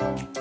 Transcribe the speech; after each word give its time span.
う 0.00 0.39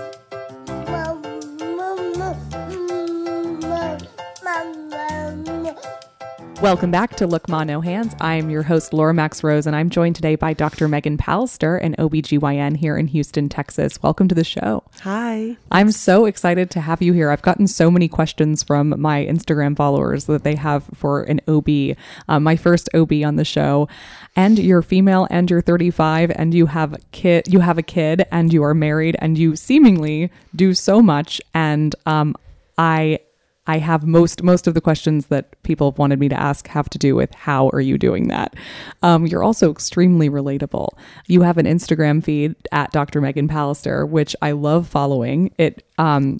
Welcome 6.62 6.92
back 6.92 7.16
to 7.16 7.26
Look 7.26 7.48
Ma 7.48 7.64
No 7.64 7.80
Hands. 7.80 8.14
I'm 8.20 8.50
your 8.50 8.64
host, 8.64 8.92
Laura 8.92 9.14
Max 9.14 9.46
Rose, 9.46 9.66
and 9.66 9.74
I'm 9.74 9.90
joined 9.90 10.18
today 10.18 10.36
by 10.36 10.52
Dr. 10.52 10.90
Megan 10.90 11.18
Pallister, 11.18 11.82
an 11.82 11.96
OBGYN 11.96 12.76
here 12.76 12.98
in 12.98 13.08
Houston, 13.08 13.48
Texas. 13.48 14.04
Welcome 14.04 14.28
to 14.28 14.36
the 14.36 14.44
show. 14.44 14.84
Hi. 15.04 15.56
I'm 15.72 15.90
so 15.92 16.26
excited 16.26 16.70
to 16.72 16.82
have 16.82 17.02
you 17.02 17.14
here. 17.14 17.32
I've 17.32 17.42
gotten 17.42 17.66
so 17.66 17.90
many 17.90 18.10
questions 18.10 18.62
from 18.62 18.94
my 19.00 19.24
Instagram 19.24 19.78
followers 19.78 20.26
that 20.26 20.44
they 20.44 20.56
have 20.56 20.84
for 20.94 21.24
an 21.24 21.40
OB, 21.48 21.96
uh, 22.28 22.42
my 22.42 22.58
first 22.58 22.90
OB 22.94 23.14
on 23.24 23.38
the 23.38 23.46
show. 23.46 23.88
And 24.36 24.60
you're 24.60 24.82
female 24.82 25.28
and 25.30 25.50
you're 25.50 25.62
35 25.62 26.30
and 26.36 26.54
you 26.54 26.66
have 26.66 26.98
kid 27.14 27.48
you 27.48 27.62
have 27.62 27.78
a 27.78 27.84
kid 27.84 28.26
and 28.32 28.52
you 28.52 28.64
are 28.64 28.74
married 28.74 29.16
and 29.20 29.38
you 29.38 29.56
seemingly 29.56 30.30
do 30.54 30.74
so 30.74 31.02
much 31.02 31.42
and 31.54 31.96
um 32.06 32.36
I 32.78 33.20
I 33.70 33.78
have 33.78 34.04
most 34.04 34.42
most 34.42 34.66
of 34.66 34.74
the 34.74 34.82
questions 34.82 35.28
that 35.28 35.62
people 35.62 35.92
have 35.92 36.00
wanted 36.00 36.20
me 36.20 36.28
to 36.28 36.40
ask 36.40 36.68
have 36.70 36.90
to 36.90 36.98
do 36.98 37.16
with 37.16 37.32
how 37.36 37.70
are 37.70 37.80
you 37.80 38.00
doing 38.00 38.28
that. 38.30 38.56
Um, 39.04 39.28
you're 39.28 39.44
also 39.44 39.70
extremely 39.70 40.28
relatable. 40.28 40.90
You 41.28 41.44
have 41.44 41.60
an 41.60 41.68
Instagram 41.68 42.24
feed 42.24 42.56
at 42.72 42.92
Dr. 42.92 43.22
Megan 43.22 43.48
Pallister, 43.48 44.10
which 44.10 44.36
I 44.42 44.54
love 44.54 44.88
following. 44.88 45.54
It 45.60 45.84
um, 46.00 46.40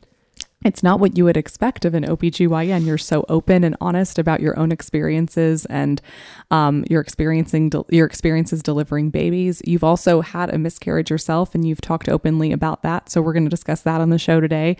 it's 0.66 0.82
not 0.82 1.00
what 1.00 1.18
you 1.18 1.24
would 1.26 1.38
expect 1.38 1.86
of 1.86 1.94
an 1.94 2.04
OBGYN. 2.04 2.84
You're 2.84 2.98
so 2.98 3.26
open 3.30 3.64
and 3.64 3.78
honest 3.80 4.18
about 4.18 4.40
your 4.42 4.58
own 4.58 4.72
experiences 4.72 5.66
and 5.68 6.02
um, 6.50 6.84
your 6.90 7.00
experiencing 7.00 7.72
your 7.90 8.08
experiences 8.08 8.64
delivering 8.64 9.12
babies. 9.12 9.62
You've 9.66 9.84
also 9.84 10.22
had 10.22 10.52
a 10.52 10.58
miscarriage 10.58 11.12
yourself, 11.12 11.54
and 11.54 11.66
you've 11.68 11.80
talked 11.80 12.10
openly 12.10 12.52
about 12.52 12.82
that. 12.82 13.10
So 13.10 13.22
we're 13.22 13.34
going 13.34 13.46
to 13.46 13.50
discuss 13.50 13.82
that 13.82 14.02
on 14.02 14.10
the 14.10 14.18
show 14.18 14.42
today. 14.42 14.78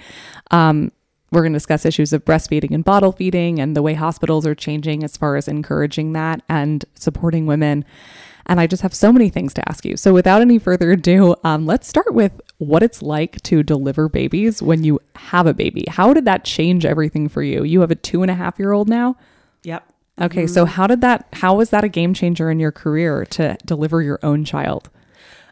Um, 0.50 0.92
we're 1.32 1.42
going 1.42 1.54
to 1.54 1.58
discuss 1.58 1.86
issues 1.86 2.14
of 2.14 2.26
breastfeeding 2.26 2.72
and 2.72 2.84
bottle 2.84 3.12
feeding 3.12 3.60
and 3.60 3.76
the 3.76 3.82
way 3.82 3.94
hospitals 3.94 4.46
are 4.46 4.56
changing 4.56 5.04
as 5.04 5.18
far 5.18 5.36
as 5.36 5.48
encouraging 5.48 6.14
that 6.14 6.42
and 6.50 6.86
supporting 6.96 7.46
women. 7.46 7.86
And 8.46 8.60
I 8.60 8.66
just 8.66 8.82
have 8.82 8.96
so 8.96 9.14
many 9.14 9.30
things 9.30 9.54
to 9.54 9.70
ask 9.70 9.86
you. 9.86 9.96
So, 9.96 10.12
without 10.12 10.42
any 10.42 10.58
further 10.58 10.92
ado, 10.92 11.36
um, 11.44 11.68
let's 11.68 11.88
start 11.88 12.16
with 12.16 12.42
what 12.58 12.82
it's 12.82 13.04
like 13.04 13.40
to 13.44 13.62
deliver 13.62 14.10
babies 14.10 14.60
when 14.60 14.84
you 14.84 15.00
have 15.16 15.46
a 15.46 15.54
baby. 15.54 15.86
How 15.88 16.14
did 16.14 16.26
that 16.26 16.46
change 16.46 16.84
everything 16.84 17.30
for 17.30 17.44
you? 17.44 17.64
You 17.64 17.82
have 17.82 17.92
a 17.92 17.96
two 17.96 18.24
and 18.24 18.32
a 18.32 18.34
half 18.34 18.58
year 18.58 18.72
old 18.72 18.90
now? 18.90 19.18
Yep. 19.64 19.86
Okay. 20.20 20.48
So, 20.48 20.66
how 20.66 20.88
did 20.88 21.02
that, 21.02 21.28
how 21.34 21.56
was 21.56 21.70
that 21.70 21.84
a 21.84 21.90
game 21.90 22.16
changer 22.16 22.50
in 22.50 22.60
your 22.60 22.72
career 22.72 23.24
to 23.26 23.56
deliver 23.66 24.02
your 24.02 24.20
own 24.24 24.46
child? 24.46 24.90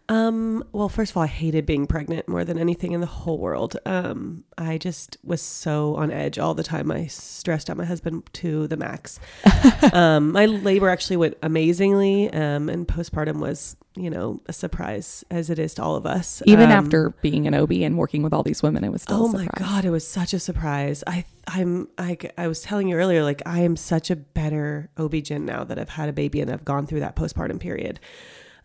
Um, 0.09 0.63
well, 0.71 0.87
first 0.87 1.11
of 1.11 1.17
all, 1.17 1.23
I 1.23 1.27
hated 1.27 1.65
being 1.65 1.85
pregnant 1.85 2.29
more 2.29 2.45
than 2.45 2.57
anything 2.57 2.93
in 2.93 3.01
the 3.01 3.07
whole 3.07 3.37
world. 3.37 3.75
Um, 3.85 4.45
I 4.57 4.77
just 4.77 5.17
was 5.23 5.41
so 5.41 5.95
on 5.95 6.11
edge 6.11 6.39
all 6.39 6.53
the 6.53 6.63
time. 6.63 6.91
I 6.91 7.07
stressed 7.07 7.69
out 7.69 7.75
my 7.75 7.83
husband 7.85 8.23
to 8.33 8.67
the 8.67 8.77
max. 8.77 9.19
um, 9.93 10.31
my 10.31 10.45
labor 10.45 10.89
actually 10.89 11.17
went 11.17 11.37
amazingly, 11.43 12.31
um, 12.31 12.69
and 12.69 12.87
postpartum 12.87 13.39
was, 13.39 13.75
you 13.95 14.09
know, 14.09 14.39
a 14.45 14.53
surprise 14.53 15.25
as 15.29 15.49
it 15.49 15.59
is 15.59 15.73
to 15.73 15.83
all 15.83 15.97
of 15.97 16.05
us. 16.05 16.41
Even 16.45 16.71
Um, 16.71 16.85
after 16.85 17.09
being 17.21 17.45
an 17.45 17.53
OB 17.53 17.71
and 17.73 17.97
working 17.97 18.23
with 18.23 18.33
all 18.33 18.43
these 18.43 18.63
women, 18.63 18.85
it 18.85 18.91
was 18.91 19.01
still 19.01 19.25
Oh 19.25 19.27
my 19.27 19.47
god, 19.57 19.83
it 19.83 19.89
was 19.89 20.07
such 20.07 20.33
a 20.33 20.39
surprise. 20.39 21.03
I 21.05 21.25
I'm 21.47 21.89
I 21.97 22.17
I 22.37 22.47
was 22.47 22.61
telling 22.61 22.87
you 22.87 22.95
earlier 22.95 23.23
like 23.23 23.41
I 23.45 23.59
am 23.59 23.75
such 23.75 24.09
a 24.09 24.15
better 24.15 24.89
OB-GYN 24.97 25.41
now 25.41 25.63
that 25.65 25.77
I've 25.77 25.89
had 25.89 26.07
a 26.07 26.13
baby 26.13 26.39
and 26.39 26.49
I've 26.51 26.65
gone 26.65 26.87
through 26.87 27.01
that 27.01 27.15
postpartum 27.15 27.59
period. 27.59 27.99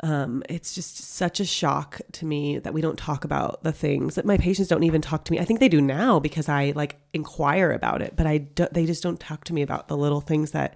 Um, 0.04 0.42
it's 0.48 0.74
just 0.74 0.96
such 0.96 1.38
a 1.38 1.44
shock 1.44 2.00
to 2.12 2.26
me 2.26 2.58
that 2.58 2.74
we 2.74 2.80
don't 2.80 2.98
talk 2.98 3.24
about 3.24 3.62
the 3.62 3.70
things 3.70 4.16
that 4.16 4.24
my 4.24 4.36
patients 4.36 4.68
don't 4.68 4.82
even 4.82 5.00
talk 5.00 5.24
to 5.26 5.32
me. 5.32 5.38
I 5.38 5.44
think 5.44 5.60
they 5.60 5.68
do 5.68 5.80
now 5.80 6.18
because 6.18 6.48
I 6.48 6.72
like 6.74 6.98
inquire 7.12 7.70
about 7.70 8.02
it, 8.02 8.14
but 8.16 8.26
I 8.26 8.38
do, 8.38 8.66
they 8.72 8.84
just 8.84 9.02
don't 9.02 9.20
talk 9.20 9.44
to 9.44 9.54
me 9.54 9.62
about 9.62 9.86
the 9.86 9.96
little 9.96 10.20
things 10.20 10.50
that 10.50 10.74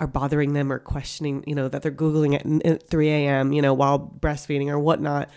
are 0.00 0.06
bothering 0.06 0.54
them 0.54 0.72
or 0.72 0.78
questioning, 0.78 1.44
you 1.46 1.54
know, 1.54 1.68
that 1.68 1.82
they're 1.82 1.92
Googling 1.92 2.34
at, 2.34 2.66
at 2.66 2.88
3 2.88 3.08
a.m., 3.08 3.52
you 3.52 3.62
know, 3.62 3.74
while 3.74 3.98
breastfeeding 3.98 4.68
or 4.68 4.78
whatnot. 4.78 5.30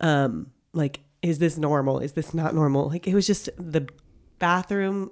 Um, 0.00 0.50
like, 0.72 1.00
is 1.22 1.38
this 1.38 1.56
normal? 1.58 1.98
Is 1.98 2.12
this 2.12 2.34
not 2.34 2.54
normal? 2.54 2.88
Like, 2.88 3.06
it 3.06 3.14
was 3.14 3.26
just 3.26 3.48
the 3.56 3.88
bathroom, 4.38 5.10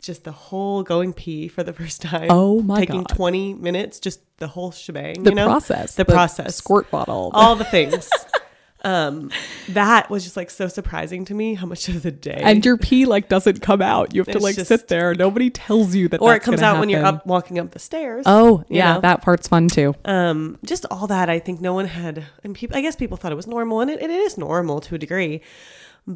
just 0.00 0.24
the 0.24 0.32
whole 0.32 0.82
going 0.82 1.12
pee 1.12 1.48
for 1.48 1.62
the 1.62 1.72
first 1.72 2.00
time. 2.02 2.28
Oh 2.30 2.62
my 2.62 2.80
Taking 2.80 3.02
God. 3.02 3.16
20 3.16 3.54
minutes, 3.54 4.00
just 4.00 4.20
the 4.38 4.46
whole 4.48 4.70
shebang. 4.70 5.22
The 5.22 5.30
you 5.30 5.36
know? 5.36 5.44
The 5.44 5.50
process, 5.50 5.94
The, 5.94 6.04
process. 6.04 6.56
squirt 6.56 6.90
bottle, 6.90 7.30
All 7.34 7.54
the 7.54 7.64
things. 7.64 8.08
um, 8.82 9.30
that 9.68 10.08
was 10.08 10.24
just 10.24 10.38
like 10.38 10.48
so 10.48 10.66
surprising 10.66 11.26
to 11.26 11.34
me 11.34 11.52
how 11.52 11.66
much 11.66 11.90
of 11.90 12.02
the 12.02 12.10
day. 12.10 12.40
and 12.42 12.64
your 12.64 12.78
pee 12.78 13.04
like 13.04 13.28
doesn't 13.28 13.60
come 13.60 13.82
out. 13.82 14.14
You 14.14 14.22
have 14.22 14.28
to 14.28 14.38
like 14.38 14.54
just- 14.54 14.68
sit 14.68 14.88
there. 14.88 15.14
Nobody 15.14 15.50
tells 15.50 15.94
you 15.94 16.08
that. 16.08 16.22
or 16.22 16.34
it 16.34 16.42
comes 16.42 16.62
out 16.62 16.80
when 16.80 16.88
you're 16.88 17.04
up 17.04 17.26
walking 17.26 17.58
up 17.58 17.72
the 17.72 17.78
stairs. 17.78 18.22
Oh 18.26 18.64
yeah, 18.70 18.94
know? 18.94 19.00
that 19.02 19.20
part's 19.20 19.48
fun 19.48 19.68
too. 19.68 19.94
um 20.06 20.58
just 20.64 20.86
all 20.90 21.06
that 21.08 21.28
i 21.28 21.38
think 21.38 21.60
no 21.60 21.74
one 21.74 21.86
had 21.86 22.24
and 22.42 22.54
people 22.54 22.74
i 22.76 22.80
guess 22.80 22.96
people 22.96 23.16
thought 23.18 23.32
it 23.32 23.36
was 23.36 23.46
normal 23.46 23.80
and 23.80 23.90
it, 23.90 24.00
it 24.00 24.10
is 24.10 24.38
normal 24.38 24.80
to 24.80 24.94
a 24.94 24.98
degree 24.98 25.42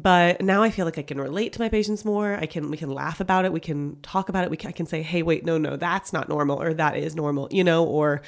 but 0.01 0.41
now 0.41 0.61
i 0.61 0.69
feel 0.69 0.83
like 0.85 0.97
i 0.97 1.01
can 1.01 1.19
relate 1.19 1.53
to 1.53 1.61
my 1.61 1.69
patients 1.69 2.03
more. 2.03 2.35
I 2.35 2.45
can 2.45 2.69
we 2.69 2.77
can 2.77 2.89
laugh 2.89 3.21
about 3.21 3.45
it. 3.45 3.53
We 3.53 3.61
can 3.61 4.01
talk 4.01 4.27
about 4.27 4.43
it. 4.43 4.51
We 4.51 4.57
can, 4.57 4.69
i 4.69 4.71
can 4.73 4.85
say 4.85 5.01
hey 5.01 5.23
wait 5.23 5.45
no 5.45 5.57
no 5.57 5.77
that's 5.77 6.11
not 6.11 6.27
normal 6.27 6.61
or 6.61 6.73
that 6.73 6.97
is 6.97 7.15
normal 7.15 7.47
you 7.49 7.63
know 7.63 7.85
or 7.85 8.21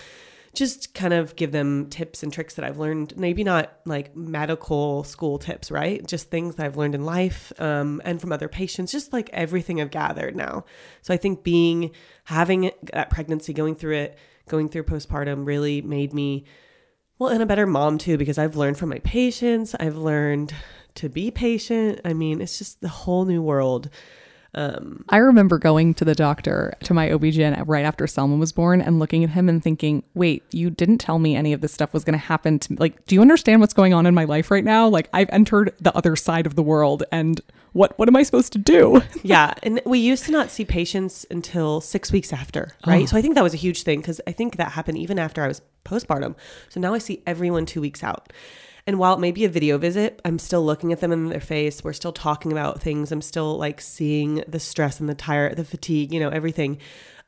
just 0.54 0.94
kind 0.96 1.14
of 1.14 1.36
give 1.36 1.52
them 1.52 1.88
tips 1.90 2.24
and 2.24 2.34
tricks 2.34 2.56
that 2.56 2.66
i've 2.66 2.80
learned 2.80 3.16
maybe 3.16 3.44
not 3.44 3.74
like 3.86 4.16
medical 4.16 5.04
school 5.04 5.38
tips 5.38 5.70
right? 5.70 6.08
Just 6.08 6.32
things 6.32 6.56
that 6.56 6.66
i've 6.66 6.78
learned 6.78 6.96
in 6.96 7.04
life 7.06 7.52
um, 7.60 8.02
and 8.06 8.20
from 8.22 8.32
other 8.32 8.48
patients 8.48 8.92
just 8.92 9.12
like 9.12 9.30
everything 9.34 9.82
i've 9.82 9.92
gathered 9.92 10.36
now. 10.36 10.64
So 11.02 11.14
i 11.14 11.18
think 11.18 11.44
being 11.44 11.92
having 12.24 12.72
that 12.94 13.10
pregnancy 13.10 13.54
going 13.54 13.76
through 13.76 13.96
it 13.96 14.18
going 14.48 14.70
through 14.70 14.84
postpartum 14.84 15.46
really 15.46 15.82
made 15.82 16.14
me 16.14 16.46
well 17.20 17.30
and 17.30 17.44
a 17.44 17.46
better 17.46 17.68
mom 17.68 17.98
too 17.98 18.18
because 18.18 18.38
i've 18.38 18.56
learned 18.56 18.78
from 18.78 18.90
my 18.90 19.00
patients. 19.00 19.76
I've 19.78 19.98
learned 19.98 20.54
to 20.98 21.10
be 21.10 21.32
patient 21.32 22.02
i 22.04 22.14
mean 22.14 22.42
it's 22.42 22.58
just 22.58 22.82
the 22.82 22.90
whole 22.90 23.26
new 23.26 23.42
world 23.42 23.90
um 24.54 25.04
I 25.10 25.18
remember 25.18 25.58
going 25.60 25.94
to 25.96 26.06
the 26.06 26.16
doctor 26.16 26.74
to 26.84 26.94
my 26.94 27.12
OB/GYN 27.12 27.64
right 27.68 27.86
after 27.86 28.08
Selma 28.08 28.38
was 28.38 28.52
born 28.52 28.82
and 28.82 28.98
looking 28.98 29.24
at 29.24 29.30
him 29.32 29.50
and 29.50 29.62
thinking, 29.62 30.04
"Wait, 30.14 30.44
you 30.52 30.70
didn't 30.70 31.00
tell 31.00 31.20
me 31.20 31.36
any 31.36 31.54
of 31.54 31.62
this 31.62 31.74
stuff 31.74 31.94
was 31.94 32.04
going 32.04 32.18
to 32.18 32.26
happen 32.26 32.58
to 32.60 32.72
me. 32.72 32.78
Like, 32.80 33.06
do 33.06 33.16
you 33.16 33.22
understand 33.22 33.62
what's 33.62 33.74
going 33.74 33.94
on 33.94 34.06
in 34.06 34.16
my 34.16 34.24
life 34.24 34.50
right 34.50 34.64
now? 34.64 34.88
Like, 34.88 35.10
I've 35.14 35.30
entered 35.32 35.74
the 35.80 35.96
other 35.96 36.16
side 36.16 36.46
of 36.46 36.56
the 36.56 36.64
world 36.64 37.04
and 37.12 37.40
what 37.74 37.98
what 38.00 38.08
am 38.08 38.16
I 38.16 38.24
supposed 38.24 38.54
to 38.54 38.60
do?" 38.60 39.02
yeah 39.24 39.54
and 39.64 39.82
we 39.86 40.00
used 40.00 40.26
to 40.26 40.32
not 40.32 40.50
see 40.50 40.66
patients 40.66 41.26
until 41.30 41.82
six 41.82 42.12
weeks 42.12 42.32
after 42.34 42.72
right 42.86 43.08
so 43.08 43.18
i 43.18 43.22
think 43.22 43.36
that 43.36 43.44
was 43.44 43.54
a 43.54 43.58
huge 43.58 43.84
thing 43.84 44.00
because 44.00 44.22
i 44.28 44.32
think 44.32 44.56
that 44.56 44.72
happened 44.72 44.98
even 44.98 45.20
after 45.20 45.44
i 45.44 45.48
was 45.48 45.62
postpartum 45.86 46.36
so 46.70 46.80
now 46.80 46.94
i 46.94 46.98
see 46.98 47.22
everyone 47.26 47.66
two 47.66 47.82
weeks 47.82 48.04
out 48.04 48.32
and 48.88 48.98
while 48.98 49.14
it 49.14 49.20
may 49.20 49.32
be 49.32 49.44
a 49.46 49.50
video 49.50 49.78
visit 49.78 50.20
i'm 50.26 50.40
still 50.40 50.66
looking 50.66 50.92
at 50.92 51.00
them 51.02 51.12
in 51.12 51.28
their 51.30 51.40
face. 51.42 51.84
We're 51.84 51.94
still 51.94 52.14
talking 52.14 52.52
about 52.52 52.82
things. 52.82 53.12
I'm 53.12 53.22
still 53.22 53.58
like 53.58 53.82
seeing 53.82 54.44
the 54.48 54.60
stress 54.60 55.00
and 55.00 55.08
the 55.10 55.14
tire 55.16 55.54
the 55.54 55.64
fatigue 55.66 56.12
you 56.14 56.20
know 56.20 56.30
everything. 56.30 56.80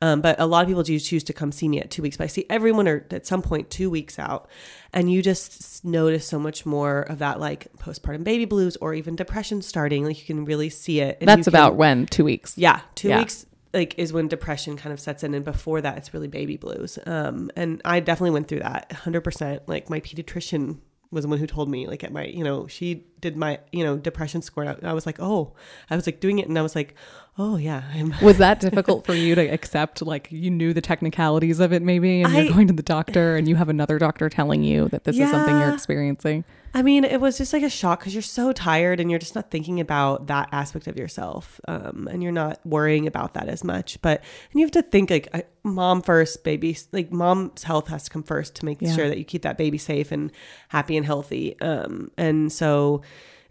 Um, 0.01 0.21
but 0.21 0.39
a 0.39 0.45
lot 0.45 0.61
of 0.61 0.69
people 0.69 0.83
do 0.83 0.97
choose 0.97 1.25
to 1.25 1.33
come 1.33 1.51
see 1.51 1.67
me 1.67 1.81
at 1.81 1.91
two 1.91 2.01
weeks 2.01 2.15
but 2.15 2.23
i 2.23 2.27
see 2.27 2.45
everyone 2.49 2.87
are 2.87 3.05
at 3.11 3.27
some 3.27 3.41
point 3.41 3.69
two 3.69 3.89
weeks 3.89 4.17
out. 4.17 4.49
And 4.93 5.11
you 5.11 5.21
just 5.21 5.83
notice 5.83 6.25
so 6.25 6.39
much 6.39 6.65
more 6.65 7.01
of 7.01 7.19
that 7.19 7.39
like 7.39 7.67
postpartum 7.77 8.23
baby 8.23 8.45
blues 8.45 8.77
or 8.79 8.93
even 8.93 9.15
depression 9.17 9.61
starting. 9.61 10.05
Like 10.05 10.17
you 10.19 10.25
can 10.25 10.45
really 10.45 10.69
see 10.69 11.01
it. 11.01 11.17
And 11.19 11.27
That's 11.27 11.43
can- 11.47 11.51
about 11.53 11.75
when? 11.75 12.05
2 12.07 12.23
weeks. 12.23 12.57
yeah, 12.57 12.79
two 12.95 13.09
Yeah. 13.09 13.19
weeks 13.19 13.45
like 13.73 13.93
is 13.99 14.11
when 14.13 14.27
depression 14.27 14.77
kind 14.77 14.93
of 14.93 14.99
sets 14.99 15.23
in, 15.23 15.35
and 15.35 15.45
before 15.45 15.79
that, 15.81 15.95
it's 15.97 16.11
really 16.13 16.27
baby 16.27 16.57
blues. 16.57 16.97
Um, 17.05 17.51
and 17.55 17.81
I 17.85 17.99
definitely 17.99 18.31
went 18.31 18.47
through 18.47 18.61
that, 18.61 18.91
hundred 18.91 19.21
percent. 19.21 19.61
Like 19.67 19.89
my 19.91 19.99
pediatrician 19.99 20.79
was 21.11 21.23
the 21.23 21.27
one 21.27 21.39
who 21.39 21.47
told 21.47 21.69
me, 21.69 21.87
like 21.87 22.03
at 22.03 22.11
my, 22.11 22.25
you 22.25 22.43
know, 22.43 22.67
she 22.67 23.05
did 23.19 23.35
my, 23.37 23.59
you 23.71 23.83
know, 23.83 23.97
depression 23.97 24.41
score. 24.41 24.65
I, 24.65 24.75
I 24.83 24.93
was 24.93 25.05
like, 25.05 25.17
oh, 25.19 25.53
I 25.89 25.95
was 25.95 26.05
like 26.05 26.19
doing 26.19 26.39
it, 26.39 26.47
and 26.47 26.57
I 26.57 26.61
was 26.61 26.75
like, 26.75 26.95
oh 27.37 27.55
yeah, 27.57 27.83
I'm. 27.93 28.13
Was 28.21 28.37
that 28.37 28.59
difficult 28.59 29.05
for 29.05 29.13
you 29.13 29.35
to 29.35 29.41
accept? 29.41 30.01
Like 30.01 30.27
you 30.31 30.49
knew 30.51 30.73
the 30.73 30.81
technicalities 30.81 31.59
of 31.59 31.71
it, 31.73 31.81
maybe, 31.81 32.21
and 32.21 32.35
I- 32.35 32.41
you're 32.41 32.53
going 32.53 32.67
to 32.67 32.73
the 32.73 32.83
doctor, 32.83 33.35
and 33.35 33.47
you 33.47 33.55
have 33.55 33.69
another 33.69 33.97
doctor 33.99 34.29
telling 34.29 34.63
you 34.63 34.87
that 34.89 35.03
this 35.03 35.17
is 35.17 35.29
something 35.29 35.57
you're 35.59 35.73
experiencing. 35.73 36.43
I 36.71 36.83
mean, 36.83 37.03
it 37.03 37.19
was 37.19 37.35
just 37.39 37.51
like 37.51 37.63
a 37.63 37.69
shock 37.69 37.99
because 37.99 38.13
you're 38.13 38.21
so 38.21 38.53
tired 38.53 38.99
and 38.99 39.09
you're 39.09 39.17
just 39.19 39.33
not 39.33 39.49
thinking 39.49 39.79
about 39.79 40.27
that 40.27 40.49
aspect 40.51 40.85
of 40.85 40.97
yourself, 40.97 41.59
um, 41.67 42.07
and 42.11 42.21
you're 42.21 42.31
not 42.31 42.59
worrying 42.63 43.07
about 43.07 43.33
that 43.33 43.49
as 43.49 43.63
much. 43.63 43.99
But 44.03 44.21
and 44.51 44.59
you 44.59 44.65
have 44.67 44.71
to 44.73 44.83
think 44.83 45.09
like 45.09 45.29
I- 45.33 45.45
mom 45.63 46.03
first, 46.03 46.43
baby. 46.43 46.77
Like 46.91 47.11
mom's 47.11 47.63
health 47.63 47.87
has 47.87 48.03
to 48.03 48.11
come 48.11 48.21
first 48.21 48.53
to 48.57 48.65
make 48.65 48.81
Yeah. 48.83 48.95
sure 48.95 49.07
that 49.09 49.17
you 49.17 49.23
keep 49.25 49.41
that 49.41 49.57
baby 49.57 49.79
safe 49.79 50.11
and 50.11 50.31
happy 50.67 50.95
and 50.95 51.05
healthy. 51.07 51.59
Um, 51.59 52.11
and 52.19 52.51
so 52.51 53.01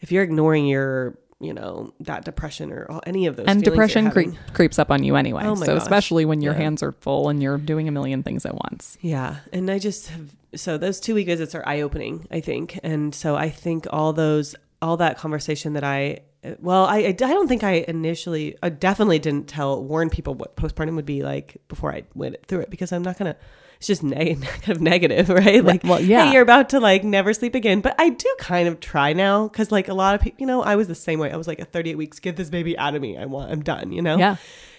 if 0.01 0.11
you're 0.13 0.23
ignoring 0.23 0.67
your, 0.67 1.19
you 1.41 1.53
know, 1.53 1.93
that 2.01 2.25
depression 2.25 2.73
or 2.73 2.87
all- 2.91 3.03
any 3.07 3.27
of 3.27 3.37
those, 3.37 3.47
and 3.47 3.63
depression 3.63 4.11
cre- 4.11 4.31
creeps 4.53 4.79
up 4.79 4.91
on 4.91 5.03
you 5.05 5.17
anyway. 5.17 5.43
Oh 5.45 5.55
my 5.55 5.67
so 5.67 5.75
gosh. 5.75 5.83
especially 5.83 6.25
when 6.25 6.41
your 6.43 6.53
Yeah. 6.55 6.61
hands 6.61 6.83
are 6.83 6.93
full 6.93 7.29
and 7.29 7.43
you're 7.43 7.59
doing 7.59 7.87
a 7.89 7.93
million 7.93 8.23
things 8.23 8.45
at 8.47 8.55
once. 8.55 8.99
Yeah. 9.01 9.37
And 9.53 9.71
I 9.71 9.79
just 9.79 10.09
have, 10.09 10.35
so 10.55 10.79
those 10.79 10.99
two 11.01 11.15
week 11.15 11.27
visits 11.27 11.55
are 11.55 11.63
eye 11.67 11.81
opening, 11.81 12.27
I 12.31 12.41
think. 12.41 12.79
And 12.83 13.15
so 13.15 13.37
I 13.37 13.51
think 13.51 13.87
all 13.91 14.13
those 14.13 14.55
all 14.81 14.97
that 14.97 15.19
conversation 15.19 15.73
that 15.73 15.83
I, 15.83 16.21
well, 16.61 16.85
I, 16.85 16.99
I 16.99 17.13
don't 17.13 17.49
think 17.49 17.65
I 17.65 17.85
initially, 17.89 18.57
I 18.63 18.69
definitely 18.69 19.19
didn't 19.19 19.49
tell, 19.49 19.83
warn 19.83 20.09
people 20.09 20.35
what 20.35 20.55
postpartum 20.55 20.95
would 20.95 21.05
be 21.05 21.25
like 21.25 21.57
before 21.67 21.93
I 21.93 22.05
went 22.15 22.37
through 22.47 22.61
it 22.61 22.71
because 22.71 22.93
I'm 22.93 23.03
not 23.03 23.19
going 23.19 23.33
to, 23.35 23.39
it's 23.79 23.87
just 23.87 24.03
neg- 24.03 24.43
kind 24.63 24.69
of 24.69 24.81
negative, 24.81 25.29
right? 25.29 25.65
Like, 25.65 25.85
well, 25.85 26.01
yeah. 26.01 26.27
hey, 26.27 26.33
you're 26.33 26.43
about 26.43 26.69
to 26.71 26.81
like 26.81 27.05
never 27.05 27.33
sleep 27.33 27.55
again. 27.55 27.81
But 27.81 27.95
I 27.99 28.11
do 28.11 28.37
kind 28.39 28.69
of 28.69 28.81
try 28.81 29.13
now 29.13 29.49
because 29.49 29.73
like 29.73 29.89
a 29.89 29.95
lot 29.95 30.15
of 30.15 30.21
people, 30.21 30.41
you 30.41 30.47
know, 30.47 30.63
I 30.63 30.77
was 30.77 30.89
the 30.89 30.95
same 30.95 31.19
way. 31.19 31.33
I 31.33 31.37
was 31.37 31.47
like 31.47 31.61
at 31.61 31.73
38 31.73 31.95
weeks, 31.97 32.19
get 32.19 32.37
this 32.37 32.51
baby 32.51 32.77
out 32.77 32.95
of 32.95 33.03
me. 33.03 33.17
I 33.17 33.25
want, 33.25 33.53
I'm 33.53 33.63
done, 33.63 33.93
you 33.93 34.03
know? 34.03 34.19
Yeah. 34.19 34.37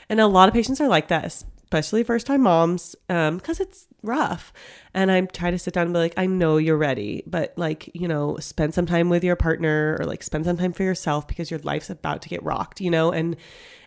And 0.10 0.20
a 0.20 0.28
lot 0.28 0.50
of 0.50 0.54
patients 0.54 0.82
are 0.82 0.88
like 0.88 1.08
that, 1.08 1.26
especially 1.26 2.04
first 2.04 2.28
time 2.28 2.42
moms, 2.42 2.96
um, 3.08 3.38
because 3.38 3.62
it's 3.62 3.88
rough. 4.04 4.52
And 4.94 5.10
I 5.12 5.22
try 5.22 5.50
to 5.52 5.60
sit 5.60 5.74
down 5.74 5.86
and 5.86 5.94
be 5.94 6.00
like, 6.00 6.16
I 6.18 6.26
know 6.26 6.58
you're 6.58 6.78
ready, 6.78 7.24
but 7.26 7.54
like, 7.56 7.90
you 7.94 8.08
know, 8.08 8.36
spend 8.38 8.74
some 8.74 8.86
time 8.86 9.08
with 9.08 9.24
your 9.24 9.38
partner 9.38 9.96
or 10.00 10.06
like 10.06 10.24
spend 10.24 10.46
some 10.46 10.58
time 10.58 10.74
for 10.74 10.84
yourself 10.84 11.26
because 11.28 11.50
your 11.50 11.60
life's 11.62 11.90
about 11.90 12.22
to 12.24 12.30
get 12.30 12.44
rocked, 12.44 12.82
you 12.82 12.92
know? 12.92 13.12
And 13.12 13.38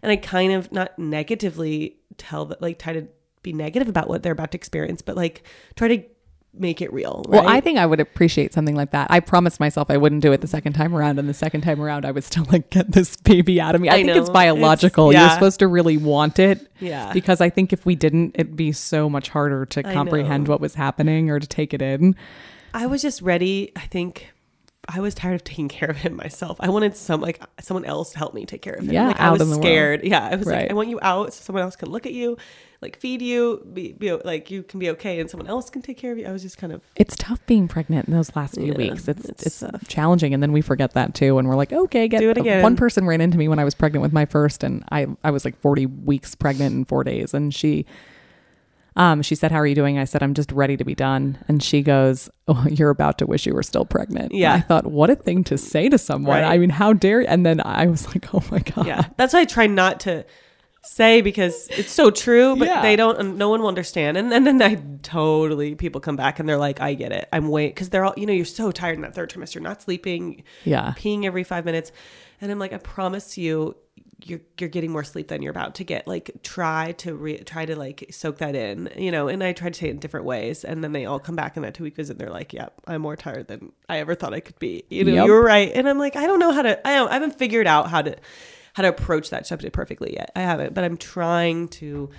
and 0.00 0.11
I 0.11 0.17
kind 0.17 0.53
of 0.53 0.73
not 0.73 0.99
negatively 0.99 1.97
tell 2.17 2.47
that 2.47 2.62
like 2.62 2.79
try 2.79 2.93
to 2.94 3.09
be 3.42 3.52
negative 3.52 3.88
about 3.88 4.08
what 4.08 4.22
they're 4.22 4.32
about 4.32 4.52
to 4.52 4.58
experience, 4.58 5.02
but 5.02 5.16
like 5.16 5.42
try 5.76 5.88
to 5.88 6.02
make 6.54 6.82
it 6.82 6.92
real. 6.92 7.24
Well, 7.28 7.48
I 7.48 7.60
think 7.60 7.78
I 7.78 7.86
would 7.86 7.98
appreciate 7.98 8.52
something 8.52 8.76
like 8.76 8.90
that. 8.90 9.06
I 9.10 9.20
promised 9.20 9.58
myself 9.58 9.90
I 9.90 9.96
wouldn't 9.96 10.20
do 10.20 10.32
it 10.32 10.42
the 10.42 10.46
second 10.46 10.74
time 10.74 10.94
around, 10.94 11.18
and 11.18 11.28
the 11.28 11.34
second 11.34 11.62
time 11.62 11.80
around, 11.80 12.04
I 12.04 12.10
would 12.10 12.24
still 12.24 12.44
like 12.52 12.68
get 12.70 12.92
this 12.92 13.16
baby 13.16 13.60
out 13.60 13.74
of 13.74 13.80
me. 13.80 13.88
I, 13.88 13.94
I 13.94 13.96
think 13.96 14.08
know. 14.08 14.20
it's 14.20 14.30
biological. 14.30 15.10
It's- 15.10 15.22
You're 15.22 15.30
supposed 15.34 15.60
to 15.60 15.66
really 15.66 15.96
want 15.96 16.38
it. 16.38 16.70
Yeah. 16.78 17.12
Because 17.12 17.40
I 17.40 17.48
think 17.48 17.72
if 17.72 17.86
we 17.86 17.94
didn't, 17.94 18.32
it'd 18.34 18.56
be 18.56 18.72
so 18.72 19.08
much 19.08 19.30
harder 19.30 19.64
to 19.66 19.82
comprehend 19.82 20.48
what 20.48 20.60
was 20.60 20.74
happening 20.74 21.30
or 21.30 21.40
to 21.40 21.46
take 21.46 21.72
it 21.72 21.80
in. 21.80 22.16
I 22.74 22.86
was 22.86 23.02
just 23.02 23.22
ready. 23.22 23.72
I 23.76 23.86
think 23.86 24.31
I 24.88 24.99
was 25.00 25.14
tired 25.14 25.37
of 25.37 25.44
taking 25.44 25.69
care 25.69 25.88
of 25.88 25.96
him 25.99 26.17
myself. 26.17 26.56
I 26.61 26.69
wanted 26.69 26.96
some 26.96 27.20
like 27.20 27.40
someone 27.61 27.84
else 27.84 28.11
to 28.12 28.19
help 28.19 28.34
me 28.34 28.44
take 28.46 28.62
care 28.62 28.75
of 28.75 28.84
him. 28.84 28.93
Yeah, 28.93 29.06
like 29.08 29.20
I 29.20 29.31
was 29.31 29.38
the 29.38 29.46
world. 29.46 29.62
scared. 29.62 30.00
Yeah, 30.05 30.29
I 30.31 30.34
was 30.34 30.46
Right. 30.46 30.62
like, 30.62 30.70
I 30.70 30.75
want 30.75 30.88
you 30.88 30.99
out 31.02 31.32
so 31.32 31.43
someone 31.44 31.62
else 31.62 31.76
can 31.76 31.88
look 31.88 32.05
at 32.05 32.12
you, 32.12 32.37
like 32.81 32.99
feed 32.99 33.23
you, 33.23 33.64
be, 33.73 33.93
be 33.93 34.11
like 34.12 34.50
you 34.50 34.64
can 34.64 34.81
be 34.81 34.90
okay, 34.90 35.20
and 35.20 35.31
someone 35.31 35.46
else 35.46 35.70
can 35.70 35.82
take 35.82 35.99
care 35.99 36.11
of 36.11 36.19
you. 36.19 36.26
I 36.26 36.32
was 36.32 36.43
just 36.43 36.58
kind 36.58 36.73
of 36.73 36.82
It's 36.96 37.14
tough 37.14 37.38
being 37.46 37.69
pregnant 37.69 38.08
in 38.08 38.12
those 38.14 38.34
last 38.34 38.55
few 38.56 38.73
Yeah, 38.73 38.76
weeks. 38.76 39.06
It's 39.06 39.25
it's 39.25 39.62
it's, 39.62 39.87
challenging, 39.87 40.34
and 40.34 40.43
then 40.43 40.50
we 40.50 40.61
forget 40.61 40.94
that 40.94 41.14
too, 41.14 41.38
and 41.38 41.49
we're 41.49 41.55
like, 41.56 41.73
okay, 41.73 42.08
get 42.08 42.19
Do 42.19 42.31
it 42.31 42.38
again. 42.38 42.62
One 42.64 42.75
person 42.75 43.06
ran 43.06 43.20
into 43.20 43.38
me 43.38 43.46
when 43.46 43.61
I 43.61 43.64
was 43.64 43.75
pregnant 43.76 44.02
with 44.02 44.12
my 44.12 44.26
first, 44.26 44.64
and 44.64 44.82
I 44.90 45.06
I 45.23 45.31
was 45.31 45.44
like 45.44 45.56
40 45.61 45.87
weeks 45.87 46.35
pregnant 46.35 46.75
in 46.75 46.85
four 46.87 47.05
days, 47.05 47.32
and 47.35 47.55
she. 47.55 47.87
Um, 48.96 49.22
she 49.22 49.34
said, 49.34 49.50
"How 49.52 49.58
are 49.58 49.66
you 49.66 49.74
doing?" 49.74 49.98
I 49.98 50.04
said, 50.04 50.22
"I'm 50.22 50.34
just 50.34 50.52
ready 50.52 50.76
to 50.76 50.84
be 50.84 50.94
done." 50.94 51.38
And 51.48 51.62
she 51.62 51.82
goes, 51.82 52.28
"Oh, 52.48 52.66
you're 52.70 52.90
about 52.90 53.18
to 53.18 53.26
wish 53.26 53.46
you 53.46 53.54
were 53.54 53.62
still 53.62 53.84
pregnant." 53.84 54.32
And 54.32 54.40
Yeah. 54.40 54.54
I 54.54 54.60
thought, 54.60 54.86
what 54.86 55.08
a 55.10 55.14
thing 55.16 55.44
to 55.44 55.56
say 55.58 55.88
to 55.88 55.98
someone. 55.98 56.40
Right. 56.42 56.44
I 56.52 56.58
mean, 56.58 56.70
how 56.70 56.92
dare? 56.92 57.20
And 57.28 57.44
then 57.46 57.60
I 57.64 57.86
was 57.86 58.06
like, 58.08 58.34
"Oh 58.34 58.42
my 58.50 58.58
god." 58.60 58.86
yeah. 58.86 59.06
That's 59.16 59.32
why 59.32 59.40
I 59.40 59.44
try 59.44 59.66
not 59.66 60.00
to 60.00 60.24
say 60.84 61.20
because 61.20 61.68
it's 61.68 61.92
so 61.92 62.10
true, 62.10 62.56
but 62.56 62.66
Yeah. 62.66 62.82
they 62.82 62.96
don't. 62.96 63.36
No 63.36 63.48
one 63.48 63.60
will 63.60 63.68
understand. 63.68 64.16
And, 64.16 64.32
and 64.32 64.44
then 64.46 64.60
I 64.60 64.82
totally 65.02 65.74
people 65.76 66.00
come 66.00 66.16
back 66.16 66.40
and 66.40 66.48
they're 66.48 66.56
like, 66.56 66.80
I 66.80 66.94
get 66.94 67.12
it. 67.12 67.28
I'm 67.32 67.48
wait 67.48 67.74
because 67.74 67.88
they're 67.90 68.04
all 68.04 68.14
you 68.16 68.26
know 68.26 68.32
you're 68.32 68.44
so 68.44 68.72
tired 68.72 68.96
in 68.96 69.02
that 69.02 69.14
third 69.14 69.30
trimester, 69.30 69.60
not 69.62 69.80
sleeping, 69.80 70.42
Yeah. 70.64 70.92
peeing 70.98 71.24
every 71.24 71.44
five 71.44 71.64
minutes. 71.64 71.92
And 72.40 72.50
I'm 72.50 72.58
like, 72.58 72.72
I 72.72 72.78
promise 72.78 73.38
you, 73.38 73.76
you're 74.28 74.40
you're 74.58 74.69
getting 74.70 74.90
more 74.92 75.04
sleep 75.04 75.28
than 75.28 75.42
you're 75.42 75.50
about 75.50 75.74
to 75.76 75.84
get. 75.84 76.06
Like, 76.06 76.30
try 76.42 76.92
to 76.98 77.14
re- 77.14 77.38
try 77.44 77.64
to 77.66 77.76
like 77.76 78.06
soak 78.10 78.38
that 78.38 78.54
in, 78.54 78.90
you 78.96 79.10
know. 79.10 79.28
And 79.28 79.42
I 79.42 79.52
try 79.52 79.69
to 79.70 79.78
say 79.78 79.88
it 79.88 79.90
in 79.92 79.98
different 79.98 80.26
ways, 80.26 80.64
and 80.64 80.82
then 80.82 80.92
they 80.92 81.04
all 81.04 81.19
come 81.19 81.36
back 81.36 81.56
in 81.56 81.62
that 81.62 81.74
two 81.74 81.84
week 81.84 81.96
visit. 81.96 82.12
And 82.14 82.20
they're 82.20 82.30
like, 82.30 82.52
Yep, 82.52 82.72
I'm 82.86 83.02
more 83.02 83.16
tired 83.16 83.48
than 83.48 83.72
I 83.88 83.98
ever 83.98 84.14
thought 84.14 84.34
I 84.34 84.40
could 84.40 84.58
be. 84.58 84.84
You 84.90 85.04
know, 85.04 85.12
Yep. 85.12 85.26
you're 85.26 85.42
right. 85.44 85.70
And 85.74 85.88
I'm 85.88 85.98
like, 85.98 86.16
I 86.16 86.26
don't 86.26 86.38
know 86.38 86.52
how 86.52 86.62
to. 86.62 86.86
I 86.86 86.94
don't. 86.96 87.08
I 87.10 87.14
haven't 87.14 87.38
figured 87.38 87.66
out 87.66 87.90
how 87.90 88.02
to 88.02 88.16
how 88.74 88.82
to 88.82 88.88
approach 88.88 89.30
that 89.30 89.46
subject 89.46 89.74
perfectly 89.74 90.14
yet. 90.14 90.30
I 90.34 90.40
haven't, 90.40 90.72
but 90.75 90.82
I'm 90.84 90.96
trying 90.96 91.68
to 91.68 92.10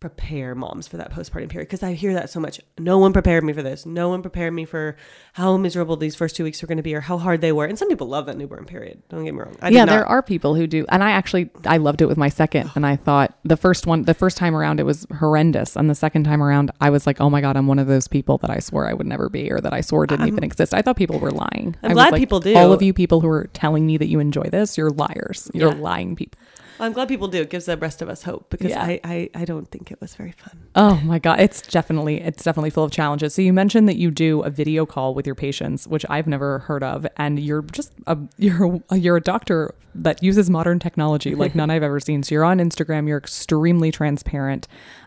prepare 0.00 0.54
moms 0.54 0.88
for 0.88 0.96
that 0.96 1.12
postpartum 1.12 1.50
period 1.50 1.68
because 1.68 1.82
I 1.82 1.92
hear 1.92 2.14
that 2.14 2.30
so 2.30 2.40
much. 2.40 2.58
No 2.78 2.96
one 2.98 3.12
prepared 3.12 3.44
me 3.44 3.52
for 3.52 3.62
this. 3.62 3.84
No 3.84 4.08
one 4.08 4.22
prepared 4.22 4.54
me 4.54 4.64
for 4.64 4.96
how 5.34 5.56
miserable 5.58 5.96
these 5.96 6.16
first 6.16 6.36
two 6.36 6.44
weeks 6.44 6.62
were 6.62 6.68
going 6.68 6.78
to 6.78 6.82
be 6.82 6.94
or 6.94 7.00
how 7.02 7.18
hard 7.18 7.42
they 7.42 7.52
were. 7.52 7.66
And 7.66 7.78
some 7.78 7.88
people 7.88 8.06
love 8.08 8.24
that 8.26 8.38
newborn 8.38 8.64
period. 8.64 9.02
Don't 9.10 9.24
get 9.24 9.34
me 9.34 9.40
wrong. 9.40 9.56
I 9.60 9.68
yeah, 9.68 9.84
there 9.84 10.06
are 10.06 10.22
people 10.22 10.54
who 10.54 10.66
do, 10.66 10.86
and 10.88 11.04
I 11.04 11.10
actually 11.10 11.50
I 11.66 11.76
loved 11.76 12.00
it 12.00 12.06
with 12.06 12.16
my 12.16 12.30
second, 12.30 12.70
and 12.74 12.86
I 12.86 12.96
thought 12.96 13.38
the 13.44 13.58
first 13.58 13.86
one, 13.86 14.04
the 14.04 14.14
first 14.14 14.38
time 14.38 14.56
around, 14.56 14.80
it 14.80 14.84
was 14.84 15.06
horrendous, 15.18 15.76
and 15.76 15.90
the 15.90 15.94
second 15.94 16.24
time 16.24 16.42
around, 16.42 16.70
I 16.80 16.88
was 16.88 17.06
like, 17.06 17.20
oh 17.20 17.28
my 17.28 17.42
god, 17.42 17.56
I'm 17.58 17.66
one 17.66 17.78
of 17.78 17.86
those 17.86 18.08
people 18.08 18.38
that 18.38 18.50
I 18.50 18.58
swore 18.58 18.88
I 18.88 18.94
would 18.94 19.06
never 19.06 19.28
be, 19.28 19.52
or 19.52 19.60
that 19.60 19.74
I 19.74 19.82
swore 19.82 20.06
didn't 20.06 20.28
even 20.28 20.42
exist. 20.44 20.72
I 20.72 20.80
thought 20.80 20.96
people 20.96 21.18
were 21.18 21.30
lying. 21.30 21.76
I'm 21.82 21.90
I 21.90 21.94
was 21.94 21.94
glad 21.94 22.12
like, 22.12 22.20
people 22.20 22.40
do. 22.40 22.56
All 22.56 22.72
of 22.72 22.80
you 22.80 22.94
people 22.94 23.20
who 23.20 23.28
are 23.28 23.48
telling 23.52 23.86
me 23.86 23.98
that 23.98 24.06
you 24.08 24.18
enjoy 24.18 24.44
this, 24.44 24.78
you're 24.78 24.90
liars. 24.90 25.50
You're 25.52 25.72
Yeah. 25.74 25.78
lying 25.80 26.16
people. 26.16 26.38
I'm 26.80 26.92
glad 26.92 27.08
people 27.08 27.28
do. 27.28 27.42
It 27.42 27.50
gives 27.50 27.66
the 27.66 27.76
rest 27.76 28.02
of 28.02 28.08
us 28.08 28.22
hope 28.22 28.48
because 28.50 28.70
Yeah. 28.70 28.82
I, 28.82 29.00
I, 29.04 29.30
I 29.34 29.44
don't 29.44 29.70
think 29.70 29.90
it 29.90 30.00
was 30.00 30.14
very 30.14 30.32
fun. 30.32 30.58
Oh 30.74 31.00
my 31.04 31.18
god, 31.18 31.40
it's 31.40 31.62
definitely 31.62 32.20
it's 32.20 32.42
definitely 32.42 32.70
full 32.70 32.84
of 32.84 32.90
challenges. 32.90 33.34
So 33.34 33.42
you 33.42 33.52
mentioned 33.52 33.88
that 33.88 33.96
you 33.96 34.10
do 34.10 34.42
a 34.42 34.50
video 34.50 34.86
call 34.86 35.14
with 35.14 35.26
your 35.26 35.34
patients, 35.34 35.86
which 35.86 36.06
I've 36.08 36.26
never 36.26 36.60
heard 36.60 36.82
of, 36.82 37.06
and 37.16 37.38
you're 37.38 37.62
just 37.62 37.92
a 38.06 38.16
you're 38.38 38.80
a, 38.90 38.96
you're 38.96 39.16
a 39.16 39.20
doctor 39.20 39.74
that 39.94 40.22
uses 40.22 40.48
modern 40.48 40.78
technology 40.78 41.34
like 41.44 41.54
none 41.54 41.70
I've 41.70 41.82
ever 41.82 42.00
seen. 42.00 42.22
So 42.22 42.34
you're 42.34 42.44
on 42.44 42.58
Instagram, 42.58 43.06
you're 43.08 43.18
extremely 43.18 43.90
transparent. 43.92 44.66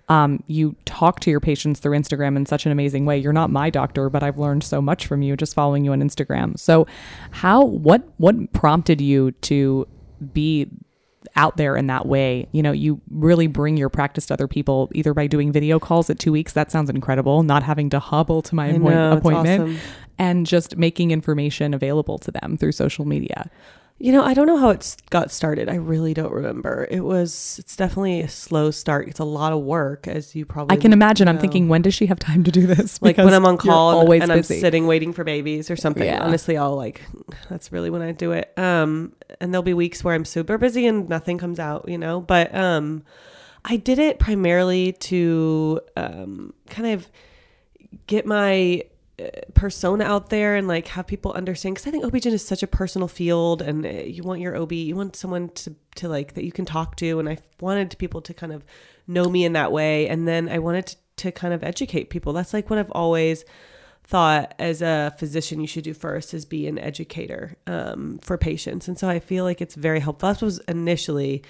Um, 0.09 0.43
you 0.47 0.75
talk 0.85 1.21
to 1.21 1.31
your 1.31 1.39
patients 1.39 1.79
through 1.79 1.97
Instagram 1.97 2.35
in 2.35 2.45
such 2.45 2.65
an 2.65 2.73
amazing 2.73 3.05
way. 3.05 3.17
You're 3.17 3.31
not 3.33 3.49
my 3.49 3.69
doctor, 3.69 4.09
but 4.09 4.21
I've 4.21 4.37
learned 4.37 4.63
so 4.63 4.81
much 4.81 5.07
from 5.07 5.21
you 5.21 5.37
just 5.37 5.53
following 5.53 5.85
you 5.85 5.93
on 5.93 6.01
Instagram. 6.01 6.59
So 6.59 6.85
how 7.31 7.63
what 7.63 8.03
what 8.17 8.51
prompted 8.53 8.99
you 8.99 9.31
to 9.31 9.87
be 10.33 10.69
out 11.35 11.57
there 11.57 11.75
in 11.75 11.87
that 11.87 12.05
way. 12.05 12.47
You 12.51 12.63
know, 12.63 12.71
you 12.71 13.01
really 13.09 13.47
bring 13.47 13.77
your 13.77 13.89
practice 13.89 14.25
to 14.27 14.33
other 14.33 14.47
people 14.47 14.89
either 14.93 15.13
by 15.13 15.27
doing 15.27 15.51
video 15.51 15.79
calls 15.79 16.09
at 16.09 16.19
two 16.19 16.31
weeks. 16.31 16.53
That 16.53 16.71
sounds 16.71 16.89
incredible. 16.89 17.43
Not 17.43 17.63
having 17.63 17.89
to 17.91 17.99
hobble 17.99 18.41
to 18.43 18.55
my 18.55 18.71
know, 18.71 19.17
appointment 19.17 19.61
awesome. 19.63 19.77
and 20.17 20.45
just 20.45 20.77
making 20.77 21.11
information 21.11 21.73
available 21.73 22.17
to 22.19 22.31
them 22.31 22.57
through 22.57 22.73
social 22.73 23.05
media. 23.05 23.49
You 24.03 24.11
know, 24.11 24.21
I 24.21 24.33
don't 24.33 24.47
know 24.47 24.57
how 24.57 24.69
it 24.71 24.97
got 25.11 25.31
started. 25.31 25.69
I 25.69 25.75
really 25.75 26.13
don't 26.13 26.33
remember. 26.33 26.89
It 26.91 26.99
was, 26.99 27.55
it's 27.57 27.77
definitely 27.77 28.19
a 28.19 28.27
slow 28.27 28.69
start. 28.69 29.07
It's 29.07 29.21
a 29.21 29.23
lot 29.23 29.53
of 29.53 29.61
work, 29.61 30.09
as 30.09 30.35
you 30.35 30.45
probably 30.45 30.75
I 30.75 30.81
can 30.81 30.91
imagine. 30.91 31.29
I'm 31.29 31.39
thinking, 31.39 31.69
when 31.69 31.83
does 31.83 31.93
she 31.93 32.07
have 32.07 32.19
time 32.19 32.43
to 32.43 32.51
do 32.51 32.67
this? 32.67 33.01
like 33.01 33.15
when 33.15 33.33
I'm 33.33 33.45
on 33.45 33.57
call 33.57 33.91
and, 33.91 33.99
always 33.99 34.23
and. 34.23 34.33
I'm 34.33 34.43
sitting 34.43 34.87
waiting 34.87 35.13
for 35.13 35.23
babies 35.23 35.71
or 35.71 35.77
something. 35.77 36.03
Yeah. 36.03 36.21
Honestly, 36.21 36.57
I'll 36.57 36.75
like 36.75 37.01
that's 37.49 37.71
really 37.71 37.89
when 37.89 38.01
I 38.01 38.11
do 38.11 38.33
it. 38.33 38.51
Um, 38.57 39.13
and 39.39 39.53
there'll 39.53 39.63
be 39.63 39.73
weeks 39.73 40.03
where 40.03 40.13
I'm 40.13 40.25
super 40.25 40.57
busy 40.57 40.85
and 40.85 41.07
nothing 41.07 41.37
comes 41.37 41.57
out, 41.57 41.87
you 41.87 41.97
know. 41.97 42.19
But 42.19 42.53
um, 42.53 43.03
I 43.63 43.77
did 43.77 43.99
it 43.99 44.19
primarily 44.19 44.91
to 44.91 45.79
um 45.95 46.53
kind 46.67 46.89
of 46.89 47.09
get 48.07 48.25
my 48.25 48.83
persona 49.53 50.03
out 50.03 50.29
there 50.29 50.55
and 50.55 50.67
like 50.67 50.87
have 50.87 51.05
people 51.05 51.31
understand 51.33 51.75
because 51.75 51.87
I 51.87 51.91
think 51.91 52.03
OB-GYN 52.03 52.31
is 52.31 52.45
such 52.45 52.63
a 52.63 52.67
personal 52.67 53.07
field 53.07 53.61
and 53.61 53.85
uh, 53.85 53.89
you 53.89 54.23
want 54.23 54.41
your 54.41 54.57
OB 54.57 54.71
you 54.71 54.95
want 54.95 55.15
someone 55.15 55.49
to 55.49 55.75
to 55.95 56.09
like 56.09 56.33
that 56.33 56.43
you 56.43 56.51
can 56.51 56.65
talk 56.65 56.95
to. 56.97 57.19
And 57.19 57.29
I 57.29 57.37
wanted 57.59 57.95
people 57.97 58.21
to 58.21 58.33
kind 58.33 58.51
of 58.51 58.63
know 59.07 59.29
me 59.29 59.45
in 59.45 59.53
that 59.53 59.71
way. 59.71 60.07
And 60.07 60.27
then 60.27 60.49
I 60.49 60.59
wanted 60.59 60.87
to, 60.87 60.97
to 61.17 61.31
kind 61.31 61.53
of 61.53 61.63
educate 61.63 62.09
people. 62.09 62.33
That's 62.33 62.53
like 62.53 62.69
what 62.69 62.79
I've 62.79 62.91
always 62.91 63.45
thought 64.05 64.53
as 64.59 64.81
a 64.81 65.13
physician 65.17 65.61
you 65.61 65.67
should 65.67 65.83
do 65.83 65.93
first 65.93 66.33
is 66.33 66.45
be 66.45 66.67
an 66.67 66.77
educator 66.77 67.55
um, 67.67 68.19
for 68.21 68.37
patients. 68.37 68.87
And 68.87 68.99
so 68.99 69.07
I 69.07 69.19
feel 69.19 69.43
like 69.45 69.61
it's 69.61 69.75
very 69.75 69.99
helpful. 69.99 70.33
That 70.33 70.41
was 70.41 70.59
initially 70.67 71.43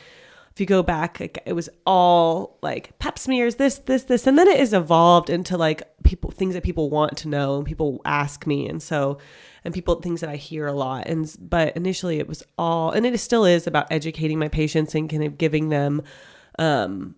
if 0.54 0.60
you 0.60 0.68
go 0.68 0.84
back, 0.84 1.20
it 1.46 1.54
was 1.54 1.68
all 1.84 2.60
like 2.62 2.98
pap 3.00 3.18
smears, 3.18 3.56
this, 3.56 3.80
this, 3.80 4.04
this, 4.04 4.28
and 4.28 4.38
then 4.38 4.48
it 4.48 4.60
has 4.60 4.72
evolved 4.72 5.32
into 5.32 5.58
like 5.58 5.82
people 6.04 6.30
things 6.30 6.54
that 6.54 6.64
people 6.64 6.92
want 6.92 7.18
to 7.18 7.28
know 7.28 7.58
and 7.58 7.66
people 7.66 8.02
ask 8.06 8.46
me, 8.46 8.70
and 8.70 8.82
so 8.82 9.18
and 9.64 9.74
people 9.74 9.96
things 9.96 10.22
that 10.22 10.30
I 10.30 10.36
hear 10.36 10.68
a 10.68 10.74
lot. 10.74 11.08
And 11.08 11.36
but 11.40 11.76
initially 11.76 12.20
it 12.20 12.28
was 12.28 12.44
all, 12.56 12.92
and 12.92 13.04
it 13.04 13.20
still 13.20 13.46
is 13.46 13.66
about 13.66 13.88
educating 13.92 14.38
my 14.38 14.48
patients 14.48 14.94
and 14.94 15.10
kind 15.10 15.24
of 15.24 15.40
giving 15.40 15.70
them 15.70 16.04
um, 16.60 17.16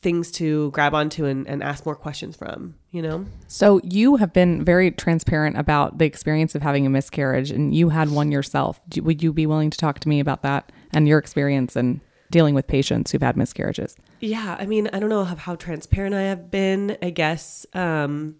things 0.00 0.30
to 0.32 0.70
grab 0.70 0.94
onto 0.94 1.24
and, 1.24 1.48
and 1.48 1.64
ask 1.64 1.84
more 1.84 1.96
questions 1.96 2.36
from. 2.36 2.76
You 2.92 3.02
know, 3.02 3.26
So 3.48 3.80
you 3.82 4.16
have 4.16 4.32
been 4.32 4.64
very 4.64 4.92
transparent 4.92 5.56
about 5.56 5.98
the 5.98 6.04
experience 6.04 6.54
of 6.54 6.62
having 6.62 6.86
a 6.86 6.90
miscarriage, 6.90 7.50
and 7.50 7.74
you 7.74 7.88
had 7.88 8.10
one 8.10 8.30
yourself. 8.30 8.78
Would 8.96 9.24
you 9.24 9.32
be 9.32 9.46
willing 9.46 9.70
to 9.70 9.78
talk 9.78 9.98
to 10.00 10.08
me 10.08 10.20
about 10.20 10.42
that 10.42 10.70
and 10.92 11.08
your 11.08 11.18
experience 11.18 11.74
and 11.74 12.00
dealing 12.30 12.54
with 12.54 12.66
patients 12.66 13.10
who've 13.10 13.22
had 13.22 13.36
miscarriages? 13.36 13.96
Yeah, 14.20 14.56
I 14.58 14.66
mean, 14.66 14.88
I 14.92 15.00
don't 15.00 15.10
know 15.10 15.24
how, 15.24 15.36
how 15.36 15.56
transparent 15.56 16.14
I 16.14 16.22
have 16.22 16.50
been. 16.50 16.96
I 17.02 17.10
guess 17.10 17.66
um, 17.74 18.36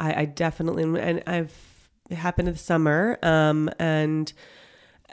I, 0.00 0.22
I 0.22 0.24
definitely, 0.24 0.82
and 1.00 1.22
I've 1.26 1.54
it 2.10 2.16
happened 2.16 2.48
in 2.48 2.54
the 2.54 2.60
summer, 2.60 3.18
um, 3.22 3.70
and 3.78 4.32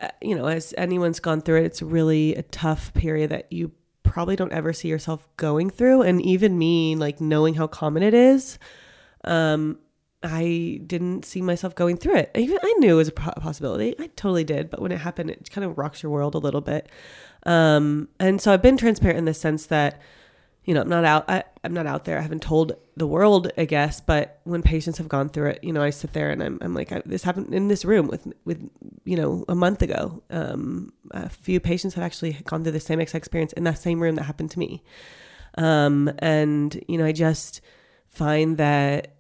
uh, 0.02 0.10
you 0.22 0.36
know, 0.36 0.48
as 0.48 0.74
anyone's 0.78 1.20
gone 1.20 1.42
through 1.42 1.62
it, 1.62 1.66
it's 1.66 1.82
really 1.82 2.36
a 2.36 2.44
tough 2.44 2.94
period 2.94 3.30
that 3.30 3.52
you 3.52 3.72
probably 4.04 4.36
don't 4.36 4.52
ever 4.52 4.74
see 4.74 4.90
yourself 4.90 5.28
going 5.38 5.70
through, 5.70 6.02
and 6.02 6.22
even 6.22 6.58
me, 6.58 6.96
like 6.96 7.22
knowing 7.22 7.54
how 7.54 7.68
common 7.68 8.04
it 8.04 8.14
is, 8.14 8.60
um, 9.24 9.78
I 10.24 10.80
didn't 10.86 11.26
see 11.26 11.42
myself 11.42 11.74
going 11.76 11.98
through 11.98 12.18
it. 12.18 12.32
Even 12.36 12.58
I 12.62 12.74
knew 12.80 12.94
it 12.94 12.98
was 12.98 13.08
a 13.08 13.12
possibility. 13.12 13.96
I 14.00 14.08
totally 14.16 14.44
did, 14.44 14.70
but 14.70 14.82
when 14.82 14.92
it 14.92 15.00
happened, 15.00 15.32
it 15.32 15.50
kind 15.50 15.66
of 15.66 15.78
rocks 15.78 16.04
your 16.04 16.12
world 16.12 16.36
a 16.36 16.40
little 16.40 16.62
bit. 16.62 16.90
Um, 17.44 18.08
and 18.20 18.40
so 18.40 18.54
I've 18.54 18.62
been 18.62 18.78
transparent 18.78 19.18
in 19.18 19.26
the 19.26 19.34
sense 19.34 19.66
that, 19.68 20.00
you 20.64 20.76
know, 20.76 20.82
I'm 20.82 20.90
not 20.90 21.06
out. 21.06 21.26
I, 21.28 21.44
I'm 21.64 21.74
not 21.74 21.88
out 21.88 22.06
there. 22.06 22.20
I 22.20 22.22
haven't 22.22 22.44
told 22.44 22.74
the 22.96 23.08
world, 23.08 23.52
I 23.58 23.66
guess. 23.66 24.00
But 24.00 24.40
when 24.44 24.62
patients 24.62 25.00
have 25.00 25.10
gone 25.10 25.30
through 25.30 25.50
it, 25.50 25.64
you 25.64 25.74
know, 25.74 25.82
I 25.82 25.90
sit 25.90 26.14
there 26.14 26.30
and 26.30 26.44
I'm, 26.44 26.60
I'm 26.62 26.76
like, 26.76 26.92
I, 26.92 27.02
this 27.04 27.24
happened 27.24 27.54
in 27.54 27.68
this 27.68 27.84
room 27.84 28.08
with, 28.08 28.32
with, 28.46 28.70
you 29.04 29.18
know, 29.18 29.44
a 29.50 29.56
month 29.56 29.82
ago. 29.82 30.22
Um, 30.30 30.94
a 31.10 31.30
few 31.30 31.60
patients 31.60 31.96
have 31.96 32.04
actually 32.04 32.34
gone 32.44 32.62
through 32.62 32.74
the 32.74 32.80
same 32.80 33.00
exact 33.00 33.24
experience 33.24 33.54
in 33.54 33.64
that 33.64 33.80
same 33.80 34.00
room 34.00 34.16
that 34.16 34.24
happened 34.24 34.52
to 34.52 34.60
me. 34.60 34.84
Um, 35.58 36.12
and 36.20 36.82
you 36.88 36.98
know, 36.98 37.06
I 37.06 37.12
just 37.12 37.62
find 38.08 38.58
that 38.58 39.16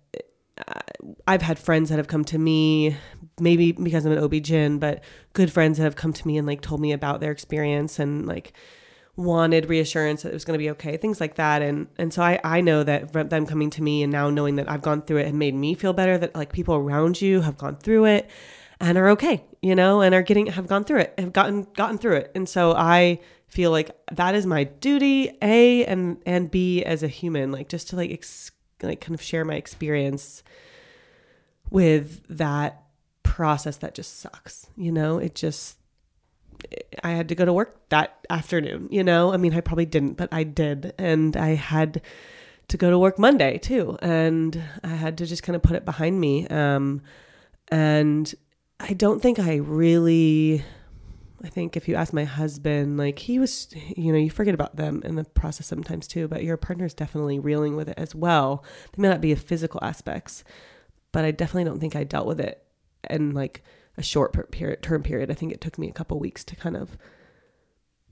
I've 1.27 1.41
had 1.41 1.57
friends 1.57 1.89
that 1.89 1.97
have 1.97 2.07
come 2.07 2.25
to 2.25 2.37
me, 2.37 2.95
maybe 3.39 3.71
because 3.71 4.05
I'm 4.05 4.11
an 4.11 4.23
OB-GYN, 4.23 4.79
but 4.79 5.03
good 5.33 5.51
friends 5.51 5.77
that 5.77 5.83
have 5.83 5.95
come 5.95 6.13
to 6.13 6.27
me 6.27 6.37
and 6.37 6.47
like 6.47 6.61
told 6.61 6.81
me 6.81 6.91
about 6.91 7.19
their 7.19 7.31
experience 7.31 7.99
and 7.99 8.27
like 8.27 8.53
wanted 9.15 9.69
reassurance 9.69 10.23
that 10.23 10.29
it 10.29 10.33
was 10.33 10.45
going 10.45 10.57
to 10.57 10.63
be 10.63 10.69
okay, 10.71 10.97
things 10.97 11.19
like 11.19 11.35
that. 11.35 11.61
And 11.61 11.87
and 11.97 12.13
so 12.13 12.21
I 12.21 12.39
I 12.43 12.61
know 12.61 12.83
that 12.83 13.11
them 13.29 13.45
coming 13.45 13.69
to 13.71 13.83
me 13.83 14.03
and 14.03 14.11
now 14.11 14.29
knowing 14.29 14.55
that 14.57 14.69
I've 14.69 14.81
gone 14.81 15.01
through 15.01 15.17
it 15.17 15.27
and 15.27 15.39
made 15.39 15.55
me 15.55 15.73
feel 15.73 15.93
better 15.93 16.17
that 16.17 16.35
like 16.35 16.51
people 16.51 16.75
around 16.75 17.21
you 17.21 17.41
have 17.41 17.57
gone 17.57 17.77
through 17.77 18.05
it 18.05 18.29
and 18.79 18.97
are 18.97 19.09
okay, 19.09 19.43
you 19.61 19.75
know, 19.75 20.01
and 20.01 20.13
are 20.15 20.23
getting 20.23 20.47
have 20.47 20.67
gone 20.67 20.83
through 20.83 20.99
it, 20.99 21.13
have 21.17 21.33
gotten 21.33 21.67
gotten 21.73 21.97
through 21.97 22.17
it. 22.17 22.31
And 22.35 22.47
so 22.47 22.73
I 22.73 23.19
feel 23.47 23.71
like 23.71 23.91
that 24.11 24.35
is 24.35 24.45
my 24.45 24.63
duty, 24.63 25.31
A 25.41 25.85
and 25.85 26.21
and 26.25 26.49
B 26.49 26.83
as 26.83 27.03
a 27.03 27.07
human, 27.07 27.51
like 27.51 27.69
just 27.69 27.89
to 27.89 27.95
like 27.95 28.11
like 28.89 29.01
kind 29.01 29.15
of 29.15 29.21
share 29.21 29.45
my 29.45 29.55
experience 29.55 30.43
with 31.69 32.21
that 32.29 32.83
process 33.23 33.77
that 33.77 33.95
just 33.95 34.19
sucks. 34.19 34.67
You 34.75 34.91
know, 34.91 35.17
it 35.17 35.35
just 35.35 35.77
I 37.03 37.11
had 37.11 37.29
to 37.29 37.35
go 37.35 37.45
to 37.45 37.53
work 37.53 37.89
that 37.89 38.25
afternoon, 38.29 38.87
you 38.91 39.03
know? 39.03 39.33
I 39.33 39.37
mean, 39.37 39.53
I 39.53 39.61
probably 39.61 39.85
didn't, 39.85 40.13
but 40.13 40.29
I 40.31 40.43
did. 40.43 40.93
And 40.97 41.35
I 41.35 41.55
had 41.55 42.01
to 42.67 42.77
go 42.77 42.89
to 42.89 42.99
work 42.99 43.17
Monday 43.17 43.57
too. 43.57 43.97
And 44.01 44.61
I 44.83 44.89
had 44.89 45.17
to 45.19 45.25
just 45.25 45.43
kind 45.43 45.55
of 45.55 45.63
put 45.63 45.75
it 45.75 45.85
behind 45.85 46.19
me. 46.19 46.47
Um, 46.47 47.01
and 47.69 48.33
I 48.79 48.93
don't 48.93 49.21
think 49.21 49.39
I 49.39 49.55
really, 49.55 50.63
I 51.43 51.49
think 51.49 51.75
if 51.75 51.87
you 51.87 51.95
ask 51.95 52.13
my 52.13 52.23
husband, 52.23 52.97
like 52.97 53.19
he 53.19 53.39
was, 53.39 53.67
you 53.95 54.11
know, 54.11 54.17
you 54.17 54.29
forget 54.29 54.53
about 54.53 54.75
them 54.75 55.01
in 55.03 55.15
the 55.15 55.23
process 55.23 55.65
sometimes 55.65 56.07
too, 56.07 56.27
but 56.27 56.43
your 56.43 56.57
partner 56.57 56.85
is 56.85 56.93
definitely 56.93 57.39
reeling 57.39 57.75
with 57.75 57.89
it 57.89 57.97
as 57.97 58.13
well. 58.13 58.63
They 58.91 59.01
may 59.01 59.09
not 59.09 59.21
be 59.21 59.33
physical 59.35 59.79
aspects, 59.83 60.43
but 61.11 61.25
I 61.25 61.31
definitely 61.31 61.65
don't 61.65 61.79
think 61.79 61.95
I 61.95 62.03
dealt 62.03 62.27
with 62.27 62.39
it 62.39 62.63
in 63.09 63.31
like 63.31 63.63
a 63.97 64.03
short 64.03 64.51
period 64.51 64.81
term 64.81 65.03
period. 65.03 65.31
I 65.31 65.33
think 65.33 65.51
it 65.51 65.61
took 65.61 65.77
me 65.77 65.89
a 65.89 65.93
couple 65.93 66.19
weeks 66.19 66.43
to 66.45 66.55
kind 66.55 66.77
of 66.77 66.97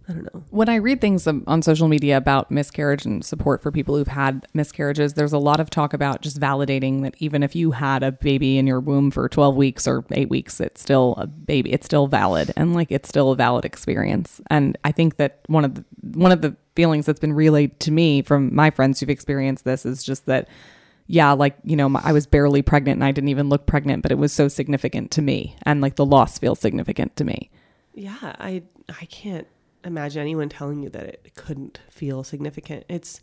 I 0.10 0.14
don't 0.14 0.34
know. 0.34 0.44
When 0.50 0.70
I 0.70 0.76
read 0.76 1.02
things 1.02 1.28
on 1.28 1.62
social 1.62 1.88
media 1.88 2.18
about 2.18 2.50
miscarriage 2.50 3.06
and 3.06 3.24
support 3.24 3.62
for 3.62 3.72
people 3.72 3.96
who've 3.96 4.08
had 4.08 4.48
miscarriages, 4.56 5.14
there's 5.14 5.34
a 5.34 5.38
lot 5.38 5.60
of 5.60 5.70
talk 5.70 5.94
about 5.94 6.22
just 6.22 6.40
validating 6.40 7.04
that 7.04 7.14
even 7.20 7.44
if 7.44 7.56
you 7.56 7.72
had 7.72 8.02
a 8.02 8.12
baby 8.12 8.58
in 8.58 8.66
your 8.66 8.80
womb 8.80 9.12
for 9.12 9.30
12 9.30 9.56
weeks 9.56 9.88
or 9.88 10.04
8 10.10 10.28
weeks, 10.28 10.60
it's 10.60 10.82
still 10.82 11.14
a 11.20 11.28
baby. 11.28 11.72
It's 11.72 11.86
still 11.86 12.08
valid 12.08 12.52
and 12.58 12.74
like 12.74 12.92
it's 12.92 13.08
still 13.08 13.32
a 13.32 13.36
valid 13.36 13.66
experience. 13.66 14.42
And 14.50 14.80
I 14.84 14.92
think 14.92 15.18
that 15.18 15.42
one 15.46 15.64
of 15.64 15.76
the 15.76 15.86
one 16.16 16.32
of 16.32 16.42
the 16.42 16.56
feelings 16.76 17.06
that's 17.06 17.20
been 17.20 17.34
relayed 17.34 17.80
to 17.82 17.92
me 17.92 18.24
from 18.24 18.56
my 18.56 18.72
friends 18.72 19.00
who've 19.00 19.12
experienced 19.12 19.64
this 19.64 19.86
is 19.86 20.04
just 20.04 20.26
that 20.26 20.48
yeah, 21.06 21.32
like, 21.34 21.58
you 21.64 21.76
know, 21.76 21.92
I 22.04 22.14
was 22.14 22.28
barely 22.28 22.62
pregnant 22.62 22.98
and 22.98 23.04
I 23.04 23.12
didn't 23.12 23.30
even 23.30 23.50
look 23.50 23.66
pregnant, 23.66 24.04
but 24.04 24.12
it 24.12 24.20
was 24.20 24.32
so 24.32 24.48
significant 24.48 25.10
to 25.12 25.24
me. 25.24 25.56
And 25.64 25.82
like 25.82 25.96
the 25.96 26.06
loss 26.06 26.38
feels 26.38 26.60
significant 26.60 27.16
to 27.16 27.24
me. 27.24 27.50
Yeah, 27.94 28.16
I 28.22 28.64
I 28.88 29.06
can't 29.06 29.48
imagine 29.84 30.22
anyone 30.22 30.50
telling 30.50 30.84
you 30.84 30.90
that 30.90 31.04
it 31.04 31.36
couldn't 31.36 31.80
feel 31.90 32.24
significant. 32.24 32.86
It's 32.90 33.22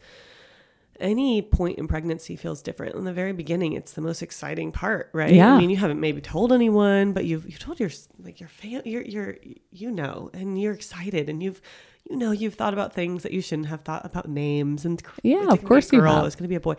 any 1.01 1.43
point 1.43 1.79
in 1.79 1.89
pregnancy 1.89 2.37
feels 2.37 2.63
different. 2.63 2.95
In 2.95 3.05
the 3.05 3.13
very 3.13 3.33
beginning, 3.33 3.75
it's 3.75 3.93
the 3.93 4.01
most 4.01 4.23
exciting 4.23 4.73
part, 4.73 5.11
right? 5.13 5.33
Yeah. 5.33 5.55
I 5.55 5.59
mean, 5.59 5.71
you 5.71 5.77
haven't 5.77 6.01
maybe 6.01 6.21
told 6.21 6.53
anyone, 6.53 7.13
but 7.13 7.25
you've 7.25 7.45
you 7.47 7.59
told 7.59 7.81
your 7.81 7.91
like 8.23 8.41
your 8.41 8.49
fan, 8.49 8.83
you're 8.85 9.03
you're 9.71 9.93
know, 9.93 10.31
and 10.33 10.61
you're 10.61 10.73
excited, 10.73 11.29
and 11.29 11.43
you've 11.43 11.61
you 12.09 12.17
know 12.17 12.31
you've 12.31 12.55
thought 12.55 12.73
about 12.73 12.95
things 12.95 13.23
that 13.23 13.33
you 13.33 13.41
shouldn't 13.41 13.69
have 13.69 13.83
thought 13.83 14.05
about 14.05 14.29
names 14.29 14.85
and 14.85 15.03
yeah, 15.23 15.49
of 15.49 15.65
course 15.65 15.93
you 15.93 16.03
have. 16.03 16.25
It's 16.27 16.37
going 16.37 16.45
to 16.45 16.49
be 16.49 16.55
a 16.55 16.61
boy. 16.61 16.77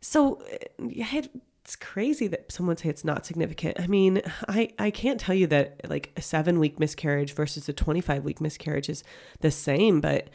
So 0.00 0.42
yeah, 0.78 1.22
it's 1.62 1.76
crazy 1.76 2.26
that 2.28 2.50
someone 2.50 2.76
say 2.76 2.88
it's 2.88 3.04
not 3.04 3.26
significant. 3.26 3.78
I 3.78 3.86
mean, 3.86 4.22
I 4.48 4.70
I 4.78 4.90
can't 4.90 5.20
tell 5.20 5.34
you 5.34 5.46
that 5.48 5.88
like 5.88 6.12
a 6.16 6.22
seven 6.22 6.58
week 6.58 6.80
miscarriage 6.80 7.34
versus 7.34 7.68
a 7.68 7.72
twenty 7.72 8.00
five 8.00 8.24
week 8.24 8.40
miscarriage 8.40 8.88
is 8.88 9.04
the 9.40 9.50
same, 9.50 10.00
but 10.00 10.28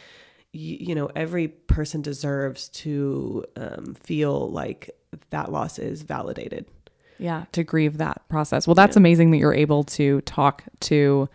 you, 0.52 0.78
you 0.80 0.96
know 0.96 1.10
every 1.16 1.48
person 1.48 2.02
deserves 2.02 2.70
to 2.70 3.46
um, 3.56 3.96
feel 3.96 4.50
like 4.50 4.92
that 5.32 5.52
loss 5.52 5.80
is 5.80 6.04
validated. 6.04 6.66
Yeah, 7.18 7.46
to 7.54 7.64
grieve 7.64 7.98
that 7.98 8.28
process. 8.30 8.68
Well, 8.68 8.76
that's 8.76 8.96
yeah. 8.96 9.02
amazing 9.02 9.32
that 9.32 9.38
you're 9.38 9.54
able 9.54 9.84
to 9.86 10.22
talk 10.22 10.64
to 10.82 11.30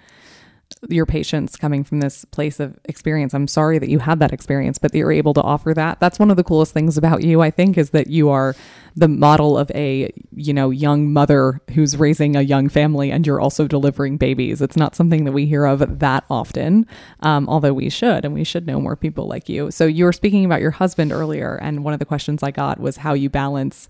your 0.89 1.05
patients 1.05 1.57
coming 1.57 1.85
from 1.85 2.01
this 2.01 2.25
place 2.27 2.59
of 2.59 2.79
experience. 2.87 3.35
I'm 3.35 3.49
sorry 3.49 3.79
that 3.79 3.91
you 3.91 3.99
had 3.99 4.19
that 4.21 4.33
experience, 4.33 4.79
but 4.79 4.93
that 4.93 4.99
you're 4.99 5.13
able 5.13 5.35
to 5.35 5.43
offer 5.43 5.75
that. 5.75 6.01
That's 6.01 6.19
one 6.19 6.31
of 6.31 6.37
the 6.37 6.45
coolest 6.45 6.73
things 6.73 6.97
about 6.97 7.23
you, 7.23 7.43
I 7.43 7.51
think, 7.51 7.77
is 7.77 7.91
that 7.91 8.07
you 8.07 8.31
are 8.31 8.57
the 8.97 9.09
model 9.09 9.59
of 9.59 9.71
a, 9.73 10.11
you 10.35 10.55
know, 10.55 10.71
young 10.71 11.13
mother 11.13 11.61
who's 11.75 11.97
raising 11.97 12.35
a 12.35 12.41
young 12.41 12.69
family 12.69 13.11
and 13.11 13.27
you're 13.27 13.41
also 13.41 13.67
delivering 13.67 14.17
babies. 14.17 14.63
It's 14.63 14.77
not 14.77 14.97
something 14.97 15.25
that 15.25 15.33
we 15.33 15.47
hear 15.47 15.67
of 15.67 15.99
that 15.99 16.25
often, 16.31 16.87
um, 17.21 17.49
although 17.49 17.75
we 17.75 17.91
should, 17.91 18.25
and 18.25 18.33
we 18.33 18.45
should 18.45 18.67
know 18.67 18.81
more 18.81 18.97
people 18.97 19.27
like 19.27 19.49
you. 19.49 19.71
So 19.71 19.85
you 19.85 20.05
were 20.07 20.13
speaking 20.13 20.45
about 20.47 20.63
your 20.63 20.73
husband 20.73 21.13
earlier, 21.13 21.57
and 21.57 21.85
one 21.85 21.93
of 21.93 21.99
the 21.99 22.07
questions 22.07 22.43
I 22.43 22.53
got 22.53 22.81
was 22.81 22.99
how 22.99 23.13
you 23.13 23.29
balance 23.29 23.87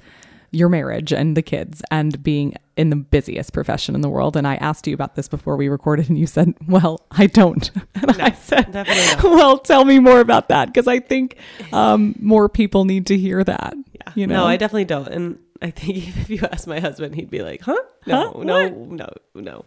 your 0.51 0.69
marriage 0.69 1.13
and 1.13 1.37
the 1.37 1.43
kids 1.43 1.83
and 1.91 2.23
being 2.23 2.55
in 2.81 2.89
the 2.89 2.97
busiest 2.97 3.53
profession 3.53 3.95
in 3.95 4.01
the 4.01 4.09
world. 4.09 4.39
And 4.39 4.49
I 4.49 4.55
asked 4.57 4.87
you 4.87 4.95
about 4.95 5.15
this 5.15 5.29
before 5.29 5.55
we 5.55 5.69
recorded, 5.69 6.09
and 6.09 6.19
you 6.19 6.27
said, 6.27 6.55
Well, 6.67 7.07
I 7.11 7.27
don't. 7.27 7.71
And 7.95 8.17
no, 8.17 8.25
I 8.25 8.33
said, 8.33 8.73
Well, 9.23 9.59
tell 9.59 9.85
me 9.85 9.99
more 9.99 10.21
about 10.21 10.49
that 10.49 10.67
because 10.67 10.89
I 10.89 11.01
think 11.01 11.37
um, 11.73 12.15
more 12.19 12.49
people 12.49 12.87
need 12.87 13.07
to 13.07 13.19
hear 13.19 13.45
that. 13.45 13.75
Yeah. 13.93 14.13
You 14.15 14.27
know? 14.27 14.37
No, 14.37 14.47
I 14.47 14.57
definitely 14.57 14.87
don't. 14.87 15.09
And 15.09 15.39
I 15.61 15.71
think 15.71 16.09
if 16.17 16.31
you 16.31 16.41
ask 16.51 16.67
my 16.67 16.81
husband, 16.81 17.15
he'd 17.15 17.31
be 17.31 17.43
like, 17.43 17.61
"Huh? 17.61 17.77
No, 18.07 18.33
huh? 18.33 18.43
no, 18.43 18.69
no, 18.69 19.09
no." 19.35 19.65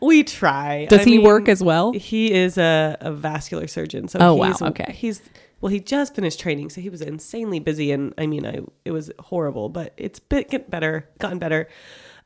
We 0.00 0.22
try. 0.24 0.84
Does 0.90 1.00
I 1.00 1.04
he 1.04 1.16
mean, 1.16 1.26
work 1.26 1.48
as 1.48 1.62
well? 1.62 1.92
He 1.92 2.32
is 2.32 2.58
a, 2.58 2.98
a 3.00 3.12
vascular 3.12 3.66
surgeon. 3.66 4.08
So 4.08 4.18
oh 4.20 4.34
wow, 4.34 4.54
okay. 4.60 4.92
He's 4.92 5.22
well, 5.60 5.70
he 5.70 5.80
just 5.80 6.14
finished 6.14 6.40
training, 6.40 6.70
so 6.70 6.82
he 6.82 6.90
was 6.90 7.00
insanely 7.00 7.60
busy, 7.60 7.92
and 7.92 8.12
I 8.18 8.26
mean, 8.26 8.46
I 8.46 8.60
it 8.84 8.90
was 8.90 9.10
horrible, 9.18 9.70
but 9.70 9.94
it's 9.96 10.18
bit 10.18 10.50
get 10.50 10.70
better, 10.70 11.08
gotten 11.18 11.38
better. 11.38 11.68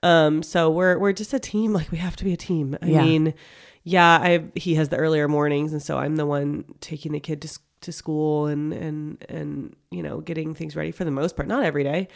Um, 0.05 0.43
so 0.43 0.71
we're 0.71 0.99
we're 0.99 1.13
just 1.13 1.33
a 1.33 1.41
team. 1.41 1.73
Like 1.73 1.91
we 1.91 1.99
have 1.99 2.17
to 2.17 2.25
be 2.25 2.33
a 2.33 2.37
team. 2.37 2.77
I 2.81 2.87
yeah. 2.87 3.03
mean, 3.03 3.35
yeah, 3.83 4.19
I 4.21 4.45
he 4.55 4.75
has 4.77 4.91
the 4.91 4.97
earlier 4.97 5.29
mornings, 5.29 5.73
and 5.73 5.83
so 5.83 5.99
I'm 5.99 6.17
the 6.17 6.27
one 6.27 6.65
taking 6.81 7.13
the 7.13 7.21
kid 7.21 7.43
to 7.43 7.59
to 7.81 7.93
school 7.93 8.47
and 8.47 8.73
and 8.73 9.25
and 9.29 9.77
you 9.91 10.03
know 10.03 10.21
getting 10.21 10.55
things 10.55 10.77
ready 10.77 10.93
for 10.93 11.05
the 11.05 11.11
most 11.11 11.37
part. 11.37 11.49
Not 11.49 11.65
every 11.65 11.85
day, 11.85 12.09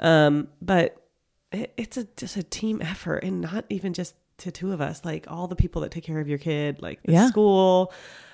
um, 0.00 0.48
but 0.60 1.02
it, 1.52 1.72
it's 1.76 1.96
a 1.96 2.04
just 2.16 2.36
a 2.36 2.42
team 2.42 2.82
effort, 2.82 3.18
and 3.18 3.40
not 3.40 3.64
even 3.70 3.92
just 3.92 4.14
to 4.38 4.50
two 4.50 4.72
of 4.72 4.80
us. 4.80 5.04
Like 5.04 5.26
all 5.30 5.46
the 5.46 5.56
people 5.56 5.82
that 5.82 5.90
take 5.90 6.04
care 6.04 6.20
of 6.20 6.28
your 6.28 6.38
kid, 6.38 6.82
like 6.82 7.02
the 7.04 7.12
yeah. 7.12 7.28
school 7.28 7.92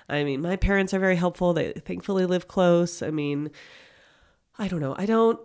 I 0.09 0.25
mean, 0.25 0.43
my 0.43 0.57
parents 0.57 0.93
are 0.93 0.99
very 0.99 1.17
helpful. 1.17 1.55
They 1.55 1.73
thankfully 1.73 2.27
live 2.27 2.47
close. 2.49 3.03
I 3.03 3.11
mean, 3.11 3.51
I 4.59 4.69
don't 4.69 4.81
know. 4.81 4.95
I 4.99 5.07
don't 5.07 5.41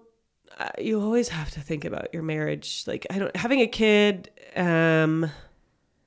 you 0.79 1.01
always 1.01 1.29
have 1.29 1.51
to 1.51 1.59
think 1.59 1.85
about 1.85 2.13
your 2.13 2.23
marriage. 2.23 2.83
Like 2.87 3.05
I 3.09 3.19
don't 3.19 3.35
having 3.35 3.61
a 3.61 3.67
kid 3.67 4.29
um 4.55 5.29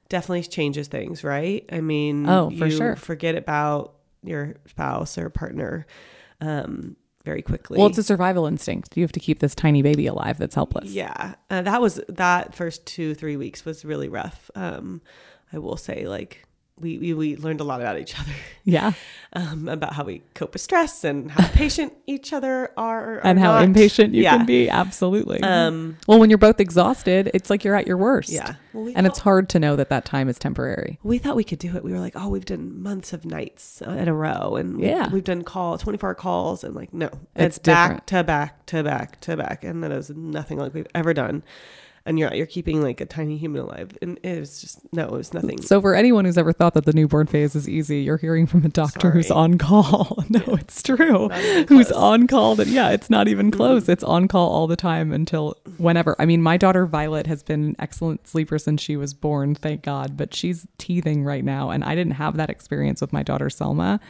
definitely 0.09 0.43
changes 0.43 0.89
things, 0.89 1.23
right? 1.23 1.65
I 1.71 1.81
mean, 1.81 2.29
oh, 2.29 2.51
for 2.51 2.69
sure. 2.71 2.97
Forget 2.97 3.37
about 3.37 3.95
your 4.23 4.57
spouse 4.67 5.17
or 5.19 5.31
partner 5.31 5.87
um 6.41 6.97
very 7.25 7.43
quickly. 7.43 7.79
Well, 7.79 7.89
it's 7.89 7.99
a 7.99 8.03
survival 8.03 8.47
instinct. 8.47 8.97
You 8.97 9.03
have 9.03 9.13
to 9.13 9.21
keep 9.21 9.41
this 9.41 9.55
tiny 9.55 9.83
baby 9.83 10.07
alive 10.07 10.39
that's 10.39 10.55
helpless. 10.55 10.91
Yeah. 10.91 11.35
Uh, 11.51 11.63
that 11.63 11.81
was 11.81 12.01
that 12.09 12.55
first 12.55 12.87
2 12.87 13.15
3 13.15 13.37
weeks 13.37 13.65
was 13.65 13.85
really 13.85 14.09
rough. 14.09 14.51
Um 14.55 15.01
I 15.53 15.59
will 15.59 15.77
say 15.77 16.07
like 16.07 16.45
we, 16.81 16.99
we 16.99 17.15
we 17.15 17.37
learned 17.37 17.61
a 17.61 17.65
lot 17.65 17.81
about 17.81 17.99
each 17.99 18.19
other, 18.19 18.33
Yeah. 18.65 18.93
um, 19.35 19.69
about 19.69 19.93
how 19.95 20.05
we 20.05 20.23
cope 20.35 20.53
with 20.55 20.63
stress 20.63 21.05
and 21.05 21.31
how 21.31 21.47
patient 21.53 21.93
each 22.07 22.33
other 22.33 22.73
are, 22.77 23.17
or 23.17 23.27
And 23.27 23.39
how 23.39 23.53
not. 23.53 23.65
impatient 23.65 24.15
you 24.15 24.23
Yeah. 24.23 24.39
can 24.39 24.47
be. 24.47 24.69
Absolutely. 24.69 25.41
Um, 25.43 25.99
well, 26.09 26.19
when 26.19 26.31
you're 26.31 26.39
both 26.39 26.59
exhausted, 26.61 27.31
it's 27.35 27.51
like 27.51 27.63
you're 27.65 27.77
at 27.77 27.87
your 27.87 27.97
worst. 27.97 28.31
yeah. 28.31 28.55
Well, 28.73 28.85
we 28.85 28.95
And 28.95 29.05
thought- 29.05 29.11
it's 29.13 29.19
hard 29.21 29.49
to 29.51 29.59
know 29.59 29.77
that 29.77 29.89
that 29.91 30.05
time 30.05 30.29
is 30.29 30.39
temporary. 30.39 30.99
we 31.03 31.19
thought 31.19 31.37
we 31.37 31.45
could 31.45 31.59
do 31.59 31.77
it. 31.77 31.85
We 31.85 31.93
were 31.93 32.01
like, 32.01 32.15
oh, 32.17 32.29
we've 32.29 32.45
done 32.45 32.83
months 32.83 33.13
of 33.13 33.25
nights 33.25 33.83
in 33.83 34.09
a 34.09 34.15
row, 34.15 34.57
and 34.57 34.81
Yeah. 34.81 35.11
we've 35.11 35.25
done 35.25 35.43
call 35.43 35.77
twenty 35.79 35.99
four 35.99 36.11
hour 36.11 36.15
calls, 36.15 36.65
and 36.65 36.75
like, 36.75 36.93
no, 36.95 37.07
It's 37.37 37.57
it's, 37.57 37.59
back 37.59 38.07
to 38.07 38.25
back 38.25 38.67
to 38.67 38.83
back 38.83 39.21
to 39.21 39.37
back, 39.37 39.65
and 39.65 39.83
that 39.85 39.93
is 39.93 40.11
nothing 40.11 40.59
like 40.59 40.73
we've 40.75 40.87
ever 40.95 41.13
done. 41.15 41.43
And 42.07 42.19
you're 42.19 42.33
you're 42.33 42.47
keeping 42.47 42.83
like 42.83 43.01
a 43.01 43.07
tiny 43.07 43.37
human 43.37 43.61
alive, 43.61 43.97
and 44.01 44.19
it 44.23 44.41
was 44.41 44.61
just 44.61 44.81
no, 44.93 45.05
it 45.05 45.13
was 45.13 45.35
nothing. 45.35 45.61
So, 45.61 45.81
for 45.81 45.95
anyone 45.95 46.25
who's 46.25 46.39
ever 46.39 46.53
thought 46.53 46.73
that 46.75 46.87
the 46.87 46.95
newborn 46.95 47.27
phase 47.27 47.55
is 47.55 47.69
easy, 47.69 48.01
you're 48.01 48.17
hearing 48.17 48.47
from 48.47 48.65
a 48.65 48.71
doctor 48.71 49.11
who's 49.11 49.31
on 49.31 49.59
call. 49.59 50.25
no, 50.31 50.41
it's 50.55 50.83
true. 50.83 51.29
Who's 51.69 51.93
on 51.93 52.27
call? 52.27 52.57
That 52.57 52.69
yeah, 52.69 52.91
it's 52.91 53.11
not 53.11 53.29
even 53.29 53.51
mm-hmm. 53.51 53.57
close. 53.57 53.89
It's 53.89 54.03
on 54.03 54.29
call 54.29 54.51
all 54.51 54.67
the 54.67 54.77
time 54.77 55.13
until 55.13 55.57
whenever. 55.77 56.17
I 56.19 56.25
mean, 56.25 56.43
my 56.43 56.57
daughter 56.57 56.87
Violet 56.87 57.27
has 57.27 57.43
been 57.43 57.65
an 57.65 57.77
excellent 57.79 58.27
sleeper 58.27 58.59
since 58.59 58.81
she 58.81 58.97
was 58.97 59.13
born, 59.13 59.55
thank 59.55 59.83
God. 59.83 60.17
But 60.17 60.35
she's 60.35 60.67
teething 60.79 61.25
right 61.25 61.45
now, 61.45 61.71
and 61.71 61.85
I 61.85 61.95
didn't 61.95 62.15
have 62.15 62.37
that 62.37 62.51
experience 62.51 63.01
with 63.01 63.13
my 63.13 63.23
daughter 63.23 63.51
Selma. 63.51 64.01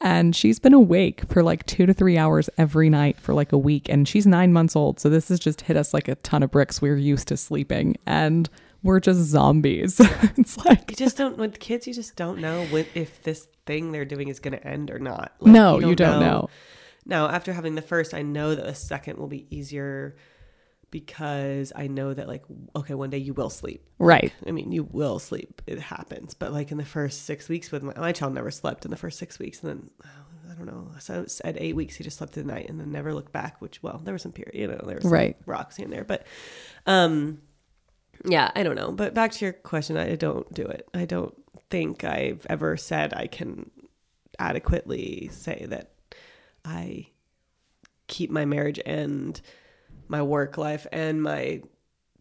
And 0.00 0.34
she's 0.34 0.60
been 0.60 0.74
awake 0.74 1.22
for 1.28 1.42
like 1.42 1.66
two 1.66 1.84
to 1.86 1.92
three 1.92 2.16
hours 2.16 2.48
every 2.56 2.88
night 2.88 3.18
for 3.18 3.34
like 3.34 3.52
a 3.52 3.58
week. 3.58 3.88
And 3.88 4.06
she's 4.06 4.26
nine 4.26 4.52
months 4.52 4.76
old. 4.76 5.00
So 5.00 5.08
this 5.08 5.28
has 5.28 5.40
just 5.40 5.62
hit 5.62 5.76
us 5.76 5.92
like 5.92 6.06
a 6.06 6.14
ton 6.16 6.42
of 6.42 6.52
bricks. 6.52 6.80
We're 6.80 6.96
used 6.96 7.28
to 7.28 7.36
sleeping 7.36 7.96
and 8.06 8.48
we're 8.82 9.00
just 9.00 9.20
zombies. 9.20 10.00
it's 10.36 10.56
like, 10.58 10.90
You 10.90 10.96
just 10.96 11.16
don't 11.16 11.36
with 11.36 11.58
kids. 11.58 11.86
You 11.86 11.94
just 11.94 12.14
don't 12.14 12.38
know 12.38 12.64
when, 12.66 12.86
if 12.94 13.22
this 13.22 13.48
thing 13.66 13.90
they're 13.90 14.04
doing 14.04 14.28
is 14.28 14.38
going 14.38 14.56
to 14.56 14.64
end 14.64 14.90
or 14.90 15.00
not. 15.00 15.32
Like, 15.40 15.52
no, 15.52 15.80
you 15.80 15.96
don't 15.96 16.20
know. 16.20 16.48
Now, 17.04 17.28
after 17.28 17.52
having 17.52 17.74
the 17.74 17.82
first, 17.82 18.14
I 18.14 18.22
know 18.22 18.54
that 18.54 18.64
the 18.64 18.74
second 18.74 19.18
will 19.18 19.28
be 19.28 19.46
easier 19.50 20.14
because 20.90 21.72
I 21.76 21.86
know 21.86 22.14
that 22.14 22.28
like 22.28 22.44
okay, 22.76 22.94
one 22.94 23.10
day 23.10 23.18
you 23.18 23.34
will 23.34 23.50
sleep. 23.50 23.86
Right. 23.98 24.32
I 24.46 24.50
mean, 24.52 24.72
you 24.72 24.84
will 24.84 25.18
sleep. 25.18 25.60
It 25.66 25.78
happens. 25.80 26.34
But 26.34 26.52
like 26.52 26.70
in 26.70 26.78
the 26.78 26.84
first 26.84 27.24
six 27.24 27.48
weeks 27.48 27.70
with 27.70 27.82
my, 27.82 27.92
my 27.96 28.12
child 28.12 28.34
never 28.34 28.50
slept 28.50 28.84
in 28.84 28.90
the 28.90 28.96
first 28.96 29.18
six 29.18 29.38
weeks. 29.38 29.62
And 29.62 29.70
then, 29.70 29.90
oh, 30.04 30.50
I 30.50 30.54
don't 30.54 30.66
know. 30.66 30.90
So 30.98 31.26
at 31.44 31.60
eight 31.60 31.76
weeks, 31.76 31.96
he 31.96 32.04
just 32.04 32.18
slept 32.18 32.32
the 32.34 32.44
night 32.44 32.68
and 32.68 32.80
then 32.80 32.90
never 32.90 33.12
looked 33.12 33.32
back, 33.32 33.60
which, 33.60 33.82
well, 33.82 34.00
there 34.02 34.14
was 34.14 34.22
some 34.22 34.32
period, 34.32 34.54
you 34.54 34.66
know, 34.66 34.80
there 34.84 34.96
was 34.96 35.04
some 35.04 35.12
Right. 35.12 35.36
rocks 35.46 35.78
and 35.78 35.92
there. 35.92 36.04
But, 36.04 36.26
um, 36.86 37.42
yeah, 38.24 38.50
I 38.56 38.62
don't 38.62 38.74
know. 38.76 38.90
But 38.90 39.14
back 39.14 39.32
to 39.32 39.44
your 39.44 39.52
question, 39.52 39.96
I 39.96 40.14
don't 40.16 40.52
do 40.54 40.64
it. 40.64 40.88
I 40.94 41.04
don't 41.04 41.34
think 41.70 42.02
I've 42.04 42.46
ever 42.48 42.76
said 42.76 43.12
I 43.14 43.26
can 43.26 43.70
adequately 44.38 45.28
say 45.32 45.66
that 45.68 45.92
I 46.64 47.08
keep 48.06 48.30
my 48.30 48.44
marriage 48.44 48.80
and 48.86 49.40
my 50.08 50.22
work 50.22 50.58
life 50.58 50.86
and 50.92 51.22
my 51.22 51.62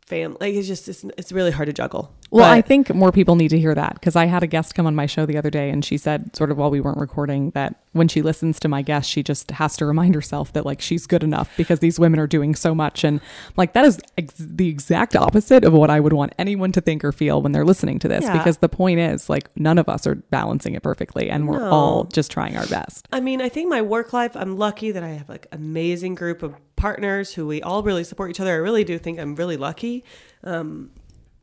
family. 0.06 0.38
Like 0.40 0.56
it's 0.56 0.68
just 0.68 0.88
it's, 0.88 1.04
it's 1.18 1.32
really 1.32 1.52
hard 1.52 1.68
to 1.68 1.74
juggle. 1.74 2.14
Well, 2.30 2.44
But- 2.46 2.58
I 2.58 2.62
think 2.62 2.94
more 2.94 3.14
people 3.14 3.38
need 3.38 3.48
to 3.50 3.60
hear 3.60 3.74
that 3.74 3.94
because 3.94 4.18
I 4.18 4.26
had 4.26 4.44
a 4.44 4.48
guest 4.48 4.76
come 4.76 4.86
on 4.86 4.96
my 4.96 5.06
show 5.06 5.26
the 5.26 5.38
other 5.38 5.50
day 5.50 5.70
and 5.70 5.84
she 5.86 5.98
said, 5.98 6.36
sort 6.36 6.52
of 6.52 6.58
while 6.58 6.70
we 6.70 6.82
weren't 6.82 6.98
recording, 6.98 7.52
that 7.52 7.76
when 7.94 8.10
she 8.10 8.22
listens 8.22 8.60
to 8.60 8.68
my 8.68 8.82
guests, 8.82 9.10
she 9.10 9.24
just 9.24 9.50
has 9.52 9.78
to 9.78 9.86
remind 9.86 10.14
herself 10.14 10.52
that 10.52 10.66
like 10.66 10.82
she's 10.82 11.08
good 11.08 11.24
enough 11.24 11.50
because 11.56 11.80
these 11.80 11.98
women 12.00 12.20
are 12.20 12.28
doing 12.28 12.54
so 12.54 12.76
much. 12.76 13.06
And 13.06 13.22
like 13.56 13.72
that 13.74 13.86
is 13.86 14.00
ex- 14.18 14.34
the 14.38 14.68
exact 14.68 15.16
opposite 15.16 15.64
of 15.64 15.72
what 15.72 15.90
I 15.90 16.02
would 16.02 16.12
want 16.12 16.34
anyone 16.38 16.74
to 16.74 16.82
think 16.82 17.06
or 17.06 17.14
feel 17.14 17.42
when 17.42 17.54
they're 17.54 17.64
listening 17.66 17.98
to 18.00 18.10
this 18.10 18.24
Yeah. 18.26 18.38
because 18.38 18.58
the 18.58 18.70
point 18.70 19.00
is 19.00 19.30
like 19.30 19.50
none 19.56 19.78
of 19.78 19.88
us 19.88 20.06
are 20.06 20.16
balancing 20.16 20.74
it 20.74 20.84
perfectly 20.84 21.30
and 21.30 21.48
we're 21.48 21.60
No. 21.60 21.70
all 21.72 22.04
just 22.04 22.30
trying 22.30 22.58
our 22.58 22.68
best. 22.68 23.08
I 23.14 23.22
mean, 23.22 23.42
I 23.42 23.48
think 23.48 23.70
my 23.70 23.82
work 23.82 24.12
life, 24.12 24.36
I'm 24.36 24.58
lucky 24.58 24.92
that 24.92 25.02
I 25.04 25.10
have 25.10 25.30
like 25.30 25.48
amazing 25.54 26.16
group 26.16 26.44
of 26.44 26.56
partners 26.76 27.34
who 27.36 27.48
we 27.48 27.62
all 27.62 27.84
really 27.84 28.04
support 28.04 28.30
each 28.32 28.40
other. 28.42 28.52
I 28.52 28.58
really 28.58 28.84
do 28.84 28.98
think 28.98 29.18
I'm 29.18 29.34
really 29.36 29.56
lucky. 29.58 30.04
Um, 30.44 30.90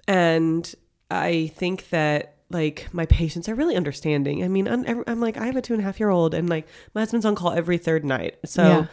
and 0.09 0.75
I 1.11 1.53
think 1.57 1.91
that 1.91 2.35
like 2.51 2.89
my 2.93 3.07
patients 3.07 3.49
are 3.49 3.55
really 3.55 3.77
understanding. 3.77 4.45
I 4.45 4.49
mean, 4.49 4.69
I'm, 4.69 5.05
I'm 5.07 5.21
like, 5.21 5.37
I 5.37 5.47
have 5.47 5.57
a 5.57 5.63
two 5.63 5.73
and 5.75 5.81
a 5.83 5.85
half 5.85 5.99
year 5.99 6.11
old 6.11 6.35
and 6.35 6.49
like 6.49 6.67
my 6.95 7.01
husband's 7.01 7.27
on 7.27 7.35
call 7.35 7.53
every 7.53 7.79
third 7.79 8.05
night. 8.05 8.37
So 8.45 8.63
Yeah. 8.63 8.87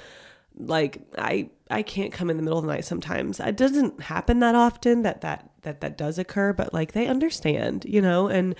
like 0.57 0.99
I, 1.17 1.49
I 1.69 1.83
can't 1.83 2.11
come 2.11 2.29
in 2.29 2.37
the 2.37 2.43
middle 2.43 2.57
of 2.57 2.65
the 2.65 2.71
night 2.71 2.85
sometimes. 2.85 3.39
It 3.39 3.57
doesn't 3.57 4.01
happen 4.01 4.39
that 4.39 4.55
often 4.55 5.03
that 5.03 5.21
that, 5.21 5.49
that, 5.61 5.81
that 5.81 5.97
does 5.97 6.17
occur, 6.17 6.53
but 6.53 6.73
like 6.73 6.93
they 6.93 7.07
understand, 7.07 7.85
you 7.87 8.01
know, 8.01 8.27
and, 8.27 8.55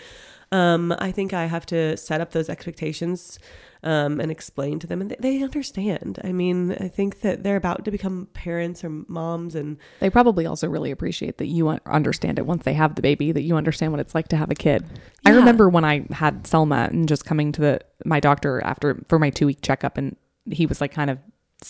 um, 0.52 0.94
I 1.00 1.12
think 1.12 1.34
I 1.34 1.46
have 1.46 1.66
to 1.68 1.96
set 1.96 2.20
up 2.22 2.32
those 2.32 2.50
expectations 2.50 3.40
um, 3.84 4.20
and 4.20 4.30
explain 4.30 4.80
to 4.80 4.88
them, 4.88 5.02
and 5.02 5.10
they, 5.10 5.16
they 5.20 5.44
understand. 5.44 6.20
I 6.24 6.32
mean, 6.32 6.74
I 6.74 6.88
think 6.88 7.22
that 7.22 7.44
they're 7.44 7.56
about 7.56 7.86
to 7.86 7.92
become 7.92 8.28
parents 8.34 8.84
or 8.84 8.90
moms, 8.90 9.56
and 9.56 9.78
They 10.00 10.10
probably 10.10 10.46
also 10.46 10.68
really 10.68 10.92
appreciate 10.92 11.38
that 11.38 11.48
you 11.48 11.70
understand 11.70 12.38
it 12.38 12.46
once 12.46 12.64
they 12.64 12.74
have 12.74 12.96
the 12.96 13.02
baby, 13.02 13.32
that 13.32 13.42
you 13.42 13.56
understand 13.56 13.92
what 13.92 14.02
it's 14.02 14.14
like 14.14 14.28
to 14.30 14.38
have 14.38 14.52
a 14.52 14.56
kid. 14.56 14.86
I 15.26 15.32
remember 15.32 15.70
when 15.70 15.86
I 15.86 16.06
had 16.12 16.46
Selma 16.46 16.90
and 16.92 17.08
just 17.08 17.26
coming 17.26 17.52
to 17.54 17.62
the 17.62 17.82
my 18.06 18.20
doctor 18.20 18.62
after 18.64 19.04
for 19.08 19.18
my 19.18 19.30
two 19.30 19.46
week 19.48 19.62
checkup, 19.62 19.98
and 19.98 20.16
he 20.52 20.66
was 20.66 20.82
like 20.82 20.92
kind 20.92 21.10
of 21.10 21.18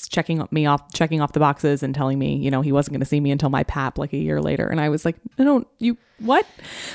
checking 0.10 0.45
me 0.51 0.65
off, 0.65 0.91
checking 0.93 1.21
off 1.21 1.34
the 1.34 1.39
boxes, 1.39 1.84
and 1.84 1.93
telling 1.93 2.17
me, 2.19 2.36
you 2.38 2.49
know, 2.51 2.62
he 2.62 2.71
wasn't 2.71 2.93
going 2.93 2.99
to 3.01 3.06
see 3.06 3.19
me 3.19 3.32
until 3.32 3.49
my 3.49 3.63
pap 3.63 3.97
like 3.97 4.13
a 4.13 4.17
year 4.17 4.41
later, 4.41 4.67
and 4.67 4.80
I 4.80 4.89
was 4.89 5.06
like, 5.06 5.15
I 5.38 5.43
don't, 5.43 5.67
you 5.80 5.97
what? 6.19 6.45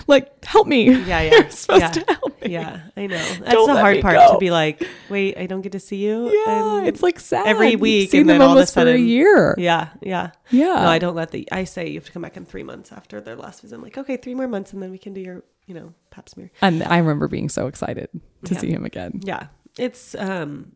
Like, 0.06 0.44
help 0.44 0.66
me! 0.68 0.90
yeah, 0.90 1.20
yeah, 1.22 1.30
You're 1.32 1.50
supposed 1.50 1.80
yeah. 1.82 1.88
to 1.90 2.12
help 2.14 2.40
me. 2.42 2.52
Yeah, 2.52 2.80
I 2.96 3.06
know. 3.06 3.16
That's 3.16 3.52
Don't 3.52 3.66
the 3.68 3.80
hard 3.80 4.00
part 4.00 4.14
go. 4.16 4.32
to 4.34 4.38
be 4.38 4.50
like, 4.50 4.82
wait, 5.10 5.36
I 5.36 5.46
don't 5.46 5.62
get 5.62 5.72
to 5.72 5.80
see 5.80 5.96
you. 5.96 6.30
Yeah, 6.46 6.78
and- 6.78 6.86
it's 6.88 7.02
like 7.02 7.18
sad 7.20 7.46
every 7.46 7.76
week, 7.76 8.14
and 8.14 8.28
then 8.28 8.40
all 8.40 8.48
of 8.48 8.56
a 8.56 8.58
almost 8.60 8.74
for 8.74 8.86
a 8.88 8.96
year. 8.96 9.54
yeah, 9.58 9.88
yeah. 10.00 10.30
Yeah. 10.50 10.66
No, 10.66 10.88
I 10.88 10.98
don't 10.98 11.16
let 11.16 11.32
the. 11.32 11.48
I 11.50 11.64
say 11.64 11.88
you 11.88 11.94
have 11.94 12.04
to 12.06 12.12
come 12.12 12.22
back 12.22 12.36
in 12.36 12.44
three 12.46 12.62
months 12.62 12.92
after 12.92 13.20
their 13.20 13.34
last 13.36 13.62
visit. 13.62 13.74
I'm 13.74 13.82
like, 13.82 13.98
okay, 13.98 14.16
three 14.16 14.34
more 14.34 14.46
months, 14.48 14.72
and 14.72 14.80
then 14.82 14.90
we 14.92 14.98
can 14.98 15.12
do 15.12 15.20
your, 15.20 15.42
you 15.66 15.74
know, 15.74 15.92
pap 16.10 16.28
smear. 16.28 16.50
And 16.62 16.82
I 16.84 16.98
remember 16.98 17.26
being 17.26 17.48
so 17.48 17.66
excited 17.66 18.08
to 18.44 18.54
Yeah. 18.54 18.60
see 18.60 18.70
him 18.70 18.84
again. 18.84 19.20
Yeah, 19.24 19.48
it's 19.76 20.14
um, 20.14 20.72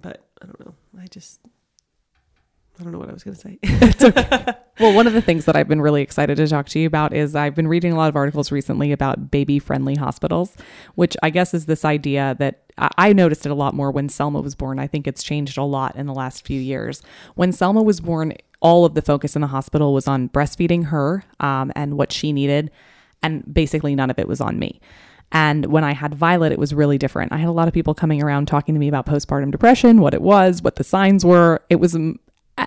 but 0.00 0.24
I 0.40 0.46
don't 0.46 0.60
know. 0.64 0.74
I 1.00 1.06
just. 1.08 1.40
I 2.78 2.84
don't 2.84 2.92
know 2.92 2.98
what 2.98 3.08
I 3.08 3.12
was 3.12 3.24
gonna 3.24 3.36
say. 3.36 3.58
Well, 4.80 4.94
one 4.94 5.08
of 5.08 5.12
the 5.12 5.20
things 5.20 5.44
that 5.46 5.56
I've 5.56 5.66
been 5.66 5.80
really 5.80 6.02
excited 6.02 6.36
to 6.36 6.46
talk 6.46 6.68
to 6.68 6.78
you 6.78 6.86
about 6.86 7.12
is 7.12 7.34
I've 7.34 7.56
been 7.56 7.66
reading 7.66 7.92
a 7.92 7.96
lot 7.96 8.08
of 8.08 8.14
articles 8.14 8.52
recently 8.52 8.92
about 8.92 9.28
baby 9.28 9.58
friendly 9.58 9.96
hospitals, 9.96 10.56
which 10.94 11.16
I 11.20 11.30
guess 11.30 11.52
is 11.52 11.66
this 11.66 11.84
idea 11.84 12.36
that 12.38 12.62
I 12.76 13.12
noticed 13.12 13.44
it 13.44 13.50
a 13.50 13.56
lot 13.56 13.74
more 13.74 13.90
when 13.90 14.08
Selma 14.08 14.40
was 14.40 14.54
born. 14.54 14.78
I 14.78 14.86
think 14.86 15.08
it's 15.08 15.24
changed 15.24 15.58
a 15.58 15.64
lot 15.64 15.96
in 15.96 16.06
the 16.06 16.14
last 16.14 16.46
few 16.46 16.60
years. 16.60 17.02
When 17.34 17.50
Selma 17.50 17.82
was 17.82 18.00
born, 18.00 18.34
all 18.60 18.84
of 18.84 18.94
the 18.94 19.02
focus 19.02 19.34
in 19.34 19.42
the 19.42 19.48
hospital 19.48 19.92
was 19.92 20.06
on 20.06 20.28
breastfeeding 20.28 20.86
her 20.86 21.24
um, 21.40 21.72
and 21.74 21.98
what 21.98 22.12
she 22.12 22.32
needed, 22.32 22.70
and 23.20 23.52
basically 23.52 23.96
none 23.96 24.10
of 24.10 24.18
it 24.20 24.28
was 24.28 24.40
on 24.40 24.60
me. 24.60 24.80
And 25.32 25.66
when 25.66 25.82
I 25.82 25.92
had 25.92 26.14
Violet, 26.14 26.52
it 26.52 26.58
was 26.58 26.72
really 26.72 26.98
different. 26.98 27.32
I 27.32 27.38
had 27.38 27.48
a 27.48 27.52
lot 27.52 27.66
of 27.66 27.74
people 27.74 27.94
coming 27.94 28.22
around 28.22 28.46
talking 28.46 28.76
to 28.76 28.78
me 28.78 28.86
about 28.86 29.06
postpartum 29.06 29.50
depression, 29.50 30.00
what 30.00 30.14
it 30.14 30.22
was, 30.22 30.62
what 30.62 30.76
the 30.76 30.84
signs 30.84 31.24
were. 31.24 31.60
It 31.68 31.80
was 31.80 31.98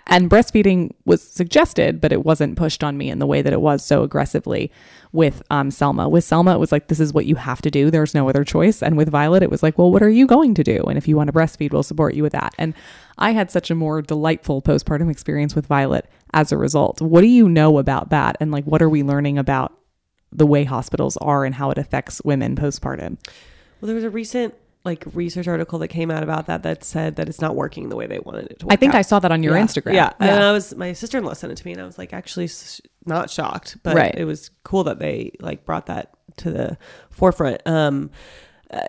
and 0.07 0.29
breastfeeding 0.29 0.91
was 1.05 1.21
suggested, 1.21 1.99
but 1.99 2.11
it 2.11 2.23
wasn't 2.25 2.57
pushed 2.57 2.83
on 2.83 2.97
me 2.97 3.09
in 3.09 3.19
the 3.19 3.25
way 3.25 3.41
that 3.41 3.53
it 3.53 3.61
was 3.61 3.83
so 3.83 4.03
aggressively 4.03 4.71
with 5.11 5.43
um, 5.49 5.71
Selma. 5.71 6.07
With 6.07 6.23
Selma, 6.23 6.55
it 6.55 6.59
was 6.59 6.71
like, 6.71 6.87
this 6.87 6.99
is 6.99 7.13
what 7.13 7.25
you 7.25 7.35
have 7.35 7.61
to 7.61 7.71
do. 7.71 7.91
There's 7.91 8.13
no 8.13 8.29
other 8.29 8.43
choice. 8.43 8.81
And 8.81 8.97
with 8.97 9.09
Violet, 9.09 9.43
it 9.43 9.49
was 9.49 9.61
like, 9.61 9.77
well, 9.77 9.91
what 9.91 10.03
are 10.03 10.09
you 10.09 10.27
going 10.27 10.53
to 10.55 10.63
do? 10.63 10.83
And 10.83 10.97
if 10.97 11.07
you 11.07 11.17
want 11.17 11.27
to 11.27 11.33
breastfeed, 11.33 11.73
we'll 11.73 11.83
support 11.83 12.13
you 12.13 12.23
with 12.23 12.31
that. 12.33 12.53
And 12.57 12.73
I 13.17 13.31
had 13.31 13.51
such 13.51 13.69
a 13.69 13.75
more 13.75 14.01
delightful 14.01 14.61
postpartum 14.61 15.11
experience 15.11 15.55
with 15.55 15.67
Violet 15.67 16.09
as 16.33 16.51
a 16.51 16.57
result. 16.57 17.01
What 17.01 17.21
do 17.21 17.27
you 17.27 17.49
know 17.49 17.77
about 17.77 18.09
that? 18.09 18.37
And 18.39 18.51
like, 18.51 18.65
what 18.65 18.81
are 18.81 18.89
we 18.89 19.03
learning 19.03 19.37
about 19.37 19.77
the 20.31 20.47
way 20.47 20.63
hospitals 20.63 21.17
are 21.17 21.43
and 21.43 21.55
how 21.55 21.71
it 21.71 21.77
affects 21.77 22.21
women 22.23 22.55
postpartum? 22.55 23.17
Well, 23.81 23.87
there 23.87 23.95
was 23.95 24.03
a 24.03 24.09
recent 24.09 24.53
like 24.83 25.03
research 25.13 25.47
article 25.47 25.77
that 25.79 25.89
came 25.89 26.09
out 26.09 26.23
about 26.23 26.47
that 26.47 26.63
that 26.63 26.83
said 26.83 27.15
that 27.17 27.29
it's 27.29 27.39
not 27.41 27.55
working 27.55 27.89
the 27.89 27.95
way 27.95 28.07
they 28.07 28.19
wanted 28.19 28.45
it 28.51 28.59
to 28.59 28.65
work. 28.65 28.73
I 28.73 28.75
think 28.77 28.93
out. 28.95 28.99
I 28.99 29.01
saw 29.03 29.19
that 29.19 29.31
on 29.31 29.43
your 29.43 29.55
yeah. 29.55 29.63
Instagram. 29.63 29.93
Yeah. 29.93 30.13
and 30.19 30.43
I 30.43 30.51
was 30.51 30.75
my 30.75 30.93
sister 30.93 31.17
in 31.19 31.23
law 31.23 31.33
sent 31.33 31.51
it 31.53 31.57
to 31.57 31.65
me, 31.65 31.73
and 31.73 31.81
I 31.81 31.85
was 31.85 31.97
like 31.97 32.13
actually 32.13 32.45
s- 32.45 32.81
not 33.05 33.29
shocked, 33.29 33.77
but 33.83 33.95
Right. 33.95 34.13
it 34.15 34.25
was 34.25 34.49
cool 34.63 34.83
that 34.85 34.99
they 34.99 35.33
like 35.39 35.65
brought 35.65 35.85
that 35.85 36.13
to 36.37 36.49
the 36.51 36.77
forefront. 37.09 37.61
Um, 37.67 38.09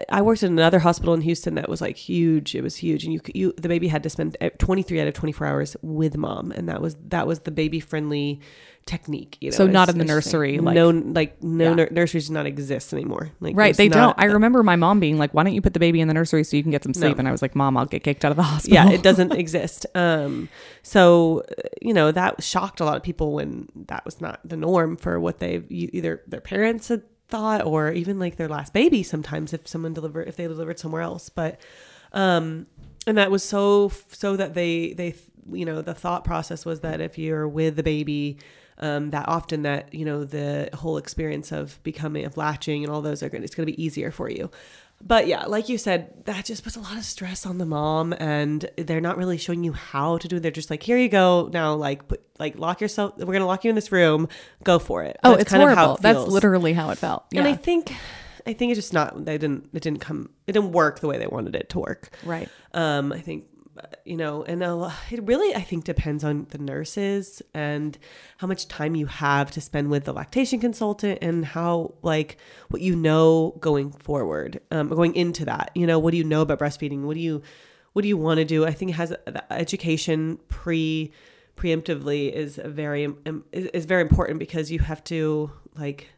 I 0.08 0.22
worked 0.22 0.44
in 0.44 0.52
another 0.52 0.78
hospital 0.78 1.12
in 1.12 1.22
Houston 1.22 1.56
that 1.56 1.68
was 1.68 1.80
like 1.80 1.96
huge. 1.96 2.54
It 2.54 2.62
was 2.62 2.76
huge, 2.76 3.02
and 3.04 3.12
you 3.12 3.20
you 3.34 3.52
the 3.56 3.68
baby 3.68 3.88
had 3.88 4.04
to 4.04 4.10
spend 4.10 4.36
uh, 4.40 4.50
23 4.58 5.00
out 5.00 5.08
of 5.08 5.14
24 5.14 5.46
hours 5.46 5.76
with 5.82 6.16
mom, 6.16 6.52
and 6.52 6.68
that 6.68 6.80
was 6.80 6.96
that 7.08 7.26
was 7.26 7.40
the 7.40 7.50
baby 7.50 7.80
friendly 7.80 8.40
technique. 8.86 9.38
You 9.40 9.50
know, 9.50 9.56
So 9.56 9.66
not 9.66 9.88
in 9.88 9.98
the 9.98 10.04
as 10.04 10.08
you 10.08 10.08
say. 10.10 10.14
nursery, 10.14 10.58
like- 10.58 10.74
no, 10.74 10.90
like 10.90 11.42
no 11.42 11.70
Yeah. 11.70 11.74
nur- 11.74 11.88
nurseries 11.90 12.28
do 12.28 12.34
not 12.34 12.46
exist 12.46 12.92
anymore. 12.92 13.30
Like 13.40 13.56
Right, 13.56 13.76
they 13.76 13.88
don't. 13.88 14.14
I 14.18 14.24
remember 14.26 14.62
my 14.62 14.76
mom 14.76 15.00
being 15.00 15.18
like, 15.18 15.32
"Why 15.34 15.42
don't 15.44 15.54
you 15.54 15.62
put 15.62 15.72
the 15.74 15.80
baby 15.80 16.00
in 16.00 16.08
the 16.08 16.14
nursery 16.14 16.44
so 16.44 16.56
you 16.56 16.62
can 16.62 16.72
get 16.72 16.82
some 16.82 16.94
sleep?" 16.94 17.16
No. 17.16 17.20
And 17.20 17.28
I 17.28 17.32
was 17.32 17.42
like, 17.42 17.54
"Mom, 17.54 17.76
I'll 17.76 17.86
get 17.86 18.02
kicked 18.02 18.24
out 18.24 18.30
of 18.32 18.36
the 18.36 18.42
hospital." 18.42 18.74
yeah 18.74 18.90
it 18.90 19.02
doesn't 19.02 19.32
exist 19.44 19.86
um 19.94 20.48
so 20.82 21.40
uh, 21.50 21.62
you 21.80 21.94
know 21.94 22.10
that 22.12 22.42
shocked 22.42 22.80
a 22.80 22.84
lot 22.84 22.96
of 22.96 23.02
people 23.02 23.32
when 23.32 23.68
that 23.88 24.04
was 24.04 24.20
not 24.20 24.40
the 24.44 24.56
norm 24.56 24.96
for 24.96 25.18
what 25.20 25.38
they've 25.38 25.70
e- 25.70 25.90
either 25.92 26.22
their 26.26 26.40
parents 26.40 26.88
had 26.88 27.02
thought 27.28 27.64
or 27.64 27.90
even 27.92 28.18
like 28.18 28.36
their 28.36 28.48
last 28.48 28.72
baby 28.74 29.02
sometimes 29.02 29.52
if 29.52 29.66
someone 29.66 29.94
delivered 29.94 30.28
if 30.28 30.36
they 30.36 30.46
delivered 30.46 30.78
somewhere 30.78 31.00
else 31.02 31.28
but 31.30 31.58
um 32.12 32.66
and 33.06 33.16
that 33.16 33.30
was 33.30 33.42
so 33.42 33.90
so 34.08 34.36
that 34.36 34.54
they 34.54 34.92
they 34.92 35.14
you 35.50 35.64
know 35.64 35.80
the 35.82 35.94
thought 35.94 36.24
process 36.24 36.64
was 36.66 36.80
that 36.80 37.00
if 37.00 37.16
you're 37.18 37.48
with 37.48 37.76
the 37.76 37.82
baby 37.82 38.36
um, 38.82 39.10
that 39.10 39.26
often 39.28 39.62
that 39.62 39.94
you 39.94 40.04
know 40.04 40.24
the 40.24 40.68
whole 40.74 40.98
experience 40.98 41.52
of 41.52 41.82
becoming 41.82 42.24
of 42.26 42.36
latching 42.36 42.84
and 42.84 42.92
all 42.92 43.00
those 43.00 43.22
are 43.22 43.28
going 43.30 43.42
it's 43.42 43.54
going 43.54 43.66
to 43.66 43.72
be 43.72 43.82
easier 43.82 44.10
for 44.10 44.28
you 44.28 44.50
but 45.04 45.26
yeah 45.26 45.44
like 45.46 45.68
you 45.68 45.78
said 45.78 46.24
that 46.26 46.44
just 46.44 46.62
puts 46.62 46.76
a 46.76 46.80
lot 46.80 46.96
of 46.96 47.04
stress 47.04 47.44
on 47.46 47.58
the 47.58 47.66
mom 47.66 48.12
and 48.18 48.68
they're 48.76 49.00
not 49.00 49.16
really 49.16 49.38
showing 49.38 49.64
you 49.64 49.72
how 49.72 50.18
to 50.18 50.28
do 50.28 50.36
it 50.36 50.40
they're 50.40 50.50
just 50.50 50.70
like 50.70 50.82
here 50.82 50.98
you 50.98 51.08
go 51.08 51.48
now 51.52 51.74
like 51.74 52.06
put 52.08 52.20
like 52.38 52.56
lock 52.58 52.80
yourself 52.80 53.16
we're 53.18 53.24
going 53.26 53.40
to 53.40 53.46
lock 53.46 53.64
you 53.64 53.68
in 53.70 53.74
this 53.74 53.90
room 53.90 54.28
go 54.64 54.78
for 54.78 55.02
it 55.02 55.16
Oh, 55.24 55.30
That's 55.30 55.42
it's 55.42 55.50
kind 55.50 55.62
of 55.62 55.70
how 55.70 55.74
horrible. 55.86 55.94
it 55.96 56.02
That's 56.02 56.26
literally 56.28 56.72
how 56.72 56.90
it 56.90 56.98
felt. 56.98 57.24
and 57.34 57.46
I 57.48 57.54
think 57.54 57.92
I 58.46 58.52
think 58.52 58.70
it's 58.72 58.78
just 58.78 58.92
not 58.92 59.24
they 59.24 59.38
didn't 59.38 59.68
it 59.72 59.82
didn't 59.82 60.00
come 60.00 60.30
it 60.46 60.52
didn't 60.52 60.72
work 60.72 61.00
the 61.00 61.06
way 61.08 61.18
they 61.18 61.26
wanted 61.28 61.54
it 61.56 61.68
to 61.70 61.78
work. 61.80 62.10
right. 62.24 62.48
Um 62.74 63.12
I 63.12 63.20
think 63.20 63.44
you 64.04 64.16
know 64.16 64.42
and 64.44 64.62
a, 64.62 64.92
it 65.10 65.22
really 65.24 65.54
I 65.54 65.62
think 65.62 65.84
depends 65.84 66.24
on 66.24 66.46
the 66.50 66.58
nurses 66.58 67.42
and 67.54 67.96
how 68.38 68.46
much 68.46 68.68
time 68.68 68.94
you 68.94 69.06
have 69.06 69.50
to 69.52 69.60
spend 69.60 69.90
with 69.90 70.04
the 70.04 70.12
lactation 70.12 70.60
consultant 70.60 71.18
and 71.22 71.44
how 71.44 71.94
like 72.02 72.36
what 72.68 72.82
you 72.82 72.94
know 72.94 73.56
going 73.60 73.92
forward 73.92 74.60
um 74.70 74.88
going 74.88 75.14
into 75.14 75.44
that. 75.46 75.70
You 75.74 75.86
know, 75.86 75.98
what 75.98 76.10
do 76.10 76.18
you 76.18 76.24
know 76.24 76.42
about 76.42 76.58
breastfeeding? 76.58 77.02
What 77.02 77.14
do 77.14 77.20
you 77.20 77.42
what 77.92 78.02
do 78.02 78.08
you 78.08 78.16
want 78.16 78.38
to 78.38 78.44
do? 78.44 78.64
I 78.64 78.72
think 78.72 78.92
has 78.92 79.14
education 79.50 80.38
pre 80.48 81.12
preemptively 81.56 82.32
is 82.32 82.60
very 82.64 83.06
um, 83.06 83.44
is, 83.52 83.66
is 83.66 83.84
very 83.84 84.02
important 84.02 84.38
because 84.38 84.70
you 84.70 84.80
have 84.80 85.02
to 85.04 85.50
like 85.76 86.08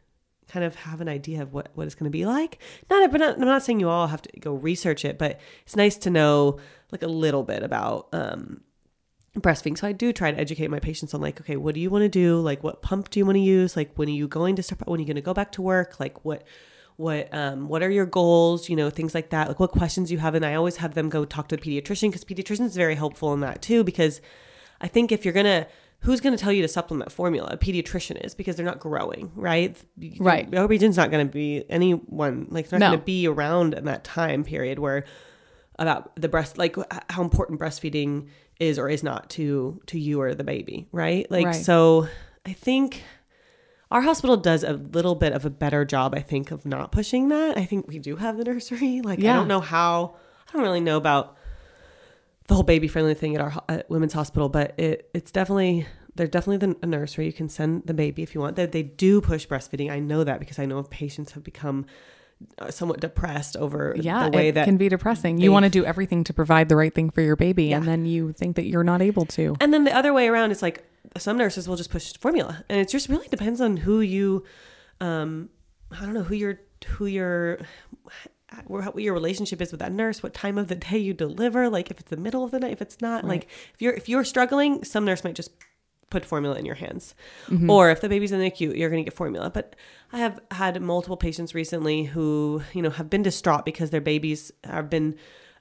kind 0.49 0.65
of 0.65 0.75
have 0.77 1.01
an 1.01 1.09
idea 1.09 1.43
of 1.43 1.53
what, 1.53 1.71
what 1.75 1.87
it's 1.87 1.95
going 1.95 2.05
to 2.05 2.11
be 2.11 2.27
like. 2.27 2.61
Not, 2.91 3.11
but 3.11 3.19
not, 3.19 3.35
I'm 3.37 3.45
not 3.45 3.63
saying 3.63 3.81
you 3.81 3.89
all 3.89 4.07
have 4.07 4.23
to 4.23 4.41
go 4.41 4.55
research 4.55 5.05
it, 5.05 5.19
but 5.19 5.41
it's 5.65 5.75
nice 5.75 5.97
to 5.99 6.11
know 6.11 6.59
like 6.95 7.03
a 7.03 7.07
little 7.09 7.43
bit 7.43 7.63
about 7.63 8.09
um, 8.13 8.63
breastfeeding. 9.39 9.77
So 9.77 9.87
I 9.89 9.93
do 9.93 10.13
try 10.13 10.31
to 10.31 10.39
educate 10.39 10.69
my 10.69 10.79
patients 10.79 11.13
on 11.15 11.21
like, 11.21 11.41
okay, 11.41 11.57
what 11.57 11.75
do 11.75 11.81
you 11.81 11.91
want 11.91 12.03
to 12.03 12.09
do? 12.09 12.39
Like, 12.41 12.63
what 12.63 12.83
pump 12.83 13.11
do 13.11 13.19
you 13.19 13.27
want 13.27 13.37
to 13.37 13.41
use? 13.41 13.77
Like, 13.77 13.91
when 13.97 14.09
are 14.09 14.13
you 14.13 14.29
going 14.29 14.57
to 14.57 14.63
start? 14.63 14.87
When 14.87 14.99
are 14.99 15.03
you 15.03 15.07
going 15.07 15.17
to 15.17 15.23
go 15.23 15.35
back 15.35 15.53
to 15.53 15.63
work? 15.63 15.99
Like, 16.01 16.25
what 16.25 16.45
what 16.97 17.29
um 17.35 17.67
what 17.67 17.83
are 17.83 17.91
your 17.91 18.07
goals 18.07 18.69
you 18.69 18.77
know 18.77 18.89
things 18.89 19.17
like 19.17 19.31
that 19.31 19.49
like 19.49 19.59
what 19.59 19.73
questions 19.73 20.13
you 20.13 20.19
have 20.19 20.37
and 20.37 20.47
i 20.47 20.55
always 20.55 20.77
have 20.77 20.95
them 20.95 21.09
go 21.09 21.25
talk 21.25 21.49
to 21.49 21.57
the 21.57 21.61
pediatrician 21.61 22.03
because 22.09 22.25
pediatrician 22.25 22.65
is 22.65 22.77
very 22.77 22.95
helpful 22.95 23.35
in 23.35 23.41
that 23.41 23.61
too 23.61 23.83
because 23.83 24.21
i 24.81 24.87
think 24.87 25.11
if 25.11 25.25
you're 25.25 25.35
gonna 25.35 25.67
who's 26.03 26.21
going 26.21 26.33
to 26.37 26.41
tell 26.41 26.53
you 26.53 26.63
to 26.63 26.69
supplement 26.69 27.11
formula 27.11 27.49
a 27.51 27.57
pediatrician 27.57 28.25
is 28.25 28.33
because 28.37 28.55
they're 28.55 28.65
not 28.65 28.79
growing 28.79 29.33
right 29.35 29.77
Right. 30.21 30.49
the 30.49 30.59
OB-GYN's 30.59 30.97
not 30.97 31.11
going 31.11 31.27
to 31.27 31.33
be 31.33 31.65
anyone 31.69 32.47
like 32.51 32.69
they're 32.69 32.79
not 32.79 32.87
No. 32.87 32.91
going 32.93 33.01
to 33.01 33.05
be 33.07 33.27
around 33.27 33.75
in 33.75 33.87
that 33.87 34.05
time 34.05 34.45
period 34.45 34.79
where 34.79 35.05
about 35.79 36.15
the 36.17 36.29
breast 36.29 36.59
like 36.59 36.77
how 37.11 37.23
important 37.23 37.61
breastfeeding 37.61 38.29
is 38.61 38.79
or 38.79 38.89
is 38.89 39.03
not 39.03 39.29
to 39.31 39.81
to 39.87 39.99
you 39.99 40.21
or 40.21 40.35
the 40.35 40.45
baby 40.45 40.87
right? 40.93 41.29
Like 41.31 41.47
Right. 41.47 41.65
so 41.65 42.09
i 42.47 42.53
think 42.53 43.03
our 43.91 44.01
hospital 44.03 44.37
does 44.37 44.65
a 44.65 44.75
little 44.75 45.15
bit 45.15 45.33
of 45.33 45.45
a 45.45 45.51
better 45.51 45.85
job 45.85 46.15
i 46.15 46.21
think 46.21 46.51
of 46.51 46.65
not 46.65 46.93
pushing 46.93 47.29
that. 47.29 47.57
I 47.59 47.65
think 47.65 47.89
we 47.89 47.99
do 47.99 48.17
have 48.17 48.37
the 48.37 48.45
nursery. 48.45 49.01
Like 49.05 49.19
i 49.21 49.23
don't 49.35 49.49
know 49.49 49.61
how 49.61 50.17
i 50.49 50.53
don't 50.53 50.63
really 50.63 50.81
know 50.81 50.97
about 50.97 51.37
the 52.47 52.55
whole 52.55 52.63
baby 52.63 52.89
friendly 52.89 53.15
thing 53.15 53.35
at 53.35 53.41
our 53.41 53.55
at 53.69 53.89
women's 53.89 54.13
hospital 54.13 54.49
but 54.49 54.79
it 54.79 55.09
it's 55.15 55.31
definitely 55.31 55.87
they're 56.17 56.29
definitely 56.29 56.65
the, 56.69 56.77
a 56.81 56.87
nursery. 56.87 57.27
You 57.27 57.33
can 57.33 57.49
send 57.49 57.87
the 57.87 57.95
baby 57.95 58.23
if 58.23 58.37
you 58.37 58.41
want. 58.41 58.55
They, 58.55 58.67
they 58.67 58.85
do 58.85 59.21
push 59.21 59.49
breastfeeding. 59.49 59.91
I 59.91 59.99
know 59.99 60.23
that 60.23 60.39
because 60.39 60.59
i 60.61 60.65
know 60.67 60.81
patients 60.85 61.33
have 61.33 61.43
become 61.43 61.87
somewhat 62.71 63.01
depressed 63.01 63.57
over 63.57 63.95
Yeah, 63.99 64.29
the 64.29 64.37
way 64.37 64.49
it 64.49 64.55
that 64.57 64.65
can 64.65 64.77
be 64.77 64.89
depressing. 64.89 65.39
You 65.39 65.53
want 65.53 65.65
to 65.65 65.71
do 65.71 65.85
everything 65.85 66.25
to 66.25 66.33
provide 66.33 66.69
the 66.69 66.77
right 66.77 66.95
thing 66.95 67.11
for 67.11 67.21
your 67.21 67.37
baby, 67.37 67.73
and 67.73 67.87
then 67.87 68.05
you 68.05 68.33
think 68.33 68.57
that 68.57 68.67
you're 68.67 68.85
not 68.85 69.03
able 69.03 69.27
to. 69.27 69.57
And 69.61 69.73
then 69.73 69.85
the 69.85 69.97
other 69.97 70.13
way 70.13 70.29
around 70.29 70.51
is 70.51 70.63
like 70.63 70.85
some 71.17 71.37
nurses 71.37 71.69
will 71.69 71.77
just 71.77 71.91
push 71.91 72.13
formula, 72.17 72.65
and 72.69 72.81
it 72.81 72.89
just 72.89 73.09
really 73.09 73.29
depends 73.29 73.61
on 73.61 73.79
who 73.79 74.01
you, 74.01 74.45
um, 75.01 75.49
I 75.91 76.01
don't 76.01 76.15
know 76.15 76.23
who 76.23 76.35
your 76.35 76.61
who 76.87 77.07
your 77.07 77.61
what 78.67 78.97
your 79.01 79.15
relationship 79.15 79.61
is 79.61 79.73
with 79.73 79.81
that 79.81 79.93
nurse, 79.93 80.23
what 80.23 80.33
time 80.33 80.59
of 80.59 80.69
the 80.69 80.77
day 80.77 80.99
you 80.99 81.13
deliver, 81.13 81.69
like 81.69 81.91
if 81.91 81.99
it's 81.99 82.11
the 82.11 82.17
middle 82.17 82.45
of 82.45 82.51
the 82.51 82.61
night, 82.61 82.73
if 82.73 82.83
it's 82.83 83.01
not, 83.01 83.25
like 83.25 83.49
if 83.75 83.83
you're 83.83 83.93
if 83.93 84.09
you're 84.09 84.25
struggling, 84.25 84.85
some 84.85 85.05
nurse 85.05 85.25
might 85.25 85.35
just 85.35 85.51
put 86.15 86.25
formula 86.25 86.57
in 86.57 86.65
your 86.65 86.77
hands, 86.77 87.15
or 87.71 87.91
if 87.91 88.01
the 88.01 88.09
baby's 88.09 88.33
in 88.33 88.41
the 88.41 88.51
NICU, 88.51 88.77
you're 88.77 88.91
going 88.91 89.05
to 89.05 89.09
get 89.11 89.17
formula. 89.17 89.51
But 89.51 89.77
I 90.13 90.19
have 90.19 90.41
had 90.51 90.81
multiple 90.81 91.17
patients 91.17 91.55
recently 91.55 92.05
who 92.05 92.63
you 92.73 92.83
know 92.83 92.91
have 92.91 93.09
been 93.11 93.23
distraught 93.23 93.65
because 93.65 93.91
their 93.91 94.01
babies 94.01 94.53
have 94.65 94.89
been 94.89 95.17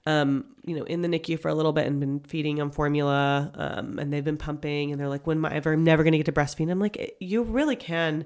um, 0.05 0.45
you 0.65 0.75
know, 0.75 0.83
in 0.83 1.01
the 1.01 1.07
NICU 1.07 1.39
for 1.39 1.47
a 1.49 1.55
little 1.55 1.71
bit 1.71 1.87
and 1.87 1.99
been 1.99 2.19
feeding 2.21 2.61
on 2.61 2.71
formula, 2.71 3.51
um, 3.55 3.99
and 3.99 4.11
they've 4.11 4.23
been 4.23 4.37
pumping, 4.37 4.91
and 4.91 4.99
they're 4.99 5.09
like, 5.09 5.25
"When 5.25 5.37
am 5.37 5.45
I 5.45 5.53
ever? 5.53 5.73
I'm 5.73 5.83
never 5.83 6.03
going 6.03 6.11
to 6.11 6.17
get 6.17 6.25
to 6.25 6.31
breastfeed." 6.31 6.69
I'm 6.69 6.79
like, 6.79 7.15
you 7.19 7.43
really 7.43 7.75
can 7.75 8.25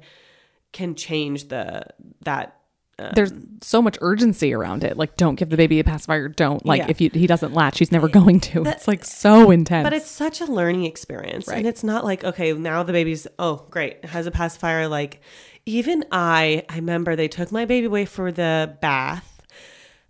can 0.71 0.95
change 0.95 1.49
the 1.49 1.83
that. 2.21 2.56
Um, 2.99 3.11
There's 3.15 3.31
so 3.61 3.81
much 3.81 3.97
urgency 4.01 4.53
around 4.53 4.83
it. 4.83 4.97
Like, 4.97 5.17
don't 5.17 5.35
give 5.35 5.49
the 5.49 5.57
baby 5.57 5.79
a 5.79 5.83
pacifier. 5.83 6.27
Don't 6.29 6.65
like 6.65 6.79
Yeah. 6.79 6.87
if 6.89 6.99
you, 6.99 7.09
he 7.13 7.27
doesn't 7.27 7.53
latch, 7.53 7.77
he's 7.79 7.91
never 7.91 8.07
going 8.07 8.39
to. 8.41 8.63
it's 8.65 8.87
like 8.87 9.03
so 9.05 9.51
intense. 9.51 9.83
but 9.85 9.93
it's 9.93 10.09
such 10.09 10.41
a 10.41 10.45
learning 10.45 10.85
experience, 10.85 11.47
Right. 11.47 11.57
and 11.59 11.67
it's 11.67 11.83
not 11.83 12.03
like 12.05 12.23
okay, 12.23 12.53
now 12.53 12.81
the 12.83 12.93
baby's 12.93 13.27
oh 13.37 13.65
great, 13.69 14.03
has 14.05 14.25
a 14.25 14.31
pacifier. 14.31 14.87
Like 14.87 15.21
even 15.65 16.05
I, 16.11 16.63
I 16.69 16.75
remember 16.77 17.15
they 17.15 17.27
took 17.27 17.51
my 17.51 17.65
baby 17.65 17.85
away 17.87 18.05
for 18.05 18.31
the 18.31 18.75
bath. 18.81 19.33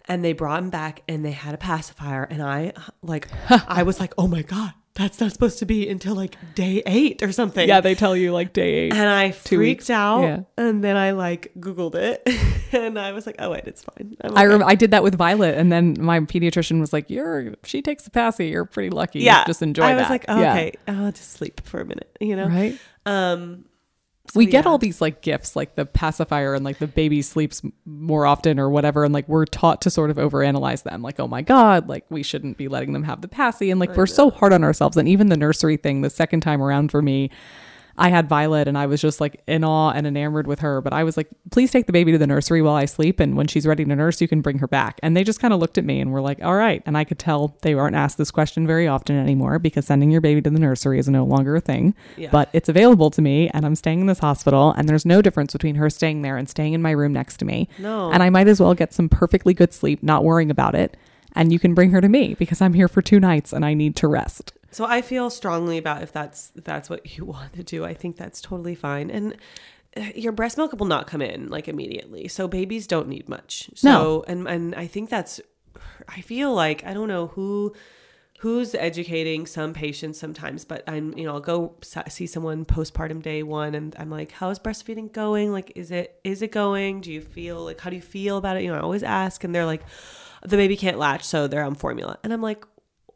And 0.10 0.24
they 0.24 0.32
brought 0.32 0.64
him 0.64 0.70
back, 0.70 1.04
and 1.10 1.26
they 1.26 1.32
had 1.32 1.54
a 1.54 1.58
pacifier, 1.58 2.24
and 2.24 2.42
I 2.42 2.72
like, 3.02 3.28
I 3.50 3.84
was 3.84 4.00
like, 4.00 4.14
"Oh 4.18 4.26
my 4.26 4.42
god, 4.42 4.72
that's 4.98 5.20
not 5.20 5.32
supposed 5.32 5.60
to 5.60 5.66
be 5.66 5.88
until 5.88 6.16
like 6.16 6.36
day 6.56 6.82
eight 6.86 7.22
or 7.24 7.32
something." 7.32 7.68
yeah, 7.70 7.80
they 7.82 7.96
tell 7.96 8.16
you 8.16 8.34
like 8.34 8.52
day 8.54 8.74
eight. 8.74 8.94
and 8.94 9.08
I 9.08 9.32
freaked 9.32 9.60
weeks. 9.60 9.90
out. 9.90 10.22
Yeah. 10.24 10.40
And 10.58 10.84
then 10.84 10.98
I 10.98 11.12
like 11.12 11.52
Googled 11.60 11.96
it 11.96 12.28
and 12.74 12.98
I 13.00 13.12
was 13.14 13.26
like, 13.26 13.36
oh, 13.40 13.52
wait, 13.52 13.64
it's 13.66 13.84
fine. 13.84 14.18
I'm 14.22 14.38
I 14.38 14.46
rem- 14.46 14.64
I 14.64 14.76
did 14.76 14.92
that 14.92 15.04
with 15.04 15.16
Violet, 15.16 15.56
and 15.58 15.72
then 15.72 15.96
my 16.00 16.20
pediatrician 16.20 16.80
was 16.80 16.92
like, 16.92 17.10
"You're 17.10 17.54
she 17.64 17.82
takes 17.82 18.06
a 18.08 18.10
passy. 18.12 18.48
You're 18.48 18.66
pretty 18.66 18.90
lucky. 18.90 19.20
yeah. 19.20 19.46
just 19.46 19.62
enjoy 19.62 19.84
I 19.84 19.94
that." 19.94 20.02
was 20.02 20.10
like, 20.10 20.26
oh, 20.28 20.40
Yeah. 20.42 20.54
okay, 20.54 20.74
I'll 20.88 21.12
just 21.12 21.32
sleep 21.34 21.62
for 21.66 21.80
a 21.80 21.86
minute, 21.86 22.16
you 22.20 22.36
know? 22.36 22.48
right? 22.48 22.78
Um, 23.06 23.66
so 24.30 24.38
we 24.38 24.46
get 24.46 24.66
all 24.66 24.78
these 24.78 25.00
like 25.00 25.22
gifts, 25.22 25.56
like 25.56 25.76
the 25.76 25.86
pacifier 25.86 26.54
and 26.54 26.66
like 26.66 26.80
the 26.80 26.88
baby 26.88 27.22
sleeps 27.22 27.62
more 27.86 28.26
often 28.26 28.60
or 28.60 28.70
whatever, 28.70 29.04
and 29.04 29.14
like 29.14 29.28
we're 29.28 29.46
taught 29.46 29.82
to 29.84 29.90
sort 29.90 30.10
of 30.10 30.18
overanalyze 30.18 30.84
them. 30.84 31.02
Like, 31.02 31.20
oh 31.20 31.28
my 31.28 31.42
god, 31.42 31.88
like 31.88 32.06
we 32.10 32.24
shouldn't 32.24 32.58
be 32.58 32.68
letting 32.68 32.94
them 32.94 33.04
have 33.04 33.22
the 33.22 33.28
passy, 33.28 33.72
and 33.72 33.80
like 33.80 33.96
we're 33.96 34.06
so 34.06 34.30
hard 34.30 34.54
on 34.54 34.64
ourselves. 34.64 34.98
And 34.98 35.08
even 35.08 35.30
the 35.30 35.38
nursery 35.38 35.78
thing, 35.78 36.02
the 36.02 36.10
second 36.10 36.42
time 36.42 36.62
around 36.62 36.92
for 36.92 37.02
me, 37.02 37.30
I 37.98 38.10
had 38.10 38.30
Violet, 38.30 38.68
and 38.68 38.78
I 38.78 38.86
was 38.86 39.02
just 39.02 39.20
like 39.20 39.42
in 39.48 39.64
awe 39.64 39.92
and 39.92 40.06
enamored 40.06 40.46
with 40.48 40.60
her. 40.60 40.82
But 40.82 40.94
I 40.94 41.04
was 41.04 41.18
like, 41.18 41.28
please 41.52 41.72
take 41.72 41.88
the 41.88 41.94
baby 41.94 42.12
to 42.12 42.18
the 42.18 42.28
nursery 42.28 42.62
while 42.62 42.76
I 42.76 42.86
sleep, 42.86 43.20
and 43.20 43.36
when 43.36 43.48
she's 43.48 43.66
ready 43.66 43.84
to 43.86 43.96
nurse, 43.96 44.22
you 44.22 44.28
can 44.28 44.42
bring 44.42 44.60
her 44.60 44.68
back. 44.68 45.00
And 45.02 45.16
they 45.18 45.24
just 45.24 45.40
kind 45.40 45.54
of 45.54 45.60
looked 45.60 45.78
at 45.78 45.86
me 45.86 46.00
and 46.00 46.12
were 46.12 46.22
like, 46.22 46.44
all 46.44 46.56
right. 46.56 46.84
And 46.86 46.98
I 46.98 47.04
could 47.04 47.20
tell 47.20 47.58
they 47.62 47.74
aren't 47.74 47.96
asked 47.96 48.18
this 48.18 48.32
question 48.32 48.68
very 48.68 48.88
often 48.88 49.16
anymore 49.16 49.58
because 49.60 49.86
sending 49.86 50.12
your 50.12 50.22
baby 50.22 50.42
to 50.42 50.50
the 50.50 50.60
nursery 50.60 51.00
is 51.00 51.08
no 51.10 51.24
longer 51.26 51.56
a 51.56 51.62
thing 51.62 51.96
Yeah. 52.18 52.30
but 52.32 52.50
it's 52.54 52.70
available 52.70 53.10
to 53.12 53.22
me 53.22 53.50
and 53.50 53.66
I'm 53.66 53.76
staying 53.76 54.02
in 54.02 54.08
this 54.08 54.20
hospital 54.20 54.74
and 54.78 54.88
there's 54.88 55.06
no 55.06 55.22
difference 55.22 55.54
between 55.54 55.76
her 55.76 55.90
staying 55.90 56.22
there 56.22 56.38
and 56.38 56.48
staying 56.50 56.74
in 56.74 56.82
my 56.82 56.92
room 56.92 57.14
next 57.14 57.38
to 57.38 57.46
me. 57.46 57.68
No. 57.80 58.12
And 58.12 58.22
I 58.24 58.30
might 58.30 58.48
as 58.48 58.60
well 58.60 58.74
get 58.74 58.94
some 58.94 59.10
perfectly 59.10 59.54
good 59.54 59.74
sleep, 59.74 60.04
not 60.04 60.24
worrying 60.24 60.52
about 60.52 60.76
it. 60.76 60.96
And 61.34 61.52
you 61.52 61.60
can 61.60 61.74
bring 61.74 61.92
her 61.92 62.02
to 62.02 62.10
me 62.10 62.34
because 62.36 62.62
I'm 62.62 62.74
here 62.74 62.88
for 62.88 63.02
two 63.02 63.20
nights 63.20 63.54
and 63.54 63.64
I 63.66 63.74
need 63.74 63.96
to 63.98 64.08
rest. 64.08 64.54
So 64.78 64.86
I 64.86 65.02
feel 65.02 65.32
strongly 65.32 65.80
about 65.80 66.04
if 66.04 66.12
that's 66.12 66.52
if 66.56 66.64
that's 66.64 66.88
what 66.88 67.18
you 67.18 67.26
want 67.34 67.54
to 67.54 67.64
do. 67.64 67.84
I 67.84 67.96
think 67.96 68.16
that's 68.16 68.42
totally 68.42 68.76
fine. 68.76 69.10
And 69.10 69.36
uh, 69.98 70.12
your 70.14 70.32
breast 70.32 70.56
milk 70.56 70.72
will 70.80 70.86
not 70.86 71.08
come 71.08 71.24
in 71.24 71.48
like 71.48 71.68
immediately. 71.68 72.28
So 72.28 72.48
babies 72.48 72.86
don't 72.86 73.08
need 73.08 73.28
much. 73.28 73.72
So 73.74 73.90
No. 73.90 74.24
and 74.28 74.48
and 74.48 74.76
I 74.76 74.86
think 74.86 75.10
that's 75.10 75.42
I 76.08 76.22
feel 76.22 76.54
like 76.54 76.86
I 76.86 76.94
don't 76.94 77.08
know 77.08 77.26
who 77.26 77.74
who's 78.42 78.76
educating 78.76 79.48
some 79.48 79.74
patients 79.74 80.20
sometimes 80.20 80.64
but 80.64 80.84
i'm 80.88 81.12
you 81.18 81.26
know 81.26 81.34
i'll 81.34 81.40
go 81.40 81.74
see 82.08 82.28
someone 82.28 82.64
postpartum 82.66 83.20
day 83.20 83.42
one 83.42 83.74
and 83.74 83.96
i'm 83.98 84.12
like 84.12 84.32
how's 84.32 84.60
breastfeeding 84.60 85.12
going 85.12 85.52
like 85.52 85.72
is 85.76 85.90
it 85.90 86.20
is 86.24 86.44
it 86.44 86.52
going 86.52 87.02
do 87.02 87.12
you 87.12 87.20
feel 87.20 87.66
like 87.66 87.80
how 87.82 87.90
do 87.90 87.96
you 87.96 88.02
feel 88.02 88.38
about 88.38 88.56
it 88.56 88.62
you 88.62 88.70
know 88.70 88.78
i 88.78 88.80
always 88.80 89.02
ask 89.02 89.44
and 89.44 89.56
they're 89.56 89.66
like 89.66 89.82
the 90.44 90.56
baby 90.56 90.78
can't 90.78 91.00
latch 91.00 91.24
so 91.24 91.48
they're 91.48 91.64
on 91.64 91.74
formula 91.74 92.16
and 92.24 92.32
i'm 92.32 92.44
like 92.44 92.64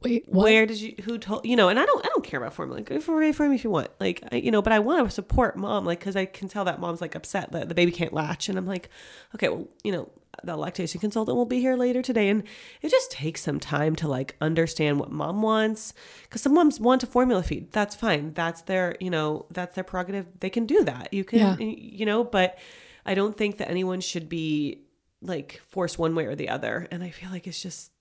Wait, 0.01 0.25
where 0.27 0.65
did 0.65 0.79
you 0.81 0.95
who 1.03 1.17
told 1.17 1.45
you 1.45 1.55
know 1.55 1.69
and 1.69 1.79
i 1.79 1.85
don't 1.85 2.03
i 2.05 2.09
don't 2.09 2.23
care 2.23 2.39
about 2.39 2.53
formula. 2.53 2.81
Go 2.81 2.99
for 2.99 3.19
me 3.19 3.29
if 3.29 3.63
you 3.63 3.69
want. 3.69 3.89
Like 3.99 4.23
I, 4.31 4.37
you 4.37 4.49
know 4.51 4.61
but 4.61 4.73
i 4.73 4.79
want 4.79 5.05
to 5.05 5.11
support 5.11 5.55
mom 5.57 5.85
like 5.85 5.99
because 5.99 6.15
i 6.15 6.25
can 6.25 6.47
tell 6.47 6.65
that 6.65 6.79
mom's 6.79 7.01
like 7.01 7.13
upset 7.15 7.51
that 7.51 7.69
the 7.69 7.75
baby 7.75 7.91
can't 7.91 8.13
latch. 8.13 8.49
And 8.49 8.57
i'm 8.57 8.65
like 8.65 8.89
okay 9.35 9.49
well 9.49 9.67
you 9.83 9.91
know 9.91 10.09
the 10.43 10.55
lactation 10.55 10.99
consultant 11.01 11.35
will 11.35 11.45
be 11.45 11.59
here 11.59 11.75
later 11.75 12.01
today. 12.01 12.29
And 12.29 12.43
it 12.81 12.89
just 12.89 13.11
takes 13.11 13.41
some 13.41 13.59
time 13.59 13.95
to 13.97 14.07
like 14.07 14.35
understand 14.41 14.99
what 14.99 15.11
mom 15.11 15.41
wants. 15.41 15.93
Because 16.23 16.41
some 16.41 16.53
moms 16.53 16.79
want 16.79 17.01
to 17.01 17.07
formula 17.07 17.43
feed. 17.43 17.71
That's 17.73 17.95
fine. 17.95 18.33
That's 18.33 18.61
their 18.61 18.95
you 18.99 19.09
know 19.09 19.45
that's 19.51 19.75
their 19.75 19.83
prerogative. 19.83 20.25
They 20.39 20.49
can 20.49 20.65
do 20.65 20.83
that. 20.85 21.13
You 21.13 21.23
can 21.23 21.39
Yeah. 21.39 21.55
you 21.59 22.05
know 22.05 22.23
but 22.23 22.57
I 23.05 23.13
don't 23.13 23.37
think 23.37 23.57
that 23.57 23.69
anyone 23.69 23.99
should 24.01 24.29
be 24.29 24.81
like 25.21 25.61
forced 25.67 25.99
one 25.99 26.15
way 26.15 26.25
or 26.25 26.35
the 26.35 26.49
other. 26.49 26.87
And 26.91 27.03
I 27.03 27.09
feel 27.09 27.29
like 27.29 27.45
it's 27.45 27.61
just, 27.61 27.91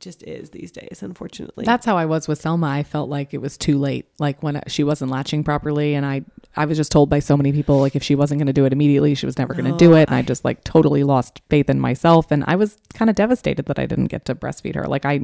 just 0.00 0.22
is 0.24 0.50
these 0.50 0.70
days, 0.72 1.02
unfortunately. 1.02 1.64
That's 1.64 1.86
how 1.86 1.96
I 1.96 2.06
was 2.06 2.26
with 2.26 2.40
Selma. 2.40 2.66
I 2.66 2.82
felt 2.82 3.08
like 3.08 3.32
it 3.34 3.38
was 3.38 3.56
too 3.56 3.78
late. 3.78 4.06
Like 4.18 4.42
when 4.42 4.60
she 4.66 4.82
wasn't 4.84 5.10
latching 5.10 5.44
properly, 5.44 5.94
and 5.94 6.04
I, 6.04 6.22
I 6.56 6.64
was 6.64 6.76
just 6.76 6.90
told 6.90 7.08
by 7.10 7.18
so 7.20 7.36
many 7.36 7.52
people 7.52 7.78
like 7.78 7.94
if 7.94 8.02
she 8.02 8.14
wasn't 8.14 8.38
going 8.38 8.46
to 8.48 8.52
do 8.52 8.64
it 8.64 8.72
immediately, 8.72 9.14
she 9.14 9.26
was 9.26 9.38
never 9.38 9.54
going 9.54 9.70
to 9.70 9.76
do 9.76 9.94
it. 9.94 10.08
And 10.08 10.14
I 10.16 10.22
just 10.22 10.44
like 10.44 10.64
totally 10.64 11.04
lost 11.04 11.40
faith 11.50 11.70
in 11.70 11.78
myself, 11.78 12.30
and 12.30 12.42
I 12.46 12.56
was 12.56 12.76
kind 12.94 13.08
of 13.10 13.16
devastated 13.16 13.66
that 13.66 13.78
I 13.78 13.86
didn't 13.86 14.06
get 14.06 14.24
to 14.26 14.34
breastfeed 14.34 14.74
her. 14.74 14.84
Like 14.86 15.04
I 15.04 15.20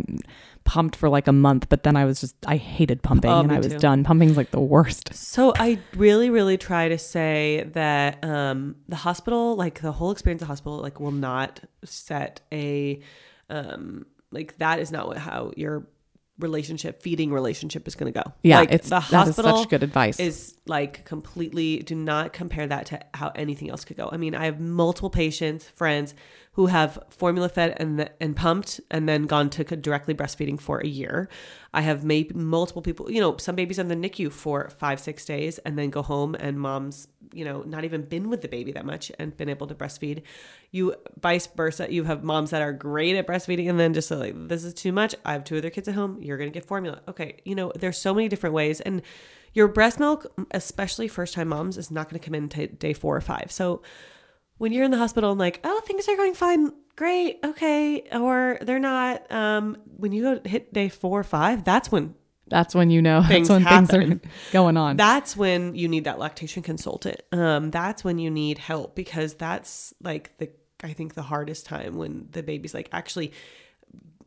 pumped 0.65 0.97
for 0.97 1.09
like 1.09 1.27
a 1.27 1.33
month, 1.33 1.69
but 1.69 1.83
then 1.83 1.97
I 1.97 2.05
was 2.05 2.21
just 2.21 2.37
I 2.47 2.57
hated 2.57 3.03
pumping, 3.03 3.31
Oh, 3.31 3.41
and 3.41 3.53
I 3.53 3.59
was 3.59 3.73
too. 3.73 3.79
done. 3.79 4.05
Pumping's 4.05 4.37
like 4.37 4.51
the 4.51 4.61
worst. 4.61 5.15
So 5.15 5.53
I 5.59 5.79
really, 5.97 6.31
really 6.31 6.57
try 6.59 6.89
to 6.89 6.99
say 6.99 7.69
that 7.73 8.23
um, 8.25 8.77
the 8.89 8.97
hospital, 8.97 9.57
like 9.57 9.81
the 9.81 9.93
whole 9.93 10.11
experience 10.11 10.43
of 10.43 10.49
the 10.49 10.53
hospital, 10.53 10.79
like 10.79 11.01
will 11.01 11.11
not 11.13 11.61
set 11.85 12.41
a, 12.53 13.01
um, 13.51 14.07
like 14.37 14.59
that 14.59 14.79
is 14.79 14.93
not 14.93 15.09
what 15.09 15.17
how 15.17 15.53
your 15.57 15.87
relationship, 16.39 17.03
feeding 17.03 17.33
relationship 17.33 17.89
is 17.89 17.95
going 17.95 18.13
to 18.13 18.23
go. 18.23 18.33
Yeah, 18.43 18.61
like, 18.61 18.73
it's 18.73 18.91
the 18.91 19.01
that 19.01 19.29
is 19.29 19.37
hospital 19.37 19.59
such 19.59 19.71
good 19.71 19.83
advice. 19.83 20.21
is 20.21 20.57
like 20.67 21.05
completely. 21.05 21.79
Do 21.79 21.95
not 21.95 22.33
compare 22.33 22.67
that 22.67 22.87
to 22.87 23.01
how 23.15 23.33
anything 23.35 23.71
else 23.71 23.85
could 23.85 23.97
go. 23.97 24.09
I 24.13 24.17
mean, 24.19 24.35
I 24.35 24.45
have 24.45 24.61
multiple 24.61 25.11
patients, 25.11 25.65
friends 25.71 26.15
who 26.57 26.67
have 26.67 26.99
formula 27.11 27.51
fed 27.51 27.77
and 27.77 28.11
and 28.19 28.35
pumped 28.35 28.81
and 28.91 29.07
then 29.07 29.25
gone 29.25 29.51
to 29.51 29.63
directly 29.63 30.15
breastfeeding 30.15 30.59
for 30.59 30.79
a 30.79 30.87
year. 30.87 31.29
I 31.75 31.83
have 31.83 32.03
made 32.03 32.35
multiple 32.35 32.81
people, 32.81 33.11
you 33.11 33.21
know, 33.21 33.37
some 33.37 33.55
babies 33.55 33.79
in 33.79 33.89
the 33.89 33.95
NICU 33.95 34.33
for 34.33 34.71
five, 34.71 34.99
six 34.99 35.27
days 35.27 35.59
and 35.59 35.79
then 35.79 35.91
go 35.91 36.01
home 36.01 36.35
and 36.35 36.59
mom's, 36.59 37.09
you 37.35 37.45
know, 37.45 37.61
not 37.61 37.85
even 37.85 38.03
been 38.03 38.31
with 38.31 38.41
the 38.41 38.49
baby 38.49 38.73
that 38.73 38.87
much 38.87 39.13
and 39.19 39.37
been 39.37 39.51
able 39.51 39.67
to 39.67 39.75
breastfeed. 39.75 40.23
You 40.71 40.95
vice 41.21 41.47
versa. 41.47 41.93
You 41.93 42.05
have 42.05 42.25
moms 42.25 42.51
that 42.51 42.63
are 42.63 42.73
great 42.73 43.17
at 43.17 43.27
breastfeeding 43.27 43.69
and 43.69 43.79
then 43.79 43.93
just 43.93 44.11
like, 44.11 44.33
this 44.49 44.65
is 44.65 44.73
too 44.73 44.93
much. 44.93 45.15
I 45.27 45.35
have 45.35 45.45
two 45.45 45.59
other 45.59 45.69
kids 45.69 45.89
at 45.89 45.95
home. 45.95 46.17
You're 46.23 46.39
to 46.39 46.49
get 46.49 46.65
formula. 46.65 47.03
Okay. 47.07 47.37
You 47.45 47.55
know, 47.55 47.71
there's 47.75 47.99
so 47.99 48.15
many 48.15 48.29
different 48.29 48.55
ways. 48.55 48.81
And 48.81 49.03
your 49.53 49.69
breast 49.69 50.01
milk, 50.01 50.25
especially 50.53 51.07
first 51.07 51.35
time 51.35 51.49
moms, 51.49 51.77
is 51.77 51.91
not 51.91 52.09
going 52.09 52.19
to 52.19 52.25
come 52.25 52.35
in 52.35 52.49
to 52.49 52.67
day 52.67 52.95
four 52.95 53.15
or 53.15 53.21
five. 53.21 53.53
So 53.53 53.83
when 54.59 54.73
you're 54.73 54.85
in 54.85 54.91
the 54.91 54.99
hospital 54.99 55.31
and 55.31 55.39
like, 55.39 55.61
oh, 55.65 55.81
things 55.85 56.09
are 56.09 56.17
going 56.17 56.35
fine, 56.35 56.73
great, 56.97 57.39
okay, 57.45 58.03
or 58.13 58.59
they're 58.63 58.79
not. 58.79 59.31
Um, 59.31 59.77
when 59.97 60.13
you 60.13 60.23
go 60.23 60.41
hit 60.49 60.73
day 60.73 60.89
four 60.89 61.21
or 61.21 61.25
five, 61.25 61.65
that's 61.65 61.91
when 61.93 62.15
that's 62.49 62.75
when 62.75 62.91
you 62.91 63.03
know 63.03 63.23
Things 63.29 63.49
that's 63.49 63.65
when 63.65 63.87
things 63.87 63.95
are 63.95 64.21
going 64.53 64.77
on. 64.77 64.97
that's 64.97 65.37
when 65.37 65.75
you 65.75 65.89
need 65.89 66.05
that 66.05 66.19
lactation 66.19 66.63
consultant. 66.63 67.21
Um, 67.33 67.71
that's 67.71 68.05
when 68.05 68.19
you 68.19 68.31
need 68.31 68.59
help 68.59 68.95
because 68.95 69.35
that's 69.35 69.93
like 70.03 70.37
the 70.39 70.51
I 70.83 70.93
think 70.93 71.15
the 71.15 71.23
hardest 71.23 71.67
time 71.67 71.97
when 71.97 72.29
the 72.31 72.43
baby's 72.43 72.75
like 72.75 72.89
actually 72.93 73.33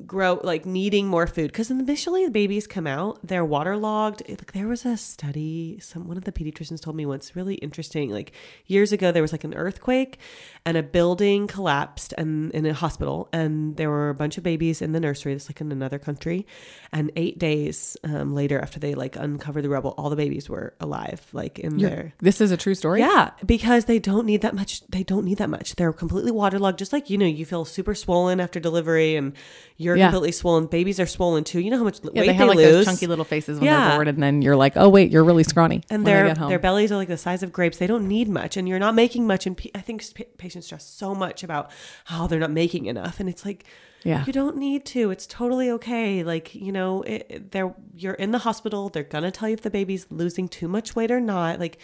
grow 0.05 0.39
like 0.43 0.65
needing 0.65 1.07
more 1.07 1.27
food 1.27 1.47
because 1.51 1.69
initially 1.69 2.23
the 2.25 2.31
babies 2.31 2.65
come 2.65 2.88
out 2.88 3.19
they're 3.21 3.43
waterlogged 3.43 4.21
like 4.29 4.53
there 4.53 4.67
was 4.67 4.85
a 4.85 4.95
study 4.95 5.77
some 5.79 6.07
one 6.07 6.15
of 6.17 6.23
the 6.23 6.31
pediatricians 6.31 6.81
told 6.81 6.95
me 6.95 7.05
once 7.05 7.35
really 7.35 7.55
interesting 7.55 8.09
like 8.09 8.31
years 8.65 8.91
ago 8.93 9.12
there 9.12 9.21
was 9.21 9.31
like 9.33 9.43
an 9.43 9.53
earthquake 9.53 10.17
and 10.65 10.77
a 10.77 10.83
building 10.83 11.47
collapsed 11.47 12.13
and 12.17 12.51
in 12.51 12.65
a 12.65 12.73
hospital 12.73 13.27
and 13.33 13.75
there 13.75 13.89
were 13.89 14.09
a 14.09 14.15
bunch 14.15 14.38
of 14.38 14.43
babies 14.43 14.81
in 14.81 14.93
the 14.93 14.99
nursery 14.99 15.33
that's 15.33 15.49
like 15.49 15.59
in 15.59 15.71
another 15.71 15.99
country 15.99 16.47
and 16.93 17.12
eight 17.15 17.38
days 17.38 17.97
um, 18.05 18.33
later 18.33 18.59
after 18.59 18.79
they 18.79 18.95
like 18.95 19.15
uncovered 19.17 19.63
the 19.63 19.69
rubble 19.69 19.93
all 19.97 20.09
the 20.09 20.15
babies 20.15 20.47
were 20.49 20.73
alive 20.79 21.27
like 21.33 21.59
in 21.59 21.77
You're- 21.77 21.89
there 21.93 22.13
this 22.21 22.39
is 22.39 22.51
a 22.51 22.57
true 22.57 22.75
story. 22.75 22.99
yeah, 23.01 23.31
because 23.45 23.85
they 23.85 23.99
don't 23.99 24.25
need 24.25 24.41
that 24.41 24.53
much. 24.55 24.85
They 24.88 25.03
don't 25.03 25.25
need 25.25 25.38
that 25.39 25.49
much. 25.49 25.75
They're 25.75 25.93
completely 25.93 26.31
waterlogged, 26.31 26.77
just 26.79 26.93
like 26.93 27.09
you 27.09 27.17
know. 27.17 27.25
You 27.25 27.45
feel 27.45 27.65
super 27.65 27.95
swollen 27.95 28.39
after 28.39 28.59
delivery, 28.59 29.15
and 29.15 29.33
you're 29.77 29.88
Yeah. 29.95 30.08
completely 30.08 30.32
swollen. 30.32 30.65
Babies 30.67 30.99
are 30.99 31.06
swollen 31.06 31.43
too. 31.43 31.60
You 31.60 31.71
know 31.71 31.78
how 31.78 31.84
much 31.84 31.99
Yeah, 32.04 32.08
weight 32.08 32.13
they 32.15 32.28
they, 32.28 32.34
have 32.34 32.47
like 32.47 32.58
lose. 32.58 32.71
those 32.71 32.86
chunky 32.86 33.08
little 33.08 33.25
faces 33.25 33.60
when 33.60 33.65
Yeah. 33.65 33.88
they're 33.89 33.97
bored, 33.97 34.08
and 34.08 34.21
then 34.21 34.41
you're 34.41 34.56
like, 34.56 34.73
oh 34.75 34.89
wait, 34.89 35.12
you're 35.12 35.23
really 35.23 35.43
scrawny. 35.43 35.84
and 35.89 36.06
their 36.06 36.34
their 36.34 36.60
bellies 36.60 36.91
are 36.91 36.95
like 36.97 37.08
the 37.08 37.17
size 37.17 37.43
of 37.43 37.52
grapes. 37.52 37.78
They 37.78 37.88
don't 37.88 38.08
need 38.08 38.30
much, 38.30 38.58
and 38.58 38.67
you're 38.67 38.80
not 38.80 38.95
making 38.95 39.28
much. 39.28 39.45
And 39.45 39.60
I 39.75 39.80
think 39.82 40.04
pa- 40.15 40.23
patients 40.38 40.65
stress 40.67 40.86
so 40.86 41.13
much 41.15 41.43
about 41.43 41.71
how 42.06 42.28
they're 42.28 42.39
not 42.39 42.52
making 42.52 42.86
enough, 42.86 43.19
and 43.19 43.30
it's 43.30 43.45
like. 43.45 43.65
Yeah. 44.06 44.23
You 44.25 44.32
don't 44.32 44.56
need 44.56 44.86
to. 44.86 45.12
It's 45.12 45.28
totally 45.28 45.69
okay. 45.71 46.23
Like, 46.23 46.56
you 46.56 46.71
know, 46.71 47.02
it, 47.02 47.25
it- 47.30 47.52
they're 47.52 47.75
you're 47.93 48.13
in 48.13 48.32
the 48.32 48.38
hospital. 48.38 48.88
They're 48.88 49.04
going 49.04 49.25
to 49.25 49.32
tell 49.32 49.49
you 49.49 49.56
if 49.56 49.62
the 49.62 49.69
baby's 49.69 50.08
losing 50.10 50.47
too 50.47 50.69
much 50.69 50.95
weight 50.95 51.12
or 51.12 51.19
not. 51.19 51.60
Like 51.60 51.80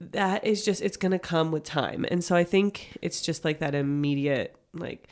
that 0.00 0.44
is 0.46 0.64
just 0.64 0.82
it's 0.82 0.98
going 0.98 1.12
to 1.12 1.18
come 1.18 1.50
with 1.50 1.64
time. 1.64 2.04
And 2.10 2.22
so 2.22 2.36
I 2.36 2.44
think 2.44 2.98
it's 3.00 3.22
just 3.22 3.42
like 3.44 3.58
that 3.60 3.74
immediate 3.74 4.54
like 4.74 5.08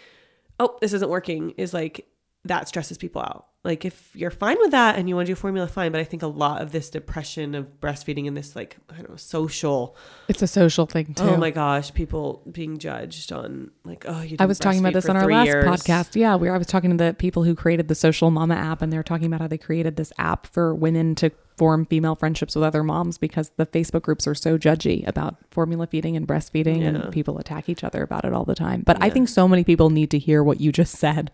oh, 0.59 0.77
this 0.81 0.93
isn't 0.93 1.11
working 1.11 1.51
is 1.57 1.73
like 1.73 2.07
that 2.45 2.69
stresses 2.69 2.99
people 2.99 3.21
out. 3.21 3.47
Like 3.65 3.85
if 3.85 4.15
you're 4.15 4.31
fine 4.31 4.57
with 4.61 4.71
that 4.71 4.97
and 4.97 5.09
you 5.09 5.17
want 5.17 5.27
to 5.27 5.33
do 5.33 5.35
formula 5.37 5.67
fine, 5.67 5.93
but 5.93 6.01
I 6.01 6.05
think 6.05 6.23
a 6.23 6.29
lot 6.29 6.63
of 6.63 6.73
this 6.73 6.89
depression 6.89 7.55
of 7.55 7.81
breastfeeding 7.81 8.27
and 8.27 8.37
this 8.37 8.55
like 8.55 8.77
I 8.89 8.97
don't 8.97 9.11
know, 9.11 9.17
social 9.17 9.97
it's 10.29 10.43
a 10.43 10.47
social 10.47 10.87
thing 10.87 11.15
oh 11.19 11.27
too. 11.27 11.31
Oh 11.31 11.37
my 11.37 11.51
gosh, 11.51 11.93
people 11.93 12.43
being 12.51 12.79
judged 12.79 13.33
on 13.33 13.71
like, 13.85 14.05
oh, 14.09 14.23
you. 14.23 14.37
I 14.39 14.47
was 14.47 14.59
talking 14.59 14.81
about 14.81 14.93
this 14.93 15.09
on 15.09 15.17
our 15.17 15.29
last 15.29 15.47
years. 15.47 15.65
podcast. 15.65 16.17
Yeah, 16.17 16.37
where 16.37 16.55
I 16.55 16.59
was 16.59 16.69
talking 16.69 16.97
to 16.97 16.97
the 16.97 17.15
people 17.15 17.43
who 17.43 17.55
created 17.55 17.89
the 17.89 17.95
Social 17.95 18.31
Mama 18.31 18.55
app, 18.55 18.81
and 18.81 18.93
they 18.93 18.97
were 18.97 19.03
talking 19.03 19.27
about 19.27 19.41
how 19.41 19.49
they 19.49 19.59
created 19.59 19.97
this 19.97 20.13
app 20.19 20.47
for 20.47 20.75
women 20.75 21.15
to 21.17 21.31
form 21.59 21.85
female 21.85 22.15
friendships 22.15 22.55
with 22.55 22.65
other 22.65 22.83
moms 22.83 23.19
because 23.19 23.51
the 23.57 23.67
Facebook 23.67 24.03
groups 24.03 24.27
are 24.27 24.35
so 24.35 24.57
judgy 24.57 25.07
about 25.07 25.37
formula 25.51 25.87
feeding 25.87 26.17
and 26.17 26.27
breastfeeding, 26.27 26.81
Yeah. 26.81 26.87
and 26.89 27.13
people 27.13 27.39
attack 27.39 27.69
each 27.69 27.85
other 27.85 28.03
about 28.03 28.25
it 28.25 28.33
all 28.33 28.45
the 28.45 28.55
time. 28.55 28.83
But 28.87 28.97
I 29.03 29.11
think 29.11 29.29
so 29.29 29.47
many 29.49 29.65
people 29.65 29.91
need 29.91 30.11
to 30.13 30.19
hear 30.19 30.43
what 30.43 30.61
you 30.61 30.73
just 30.73 30.97
said 30.97 31.31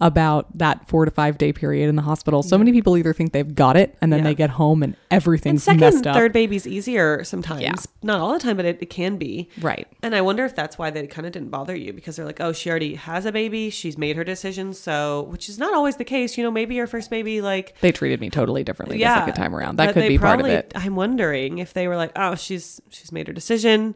about 0.00 0.46
that 0.58 0.88
four 0.88 1.04
to 1.04 1.10
five 1.10 1.38
day 1.38 1.52
period 1.52 1.88
in 1.88 1.96
the 1.96 2.02
hospital. 2.02 2.42
So 2.42 2.58
many 2.58 2.72
people 2.72 2.96
either 2.96 3.12
think 3.12 3.32
they've 3.32 3.54
got 3.54 3.76
it, 3.76 3.96
and 4.00 4.12
then 4.12 4.20
Yeah. 4.20 4.24
they 4.24 4.34
get 4.34 4.50
home 4.50 4.82
and 4.82 4.90
And 4.94 4.96
everything's 5.10 5.62
second, 5.62 5.80
messed 5.80 6.06
up. 6.06 6.16
third 6.16 6.32
baby's 6.32 6.66
easier 6.66 7.22
sometimes. 7.24 7.62
Yeah. 7.62 7.74
Not 8.02 8.20
all 8.20 8.32
the 8.32 8.38
time, 8.40 8.56
but 8.56 8.64
it, 8.64 8.78
it 8.80 8.90
can 8.90 9.16
be. 9.16 9.48
right. 9.60 9.86
And 10.02 10.14
I 10.14 10.20
wonder 10.22 10.44
if 10.44 10.54
that's 10.56 10.78
why 10.78 10.90
they 10.90 11.06
kind 11.06 11.26
of 11.26 11.32
didn't 11.32 11.50
bother 11.50 11.76
you 11.76 11.92
because 11.92 12.16
they're 12.16 12.24
like, 12.24 12.40
oh, 12.40 12.52
she 12.52 12.70
already 12.70 12.94
has 12.94 13.26
a 13.26 13.32
baby. 13.32 13.70
She's 13.70 13.96
made 13.98 14.16
her 14.16 14.24
decision. 14.24 14.72
So, 14.72 15.26
which 15.30 15.48
is 15.48 15.58
not 15.58 15.74
always 15.74 15.96
the 15.96 16.04
case. 16.04 16.36
You 16.38 16.44
know, 16.44 16.50
maybe 16.50 16.74
your 16.74 16.86
first 16.86 17.10
baby, 17.10 17.40
like, 17.40 17.74
They 17.80 17.92
treated 17.92 18.20
me 18.20 18.30
totally 18.30 18.64
differently 18.64 18.98
the 18.98 19.04
second 19.04 19.34
time 19.34 19.54
around. 19.54 19.59
That 19.68 19.76
but 19.76 19.92
could 19.94 20.08
be 20.08 20.18
part 20.18 20.40
of 20.40 20.44
probably- 20.44 20.52
it. 20.52 20.72
I'm 20.74 20.96
wondering 20.96 21.58
if 21.58 21.72
they 21.72 21.88
were 21.88 21.96
like, 21.96 22.12
oh, 22.16 22.34
she's 22.34 22.80
she's 22.90 23.12
made 23.12 23.26
her 23.28 23.32
decision. 23.32 23.94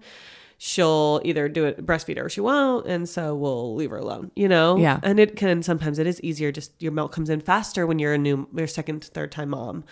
She'll 0.56 1.20
either 1.24 1.48
do 1.48 1.64
it 1.64 1.84
breastfeed 1.84 2.16
her 2.16 2.26
or 2.26 2.28
she 2.30 2.40
won't, 2.40 2.86
and 2.86 3.08
so 3.08 3.34
we'll 3.34 3.74
leave 3.74 3.90
her 3.90 3.98
alone. 3.98 4.30
You 4.36 4.48
know, 4.48 4.76
Yeah. 4.78 5.00
And 5.02 5.18
it 5.18 5.36
can 5.36 5.62
sometimes 5.62 5.98
it 5.98 6.06
is 6.06 6.20
easier. 6.22 6.52
Just 6.52 6.72
your 6.80 6.92
milk 6.92 7.12
comes 7.12 7.28
in 7.28 7.40
faster 7.40 7.86
when 7.86 7.98
you're 7.98 8.14
a 8.14 8.18
new, 8.18 8.48
your 8.54 8.66
second, 8.68 9.04
third 9.04 9.32
time 9.32 9.50
mom. 9.50 9.84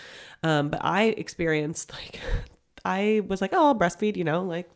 Um, 0.42 0.70
but 0.70 0.80
I 0.84 1.04
experienced 1.16 1.92
like. 1.98 2.20
I 2.84 3.22
was 3.28 3.40
like, 3.40 3.52
oh, 3.52 3.66
I'll 3.66 3.74
breastfeed, 3.76 4.16
you 4.16 4.24
know, 4.24 4.42
like 4.42 4.68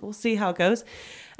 we'll 0.00 0.12
see 0.12 0.34
how 0.34 0.50
it 0.50 0.56
goes. 0.56 0.84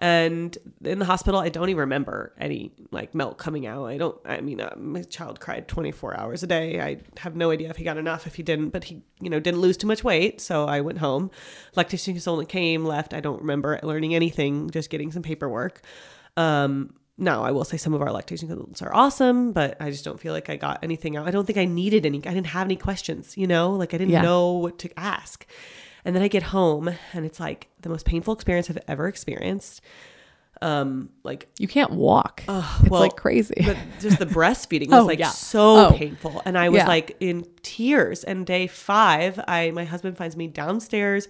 And 0.02 0.58
in 0.84 0.98
the 0.98 1.04
hospital, 1.04 1.38
I 1.38 1.48
don't 1.48 1.68
even 1.68 1.78
remember 1.78 2.34
any 2.36 2.72
like 2.90 3.14
milk 3.14 3.38
coming 3.38 3.68
out. 3.68 3.84
I 3.86 3.96
don't, 3.98 4.18
I 4.24 4.40
mean, 4.40 4.60
uh, 4.60 4.74
my 4.76 5.02
child 5.02 5.38
cried 5.38 5.68
24 5.68 6.18
hours 6.18 6.42
a 6.42 6.48
day. 6.48 6.80
I 6.80 6.98
have 7.18 7.36
no 7.36 7.52
idea 7.52 7.70
if 7.70 7.76
he 7.76 7.84
got 7.84 7.96
enough, 7.98 8.26
if 8.26 8.34
he 8.34 8.42
didn't, 8.42 8.70
but 8.70 8.82
he, 8.82 9.02
you 9.20 9.30
know, 9.30 9.38
didn't 9.38 9.60
lose 9.60 9.76
too 9.76 9.86
much 9.86 10.02
weight. 10.02 10.40
So 10.40 10.66
I 10.66 10.80
went 10.80 10.98
home. 10.98 11.30
Lactation 11.76 12.14
consultant 12.14 12.48
came, 12.48 12.84
left. 12.84 13.14
I 13.14 13.20
don't 13.20 13.40
remember 13.40 13.78
learning 13.84 14.12
anything, 14.12 14.70
just 14.70 14.90
getting 14.90 15.12
some 15.12 15.22
paperwork. 15.22 15.82
Um, 16.36 16.94
now, 17.16 17.44
I 17.44 17.52
will 17.52 17.62
say 17.64 17.76
some 17.76 17.94
of 17.94 18.02
our 18.02 18.10
lactation 18.10 18.48
consultants 18.48 18.82
are 18.82 18.92
awesome, 18.92 19.52
but 19.52 19.76
I 19.80 19.90
just 19.90 20.04
don't 20.04 20.18
feel 20.18 20.32
like 20.32 20.50
I 20.50 20.56
got 20.56 20.80
anything 20.82 21.16
out. 21.16 21.28
I 21.28 21.30
don't 21.30 21.46
think 21.46 21.58
I 21.58 21.64
needed 21.66 22.04
any, 22.06 22.18
I 22.26 22.34
didn't 22.34 22.46
have 22.48 22.66
any 22.66 22.74
questions, 22.76 23.36
you 23.36 23.46
know, 23.46 23.70
like 23.74 23.94
I 23.94 23.98
didn't 23.98 24.14
Yeah. 24.14 24.22
know 24.22 24.52
what 24.54 24.80
to 24.80 24.90
ask. 24.98 25.46
And 26.04 26.14
then 26.16 26.22
I 26.22 26.28
get 26.28 26.42
home 26.42 26.88
and 27.12 27.24
it's 27.24 27.38
like 27.40 27.68
the 27.80 27.88
most 27.88 28.04
painful 28.06 28.34
experience 28.34 28.68
I've 28.68 28.78
ever 28.88 29.06
experienced. 29.08 29.80
Um, 30.60 31.10
like 31.24 31.48
You 31.58 31.66
can't 31.66 31.90
walk. 31.90 32.44
Oh, 32.48 32.78
it's 32.82 32.90
well, 32.90 33.00
like 33.00 33.16
crazy. 33.16 33.54
but 33.66 33.76
just 34.00 34.18
the 34.20 34.26
breastfeeding 34.38 34.90
was 34.90 35.00
Oh, 35.00 35.06
like 35.06 35.18
yeah. 35.18 35.28
so 35.28 35.88
Oh. 35.88 35.94
painful 35.96 36.40
and 36.44 36.56
i 36.56 36.68
was 36.68 36.78
Yeah. 36.78 36.86
like 36.86 37.16
in 37.18 37.44
tears 37.62 38.22
and 38.22 38.46
day 38.46 38.68
five 38.68 39.40
i 39.48 39.72
my 39.72 39.84
husband 39.84 40.16
finds 40.16 40.36
me 40.36 40.46
downstairs 40.46 41.26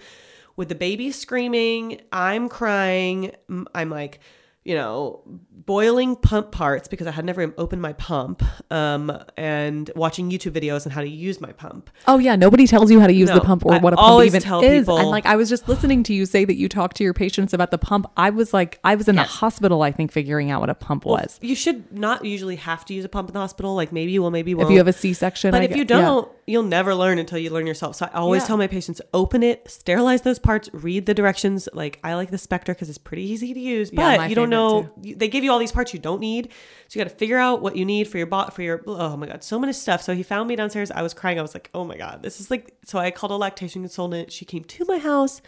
with 0.56 0.68
the 0.68 0.74
baby 0.74 1.10
screaming 1.12 2.02
i'm 2.12 2.48
crying 2.50 3.32
I'm 3.74 3.88
like 3.88 4.20
you 4.64 4.74
know 4.74 5.20
boiling 5.64 6.16
pump 6.16 6.50
parts 6.50 6.88
because 6.88 7.06
i 7.06 7.10
had 7.12 7.24
never 7.24 7.54
opened 7.56 7.80
my 7.80 7.92
pump 7.94 8.42
um, 8.72 9.16
and 9.36 9.90
watching 9.94 10.28
youtube 10.30 10.52
videos 10.52 10.86
on 10.86 10.92
how 10.92 11.00
to 11.00 11.08
use 11.08 11.40
my 11.40 11.52
pump 11.52 11.88
Oh 12.08 12.18
yeah, 12.18 12.34
nobody 12.34 12.66
tells 12.66 12.90
you 12.90 12.98
how 12.98 13.06
to 13.06 13.12
use 13.12 13.28
No, 13.28 13.36
the 13.36 13.40
pump 13.42 13.64
or 13.64 13.74
I 13.74 13.78
what 13.78 13.92
a 13.92 13.96
pump 13.96 14.24
even 14.24 14.42
tell 14.42 14.60
is. 14.60 14.80
people- 14.82 14.98
And 14.98 15.08
like 15.08 15.24
I 15.24 15.36
was 15.36 15.48
just 15.48 15.68
listening 15.68 16.02
to 16.04 16.14
you 16.14 16.26
say 16.26 16.44
that 16.44 16.56
you 16.56 16.68
talk 16.68 16.94
to 16.94 17.04
your 17.04 17.14
patients 17.14 17.52
about 17.54 17.70
the 17.70 17.78
pump. 17.78 18.06
I 18.16 18.30
was 18.30 18.52
like, 18.52 18.80
I 18.82 18.96
was 18.96 19.08
in 19.08 19.14
the 19.14 19.22
hospital, 19.22 19.82
I 19.82 19.92
think, 19.92 20.10
figuring 20.10 20.50
out 20.50 20.60
what 20.60 20.68
a 20.70 20.74
pump 20.74 21.04
was. 21.06 21.38
you 21.42 21.54
should 21.54 21.92
not 21.96 22.24
usually 22.24 22.56
have 22.56 22.84
to 22.86 22.94
use 22.94 23.04
a 23.04 23.08
pump 23.08 23.28
in 23.28 23.34
the 23.34 23.38
hospital 23.40 23.74
like 23.76 23.92
maybe 23.92 24.10
you 24.12 24.20
will 24.22 24.32
maybe 24.32 24.50
you 24.50 24.56
won't 24.56 24.68
If 24.68 24.72
you 24.72 24.78
have 24.78 24.88
a 24.88 24.92
C-section, 24.92 25.52
But 25.52 25.62
I 25.62 25.64
if 25.66 25.76
you 25.76 25.84
don't, 25.84 26.28
you'll 26.46 26.64
never 26.64 26.92
learn 26.94 27.18
until 27.20 27.38
you 27.38 27.50
learn 27.50 27.66
yourself. 27.68 27.94
So 27.96 28.06
I 28.12 28.18
always 28.18 28.42
Yeah. 28.42 28.48
tell 28.48 28.56
my 28.56 28.66
patients 28.66 29.00
open 29.14 29.42
it, 29.44 29.70
sterilize 29.70 30.22
those 30.22 30.40
parts, 30.40 30.68
read 30.72 31.06
the 31.06 31.14
directions. 31.14 31.68
Like 31.72 32.00
I 32.02 32.14
like 32.14 32.30
the 32.30 32.38
Spectra 32.38 32.74
because 32.74 32.88
it's 32.88 32.98
pretty 32.98 33.22
easy 33.30 33.54
to 33.54 33.60
use, 33.60 33.90
Yeah, 33.92 34.16
but 34.16 34.28
you 34.28 34.34
don't 34.34 34.50
know. 34.52 34.92
They 34.98 35.28
give 35.28 35.42
you 35.42 35.50
all 35.50 35.58
these 35.58 35.72
parts 35.72 35.92
you 35.92 35.98
don't 35.98 36.20
need, 36.20 36.52
so 36.88 36.98
you 36.98 37.04
got 37.04 37.10
to 37.10 37.16
figure 37.16 37.38
out 37.38 37.60
what 37.62 37.76
you 37.76 37.84
need 37.84 38.08
for 38.08 38.18
your 38.18 38.28
bot 38.28 38.54
for 38.54 38.62
your. 38.62 38.82
Oh 38.86 39.16
my 39.16 39.26
god, 39.26 39.42
so 39.42 39.58
much 39.58 39.74
stuff. 39.74 40.02
So 40.02 40.14
he 40.14 40.22
found 40.22 40.48
me 40.48 40.56
downstairs. 40.56 40.90
I 40.90 41.02
was 41.02 41.14
crying. 41.14 41.38
I 41.38 41.42
was 41.42 41.54
like, 41.54 41.70
oh 41.74 41.84
my 41.84 41.96
god, 41.96 42.22
this 42.22 42.40
is 42.40 42.50
like. 42.50 42.72
So 42.84 42.98
I 42.98 43.10
called 43.10 43.32
a 43.32 43.36
lactation 43.36 43.82
consultant. 43.82 44.30
She 44.30 44.44
came 44.44 44.64
to 44.64 44.84
my 44.86 44.98
house. 44.98 45.42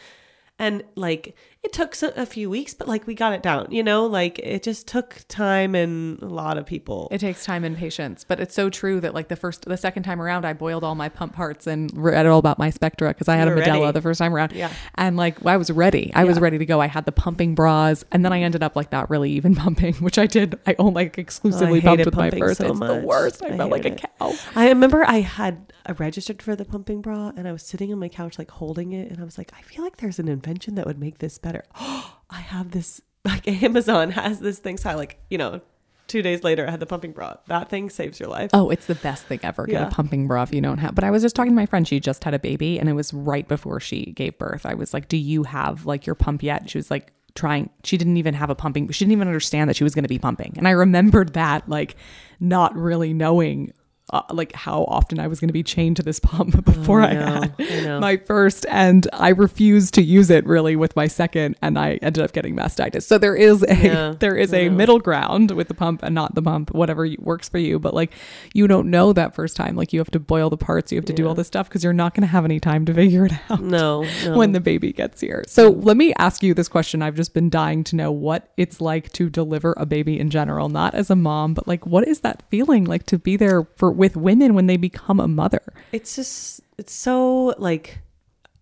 And 0.56 0.84
like 0.94 1.34
it 1.64 1.72
took 1.72 1.96
a 2.02 2.26
few 2.26 2.50
weeks, 2.50 2.74
but 2.74 2.86
like 2.86 3.06
we 3.06 3.14
got 3.14 3.32
it 3.32 3.42
down, 3.42 3.68
you 3.70 3.82
know, 3.82 4.04
like 4.06 4.38
it 4.38 4.62
just 4.62 4.86
took 4.86 5.22
time 5.28 5.74
and 5.74 6.20
a 6.22 6.26
lot 6.26 6.58
of 6.58 6.66
people. 6.66 7.08
It 7.10 7.18
takes 7.18 7.42
time 7.44 7.64
and 7.64 7.74
patience, 7.76 8.22
but 8.22 8.38
it's 8.38 8.54
so 8.54 8.68
true 8.68 9.00
that 9.00 9.14
like 9.14 9.28
the 9.28 9.36
first, 9.36 9.64
the 9.64 9.76
second 9.78 10.02
time 10.02 10.20
around, 10.20 10.44
I 10.44 10.52
boiled 10.52 10.84
all 10.84 10.94
my 10.94 11.08
pump 11.08 11.32
parts 11.32 11.66
and 11.66 11.90
read 11.96 12.26
all 12.26 12.38
about 12.38 12.58
my 12.58 12.68
Spectra 12.68 13.08
because 13.08 13.28
I 13.28 13.36
had 13.36 13.48
You 13.48 13.54
a 13.54 13.56
Medela 13.56 13.80
ready. 13.80 13.92
the 13.92 14.02
first 14.02 14.18
time 14.18 14.34
around. 14.34 14.52
Yeah. 14.52 14.70
and 14.96 15.16
like 15.16 15.44
I 15.46 15.56
was 15.56 15.70
ready. 15.70 16.12
I 16.14 16.24
was 16.24 16.38
ready 16.38 16.58
to 16.58 16.66
go. 16.66 16.80
I 16.82 16.86
had 16.86 17.06
the 17.06 17.12
pumping 17.12 17.54
bras, 17.54 18.04
and 18.12 18.24
then 18.24 18.32
I 18.34 18.42
ended 18.42 18.62
up 18.62 18.76
like 18.76 18.92
not 18.92 19.08
really 19.08 19.32
even 19.32 19.54
pumping, 19.64 19.94
which 19.94 20.18
I 20.18 20.26
did. 20.26 20.58
I 20.66 20.76
only 20.78 20.92
like 20.94 21.16
exclusively 21.18 21.80
pumped 21.80 22.04
with 22.04 22.14
my 22.14 22.30
first. 22.30 22.58
so 22.60 22.66
it's 22.72 22.78
the 22.80 22.96
worst. 23.04 23.42
I, 23.42 23.48
I 23.48 23.56
felt 23.56 23.70
like 23.70 23.86
a 23.86 23.92
cow. 23.92 24.34
I 24.54 24.68
remember 24.68 25.02
I 25.04 25.20
had 25.20 25.72
I 25.86 25.92
registered 25.92 26.42
for 26.42 26.56
the 26.56 26.64
pumping 26.64 27.00
bra 27.02 27.32
and 27.36 27.46
I 27.46 27.52
was 27.52 27.62
sitting 27.62 27.92
on 27.92 27.98
my 27.98 28.08
couch 28.08 28.38
like 28.38 28.50
holding 28.50 28.92
it 28.92 29.10
and 29.10 29.20
I 29.20 29.24
was 29.24 29.36
like, 29.36 29.52
I 29.56 29.60
feel 29.62 29.84
like 29.84 29.98
there's 29.98 30.18
an 30.18 30.28
invention 30.28 30.76
that 30.76 30.86
would 30.86 30.98
make 30.98 31.18
this 31.18 31.36
better. 31.38 31.53
I 31.74 32.40
have 32.40 32.70
this 32.72 33.00
like 33.24 33.46
Amazon 33.62 34.10
has 34.10 34.40
this 34.40 34.58
thing. 34.58 34.76
So 34.78 34.90
I 34.90 34.94
like, 34.94 35.18
you 35.30 35.38
know, 35.38 35.60
two 36.08 36.20
days 36.22 36.42
later 36.44 36.66
I 36.66 36.70
had 36.70 36.80
the 36.80 36.86
pumping 36.86 37.12
bra. 37.12 37.36
That 37.46 37.70
thing 37.70 37.88
saves 37.90 38.20
your 38.20 38.28
life. 38.28 38.50
Oh, 38.52 38.70
it's 38.70 38.86
the 38.86 38.94
best 38.96 39.24
thing 39.26 39.40
ever. 39.42 39.66
Get 39.66 39.80
Yeah. 39.80 39.86
a 39.88 39.90
pumping 39.90 40.26
bra 40.26 40.42
if 40.42 40.52
you 40.52 40.60
don't 40.60 40.78
have. 40.78 40.94
But 40.94 41.04
I 41.04 41.10
was 41.10 41.22
just 41.22 41.34
talking 41.36 41.52
to 41.52 41.56
my 41.56 41.66
friend. 41.66 41.86
She 41.88 42.00
just 42.00 42.24
had 42.24 42.34
a 42.34 42.38
baby, 42.38 42.78
and 42.78 42.88
it 42.88 42.92
was 42.92 43.12
right 43.14 43.46
before 43.48 43.80
she 43.80 44.12
gave 44.12 44.36
birth. 44.38 44.66
I 44.66 44.74
was 44.74 44.92
like, 44.92 45.08
"Do 45.08 45.16
you 45.16 45.44
have 45.44 45.86
like 45.86 46.04
your 46.06 46.14
pump 46.14 46.42
yet?" 46.42 46.68
She 46.68 46.78
was 46.78 46.90
like, 46.90 47.12
trying. 47.34 47.68
She 47.82 47.96
didn't 47.96 48.16
even 48.16 48.34
have 48.34 48.50
a 48.50 48.54
pumping. 48.54 48.88
She 48.90 49.04
didn't 49.04 49.12
even 49.12 49.26
understand 49.28 49.68
that 49.70 49.74
she 49.76 49.82
was 49.84 49.94
going 49.94 50.04
to 50.04 50.08
be 50.08 50.18
pumping. 50.20 50.54
And 50.56 50.68
I 50.68 50.72
remembered 50.72 51.32
that, 51.34 51.68
like, 51.68 51.96
not 52.38 52.76
really 52.76 53.12
knowing. 53.12 53.72
Uh, 54.10 54.20
like 54.30 54.52
how 54.52 54.84
often 54.84 55.18
I 55.18 55.26
was 55.28 55.40
going 55.40 55.48
to 55.48 55.54
be 55.54 55.62
chained 55.62 55.96
to 55.96 56.02
this 56.02 56.20
pump 56.20 56.62
before 56.66 57.00
I 57.00 57.12
I, 57.12 57.14
had 57.14 57.54
I 57.58 57.98
my 58.00 58.16
first, 58.18 58.66
and 58.68 59.08
I 59.14 59.30
refused 59.30 59.94
to 59.94 60.02
use 60.02 60.28
it 60.28 60.44
really 60.46 60.76
with 60.76 60.94
my 60.94 61.06
second, 61.06 61.56
and 61.62 61.78
I 61.78 61.94
ended 62.02 62.22
up 62.22 62.32
getting 62.32 62.54
mastitis. 62.54 63.04
So 63.04 63.16
there 63.16 63.34
is 63.34 63.62
a 63.62 63.74
Yeah, 63.74 64.14
there 64.18 64.36
is 64.36 64.52
a 64.52 64.64
yeah. 64.64 64.68
middle 64.68 65.00
ground 65.00 65.52
with 65.52 65.68
the 65.68 65.74
pump 65.74 66.02
and 66.02 66.14
not 66.14 66.34
the 66.34 66.42
pump, 66.42 66.72
whatever 66.74 67.08
works 67.18 67.48
for 67.48 67.56
you. 67.56 67.78
But 67.78 67.94
like, 67.94 68.12
you 68.52 68.66
don't 68.66 68.90
know 68.90 69.14
that 69.14 69.34
first 69.34 69.56
time. 69.56 69.74
Like, 69.74 69.94
you 69.94 70.00
have 70.00 70.10
to 70.10 70.20
boil 70.20 70.50
the 70.50 70.58
parts, 70.58 70.92
you 70.92 70.98
have 70.98 71.06
to 71.06 71.12
do 71.14 71.26
all 71.26 71.34
this 71.34 71.46
stuff 71.46 71.68
because 71.70 71.82
you're 71.82 71.94
not 71.94 72.12
going 72.14 72.22
to 72.22 72.26
have 72.32 72.44
any 72.44 72.60
time 72.60 72.84
to 72.84 72.92
figure 72.92 73.24
it 73.24 73.32
out 73.48 73.62
No, 73.62 74.02
no. 74.24 74.36
when 74.36 74.52
the 74.52 74.60
baby 74.60 74.92
gets 74.92 75.22
here. 75.22 75.44
So 75.46 75.70
let 75.70 75.96
me 75.96 76.12
ask 76.18 76.42
you 76.42 76.52
this 76.52 76.68
question. 76.68 77.00
I've 77.00 77.16
just 77.16 77.32
been 77.32 77.48
dying 77.48 77.82
to 77.84 77.96
know 77.96 78.12
what 78.12 78.52
it's 78.58 78.82
like 78.82 79.10
to 79.12 79.30
deliver 79.30 79.72
a 79.78 79.86
baby 79.86 80.20
in 80.20 80.28
general, 80.28 80.68
not 80.68 80.94
as 80.94 81.08
a 81.08 81.16
mom, 81.16 81.54
but 81.54 81.66
like, 81.66 81.86
what 81.86 82.06
is 82.06 82.20
that 82.20 82.42
feeling 82.50 82.84
like 82.84 83.06
to 83.06 83.18
be 83.18 83.36
there 83.38 83.64
for 83.76 83.93
with 83.94 84.16
women 84.16 84.54
when 84.54 84.66
they 84.66 84.76
become 84.76 85.20
a 85.20 85.28
mother? 85.28 85.62
it's 85.92 86.16
just 86.16 86.60
it's 86.78 86.92
so 86.92 87.54
like 87.58 88.00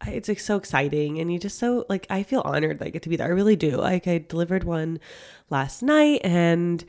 it's 0.06 0.28
like 0.28 0.40
so 0.40 0.56
exciting 0.56 1.18
and 1.18 1.32
you 1.32 1.38
just 1.38 1.58
so 1.58 1.86
like 1.88 2.06
I 2.10 2.22
feel 2.22 2.42
honored 2.44 2.78
that 2.80 2.86
I 2.86 2.90
get 2.90 3.02
to 3.02 3.08
be 3.08 3.16
there. 3.16 3.26
I 3.26 3.30
really 3.30 3.56
do. 3.56 3.76
Like 3.76 4.06
I 4.08 4.18
delivered 4.18 4.64
one 4.64 5.00
last 5.48 5.82
night 5.82 6.20
and 6.24 6.84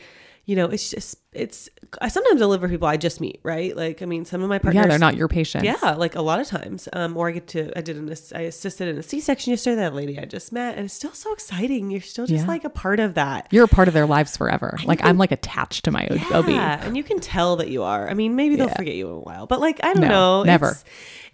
you 0.46 0.56
know, 0.58 0.66
it's 0.66 0.90
just 0.90 1.16
it's 1.32 1.70
I 2.02 2.10
sometimes 2.10 2.40
deliver 2.40 2.68
people 2.68 2.88
I 2.88 2.98
just 2.98 3.22
meet, 3.22 3.40
right? 3.44 3.76
Like 3.76 4.02
I 4.02 4.06
mean 4.06 4.26
some 4.26 4.44
of 4.44 4.50
my 4.50 4.60
partners 4.60 4.84
yeah, 4.84 4.88
they're 4.90 5.00
not 5.00 5.16
your 5.16 5.28
patients. 5.30 5.64
Yeah, 5.64 5.92
like 5.94 6.16
a 6.16 6.22
lot 6.22 6.40
of 6.42 6.48
times. 6.48 6.90
Um, 6.92 7.16
or 7.16 7.30
I 7.30 7.32
get 7.32 7.48
to 7.50 7.72
I 7.78 7.82
did 7.82 7.96
an 7.98 8.14
I 8.36 8.42
assisted 8.42 8.90
in 8.90 8.98
a 8.98 9.04
C 9.04 9.20
section 9.22 9.52
yesterday, 9.52 9.78
that 9.78 9.94
lady 9.96 10.20
I 10.20 10.26
just 10.26 10.52
met, 10.52 10.76
and 10.76 10.86
it's 10.86 10.94
still 10.94 11.14
so 11.14 11.32
exciting. 11.34 11.90
You're 11.92 12.02
still 12.02 12.26
just 12.28 12.44
Yeah. 12.44 12.48
like 12.52 12.66
a 12.66 12.70
part 12.70 13.00
of 13.00 13.14
that. 13.14 13.48
You're 13.52 13.64
a 13.66 13.70
part 13.70 13.88
of 13.88 13.94
their 13.94 14.06
lives 14.06 14.36
forever. 14.36 14.78
Like 14.86 15.00
even- 15.00 15.10
I'm 15.12 15.18
like 15.18 15.32
attached 15.32 15.86
to 15.86 15.92
my 15.92 16.08
O- 16.12 16.40
OB. 16.40 16.50
Yeah, 16.50 16.86
and 16.86 16.98
you 16.98 17.04
can 17.04 17.20
tell 17.20 17.56
that 17.56 17.70
you 17.70 17.84
are. 17.84 18.10
I 18.10 18.14
mean, 18.14 18.36
maybe 18.36 18.56
they'll 18.58 18.68
Yeah. 18.68 18.76
forget 18.76 18.96
you 18.96 19.08
in 19.08 19.14
a 19.16 19.20
while, 19.20 19.48
but 19.48 19.62
like 19.62 19.80
I 19.84 19.94
don't 19.94 20.02
No, 20.02 20.10
know, 20.10 20.44
never. 20.44 20.72
It's, 20.72 20.84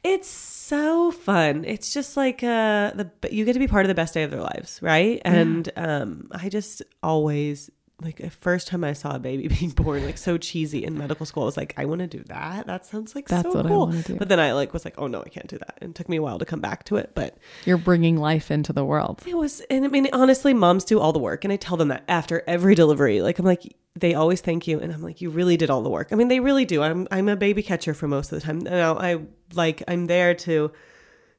it's 0.03 0.29
so 0.29 1.09
fun. 1.11 1.65
It's 1.65 1.91
just 1.91 2.15
like 2.15 2.43
uh 2.43 2.91
the 2.93 3.09
you 3.31 3.43
get 3.43 3.53
to 3.53 3.59
be 3.59 3.67
part 3.67 3.85
of 3.85 3.87
the 3.87 3.95
best 3.95 4.13
day 4.13 4.21
of 4.21 4.29
their 4.29 4.41
lives, 4.43 4.79
right? 4.83 5.19
And 5.25 5.67
um, 5.75 6.27
I 6.31 6.47
just 6.49 6.83
always 7.01 7.71
like 8.01 8.17
the 8.17 8.29
first 8.29 8.67
time 8.67 8.83
I 8.83 8.93
saw 8.93 9.15
a 9.15 9.19
baby 9.19 9.47
being 9.59 9.71
born, 9.71 10.05
like 10.05 10.17
so 10.17 10.37
cheesy 10.37 10.83
in 10.85 10.97
medical 10.97 11.25
school, 11.25 11.43
I 11.43 11.45
was 11.47 11.57
like, 11.57 11.73
I 11.77 11.85
want 11.85 11.99
to 11.99 12.07
do 12.07 12.23
that. 12.27 12.65
That 12.67 12.85
sounds 12.85 13.15
like 13.15 13.27
That's 13.27 13.43
so 13.43 13.53
what 13.55 13.65
I 13.65 13.69
cool. 13.69 13.87
wanna 13.87 14.01
do. 14.03 14.15
But 14.15 14.29
then 14.29 14.39
I 14.39 14.53
like 14.53 14.73
was 14.73 14.85
like, 14.85 14.95
oh 14.97 15.07
no, 15.07 15.21
I 15.21 15.29
can't 15.29 15.47
do 15.47 15.57
that. 15.57 15.77
And 15.81 15.91
it 15.91 15.95
took 15.95 16.07
me 16.09 16.17
a 16.17 16.21
while 16.21 16.39
to 16.39 16.45
come 16.45 16.61
back 16.61 16.85
to 16.85 16.95
it, 16.97 17.11
but 17.15 17.37
You're 17.65 17.77
bringing 17.77 18.17
life 18.17 18.51
into 18.51 18.71
the 18.73 18.85
world. 18.85 19.21
it 19.27 19.35
was, 19.37 19.61
and 19.69 19.85
I 19.85 19.87
mean, 19.89 20.07
honestly, 20.13 20.53
moms 20.53 20.85
do 20.85 20.99
all 20.99 21.11
the 21.13 21.19
work, 21.19 21.43
and 21.43 21.51
I 21.51 21.57
tell 21.57 21.77
them 21.77 21.89
that 21.89 22.03
after 22.07 22.43
every 22.47 22.75
delivery. 22.75 23.21
Like, 23.21 23.39
I'm 23.39 23.45
like, 23.45 23.75
they 23.95 24.13
always 24.13 24.39
thank 24.39 24.67
you, 24.67 24.79
and 24.79 24.93
I'm 24.93 25.01
like, 25.01 25.19
you 25.19 25.29
really 25.29 25.57
did 25.57 25.69
all 25.69 25.81
the 25.81 25.89
work. 25.89 26.09
I 26.11 26.15
mean, 26.15 26.29
they 26.29 26.39
really 26.39 26.63
do. 26.65 26.81
I'm, 26.81 27.07
I'm 27.11 27.27
a 27.27 27.35
baby 27.35 27.63
catcher 27.63 27.93
for 27.93 28.07
most 28.07 28.31
of 28.31 28.39
the 28.39 28.45
time. 28.45 28.59
Now, 28.59 28.97
I 28.97 29.19
like, 29.53 29.83
I'm 29.87 30.05
there 30.07 30.33
to, 30.35 30.71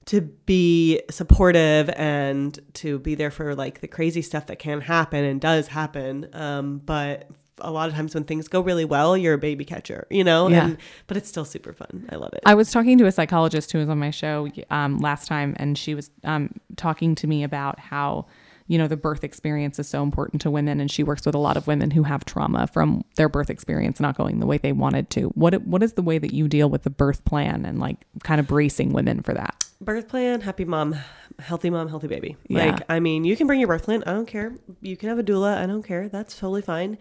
to 0.06 0.20
be 0.20 1.00
supportive 1.10 1.90
and 1.90 2.58
to 2.74 2.98
be 2.98 3.14
there 3.14 3.30
for 3.30 3.54
like 3.54 3.80
the 3.80 3.88
crazy 3.88 4.22
stuff 4.22 4.46
that 4.46 4.58
can 4.58 4.80
happen 4.80 5.24
and 5.24 5.40
does 5.40 5.68
happen. 5.68 6.28
Um, 6.32 6.78
but 6.78 7.30
a 7.58 7.70
lot 7.70 7.88
of 7.88 7.94
times 7.94 8.14
when 8.14 8.24
things 8.24 8.48
go 8.48 8.60
really 8.60 8.84
well, 8.84 9.16
you're 9.16 9.34
a 9.34 9.38
baby 9.38 9.64
catcher, 9.64 10.06
you 10.10 10.24
know. 10.24 10.48
Yeah. 10.48 10.64
And 10.64 10.78
but 11.06 11.16
it's 11.16 11.28
still 11.28 11.44
super 11.44 11.72
fun. 11.72 12.08
I 12.10 12.16
love 12.16 12.32
it. 12.32 12.40
I 12.46 12.54
was 12.54 12.70
talking 12.70 12.98
to 12.98 13.06
a 13.06 13.12
psychologist 13.12 13.72
who 13.72 13.78
was 13.78 13.88
on 13.88 13.98
my 13.98 14.10
show 14.10 14.48
um, 14.70 14.98
last 14.98 15.28
time, 15.28 15.54
and 15.58 15.76
she 15.76 15.94
was 15.94 16.10
um, 16.24 16.50
talking 16.76 17.14
to 17.16 17.26
me 17.26 17.44
about 17.44 17.78
how 17.78 18.26
you 18.66 18.78
know 18.78 18.88
the 18.88 18.96
birth 18.96 19.24
experience 19.24 19.78
is 19.78 19.88
so 19.88 20.02
important 20.02 20.40
to 20.42 20.50
women, 20.50 20.80
and 20.80 20.90
she 20.90 21.02
works 21.02 21.26
with 21.26 21.34
a 21.34 21.38
lot 21.38 21.56
of 21.56 21.66
women 21.66 21.90
who 21.90 22.04
have 22.04 22.24
trauma 22.24 22.66
from 22.66 23.04
their 23.16 23.28
birth 23.28 23.50
experience 23.50 24.00
not 24.00 24.16
going 24.16 24.40
the 24.40 24.46
way 24.46 24.58
they 24.58 24.72
wanted 24.72 25.10
to. 25.10 25.28
What 25.30 25.62
what 25.62 25.82
is 25.82 25.94
the 25.94 26.02
way 26.02 26.18
that 26.18 26.32
you 26.32 26.48
deal 26.48 26.70
with 26.70 26.82
the 26.82 26.90
birth 26.90 27.24
plan 27.24 27.64
and 27.64 27.78
like 27.78 28.06
kind 28.22 28.40
of 28.40 28.46
bracing 28.46 28.92
women 28.92 29.22
for 29.22 29.34
that? 29.34 29.64
Birth 29.81 30.09
plan, 30.09 30.40
happy 30.43 30.64
mom, 30.64 30.95
healthy 31.38 31.71
mom, 31.71 31.88
healthy 31.88 32.07
baby. 32.09 32.37
Yeah. 32.49 32.66
Like, 32.66 32.83
I 32.88 33.01
mean, 33.01 33.25
you 33.25 33.37
can 33.37 33.47
bring 33.47 33.61
your 33.61 33.69
birth 33.69 33.85
plan. 33.85 34.03
I 34.07 34.12
don't 34.12 34.27
care. 34.27 34.55
You 34.81 34.97
can 34.97 35.09
have 35.09 35.19
a 35.19 35.23
doula. 35.23 35.57
I 35.57 35.66
don't 35.66 35.83
care. 35.83 36.09
That's 36.09 36.37
totally 36.38 36.62
fine. 36.62 36.99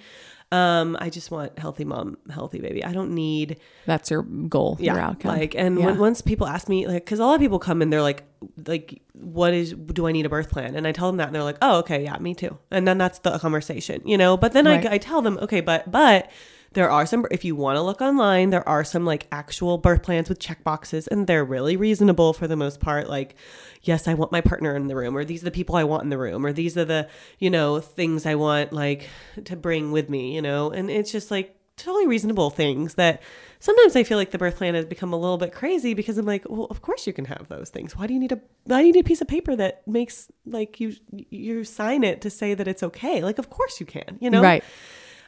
Um, 0.51 0.97
I 0.99 1.11
just 1.11 1.29
want 1.29 1.59
healthy 1.59 1.85
mom, 1.85 2.17
healthy 2.31 2.59
baby. 2.59 2.83
I 2.83 2.91
don't 2.91 3.13
need, 3.13 3.59
That's 3.85 4.09
your 4.09 4.23
goal, 4.23 4.77
yeah, 4.79 4.93
your 4.93 5.01
outcome. 5.01 5.37
like, 5.37 5.53
and 5.53 5.77
Yeah. 5.77 5.85
when, 5.85 5.99
once 5.99 6.21
people 6.21 6.47
ask 6.47 6.67
me, 6.67 6.87
like, 6.87 7.05
cause 7.05 7.19
a 7.19 7.23
lot 7.25 7.35
of 7.35 7.39
people 7.41 7.59
come 7.59 7.83
and 7.83 7.93
they're 7.93 8.01
like, 8.01 8.23
like, 8.65 8.99
what 9.13 9.53
is, 9.53 9.73
do 9.73 10.07
I 10.07 10.11
need 10.11 10.25
a 10.25 10.29
birth 10.29 10.49
plan? 10.49 10.73
And 10.75 10.87
I 10.87 10.91
tell 10.91 11.07
them 11.07 11.17
that 11.17 11.27
and 11.27 11.35
they're 11.35 11.43
like, 11.43 11.57
oh, 11.61 11.77
okay. 11.79 12.03
Yeah, 12.03 12.17
me 12.17 12.33
too. 12.33 12.57
And 12.71 12.87
then 12.87 12.97
that's 12.97 13.19
the 13.19 13.37
conversation, 13.37 14.01
you 14.07 14.17
know, 14.17 14.37
but 14.37 14.53
then 14.53 14.65
Right. 14.65 14.83
I, 14.87 14.93
I 14.93 14.97
tell 14.97 15.21
them, 15.21 15.37
okay, 15.39 15.61
but, 15.61 15.91
but 15.91 16.31
there 16.73 16.89
are 16.89 17.05
some, 17.05 17.25
if 17.31 17.43
you 17.43 17.55
want 17.55 17.77
to 17.77 17.81
look 17.81 18.01
online, 18.01 18.51
there 18.51 18.67
are 18.67 18.83
some 18.83 19.05
like 19.05 19.27
actual 19.31 19.77
birth 19.77 20.03
plans 20.03 20.29
with 20.29 20.39
check 20.39 20.63
boxes 20.63 21.07
and 21.07 21.25
they're 21.25 21.43
really 21.43 21.75
reasonable 21.75 22.33
for 22.33 22.47
the 22.47 22.55
most 22.55 22.79
part. 22.79 23.09
Like, 23.09 23.35
yes, 23.81 24.07
I 24.07 24.13
want 24.13 24.31
my 24.31 24.41
partner 24.41 24.75
in 24.75 24.87
the 24.87 24.95
room, 24.95 25.17
or 25.17 25.25
these 25.25 25.41
are 25.41 25.45
the 25.45 25.51
people 25.51 25.75
I 25.75 25.83
want 25.83 26.03
in 26.03 26.09
the 26.09 26.17
room, 26.17 26.45
or 26.45 26.53
these 26.53 26.77
are 26.77 26.85
the, 26.85 27.09
you 27.39 27.49
know, 27.49 27.79
things 27.79 28.25
I 28.25 28.35
want 28.35 28.71
like 28.71 29.09
to 29.45 29.55
bring 29.55 29.91
with 29.91 30.09
me, 30.09 30.35
you 30.35 30.41
know, 30.41 30.69
and 30.71 30.89
it's 30.89 31.11
just 31.11 31.31
like 31.31 31.55
totally 31.75 32.05
reasonable 32.05 32.49
things 32.49 32.95
that 32.95 33.21
sometimes 33.59 33.95
I 33.95 34.03
feel 34.03 34.17
like 34.17 34.31
the 34.31 34.37
birth 34.37 34.57
plan 34.57 34.75
has 34.75 34.85
become 34.85 35.13
a 35.13 35.17
little 35.17 35.37
bit 35.37 35.53
crazy 35.53 35.93
because 35.93 36.17
I'm 36.17 36.25
like, 36.25 36.45
well, 36.47 36.67
of 36.69 36.81
course 36.81 37.07
you 37.07 37.13
can 37.13 37.25
have 37.25 37.47
those 37.47 37.69
things. 37.69 37.95
Why 37.95 38.05
do 38.05 38.13
you 38.13 38.19
need 38.19 38.33
a 38.33 38.39
why 38.65 38.81
do 38.81 38.87
you 38.87 38.93
need 38.93 39.05
a 39.05 39.07
piece 39.07 39.21
of 39.21 39.27
paper 39.27 39.55
that 39.55 39.87
makes 39.87 40.29
like 40.45 40.79
you 40.79 40.93
you 41.11 41.63
sign 41.63 42.03
it 42.03 42.21
to 42.21 42.29
say 42.29 42.53
that 42.53 42.67
it's 42.67 42.83
okay? 42.83 43.23
Like, 43.23 43.39
of 43.39 43.49
course 43.49 43.79
you 43.79 43.85
can, 43.85 44.17
you 44.19 44.29
know, 44.29 44.41
right. 44.41 44.63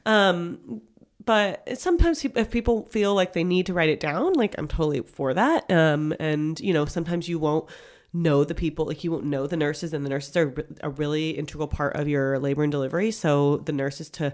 um, 0.06 0.82
but 1.25 1.77
sometimes 1.77 2.23
if 2.25 2.49
people 2.49 2.86
feel 2.86 3.13
like 3.13 3.34
they 3.34 3.43
need 3.43 3.65
to 3.67 3.73
write 3.73 3.89
it 3.89 3.99
down, 3.99 4.34
like 4.34 4.55
I'm 4.57 4.67
totally 4.67 5.01
for 5.01 5.34
that. 5.34 5.69
Um, 5.71 6.13
and 6.19 6.60
you 6.60 6.73
know, 6.73 6.86
sometimes 6.86 7.27
you 7.27 7.39
won't 7.39 7.69
know 8.13 8.43
the 8.43 8.55
people, 8.55 8.86
like 8.86 9.03
you 9.03 9.12
won't 9.12 9.25
know 9.25 9.47
the 9.47 9.57
nurses, 9.57 9.93
and 9.93 10.05
the 10.05 10.10
nurses 10.10 10.36
are 10.36 10.53
a 10.81 10.89
really 10.89 11.31
integral 11.31 11.67
part 11.67 11.95
of 11.95 12.07
your 12.07 12.39
labor 12.39 12.63
and 12.63 12.71
delivery. 12.71 13.12
So 13.12 13.57
the 13.57 13.71
nurses 13.71 14.10
to, 14.12 14.34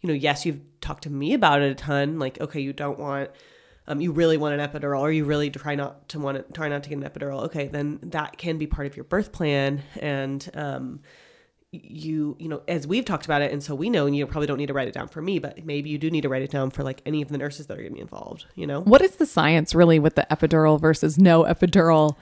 you 0.00 0.08
know, 0.08 0.14
yes, 0.14 0.44
you've 0.44 0.60
talked 0.80 1.04
to 1.04 1.10
me 1.10 1.34
about 1.34 1.62
it 1.62 1.70
a 1.70 1.74
ton. 1.74 2.18
Like, 2.18 2.40
okay, 2.40 2.60
you 2.60 2.72
don't 2.72 2.98
want. 2.98 3.30
Um, 3.88 4.00
you 4.00 4.10
really 4.10 4.36
want 4.36 4.60
an 4.60 4.68
epidural, 4.68 5.00
or 5.00 5.12
you 5.12 5.24
really 5.24 5.48
try 5.48 5.76
not 5.76 6.08
to 6.08 6.18
want 6.18 6.38
it, 6.38 6.52
try 6.52 6.68
not 6.68 6.82
to 6.82 6.88
get 6.88 6.98
an 6.98 7.04
epidural. 7.04 7.44
Okay, 7.44 7.68
then 7.68 8.00
that 8.02 8.36
can 8.36 8.58
be 8.58 8.66
part 8.66 8.88
of 8.88 8.96
your 8.96 9.04
birth 9.04 9.30
plan, 9.30 9.82
and 10.00 10.50
um, 10.54 11.00
you 11.72 12.36
you 12.38 12.48
know 12.48 12.62
as 12.68 12.86
we've 12.86 13.04
talked 13.04 13.24
about 13.24 13.42
it 13.42 13.52
and 13.52 13.62
so 13.62 13.74
we 13.74 13.90
know 13.90 14.06
and 14.06 14.16
you 14.16 14.26
probably 14.26 14.46
don't 14.46 14.56
need 14.56 14.66
to 14.66 14.72
write 14.72 14.88
it 14.88 14.94
down 14.94 15.08
for 15.08 15.20
me 15.20 15.38
but 15.38 15.64
maybe 15.64 15.90
you 15.90 15.98
do 15.98 16.10
need 16.10 16.20
to 16.22 16.28
write 16.28 16.42
it 16.42 16.50
down 16.50 16.70
for 16.70 16.82
like 16.82 17.02
any 17.04 17.20
of 17.20 17.28
the 17.28 17.36
nurses 17.36 17.66
that 17.66 17.74
are 17.74 17.82
going 17.82 17.90
to 17.90 17.94
be 17.96 18.00
involved 18.00 18.46
you 18.54 18.66
know 18.66 18.80
What 18.82 19.02
is 19.02 19.16
the 19.16 19.26
science 19.26 19.74
really 19.74 19.98
with 19.98 20.14
the 20.14 20.26
epidural 20.30 20.80
versus 20.80 21.18
no 21.18 21.42
epidural? 21.42 22.16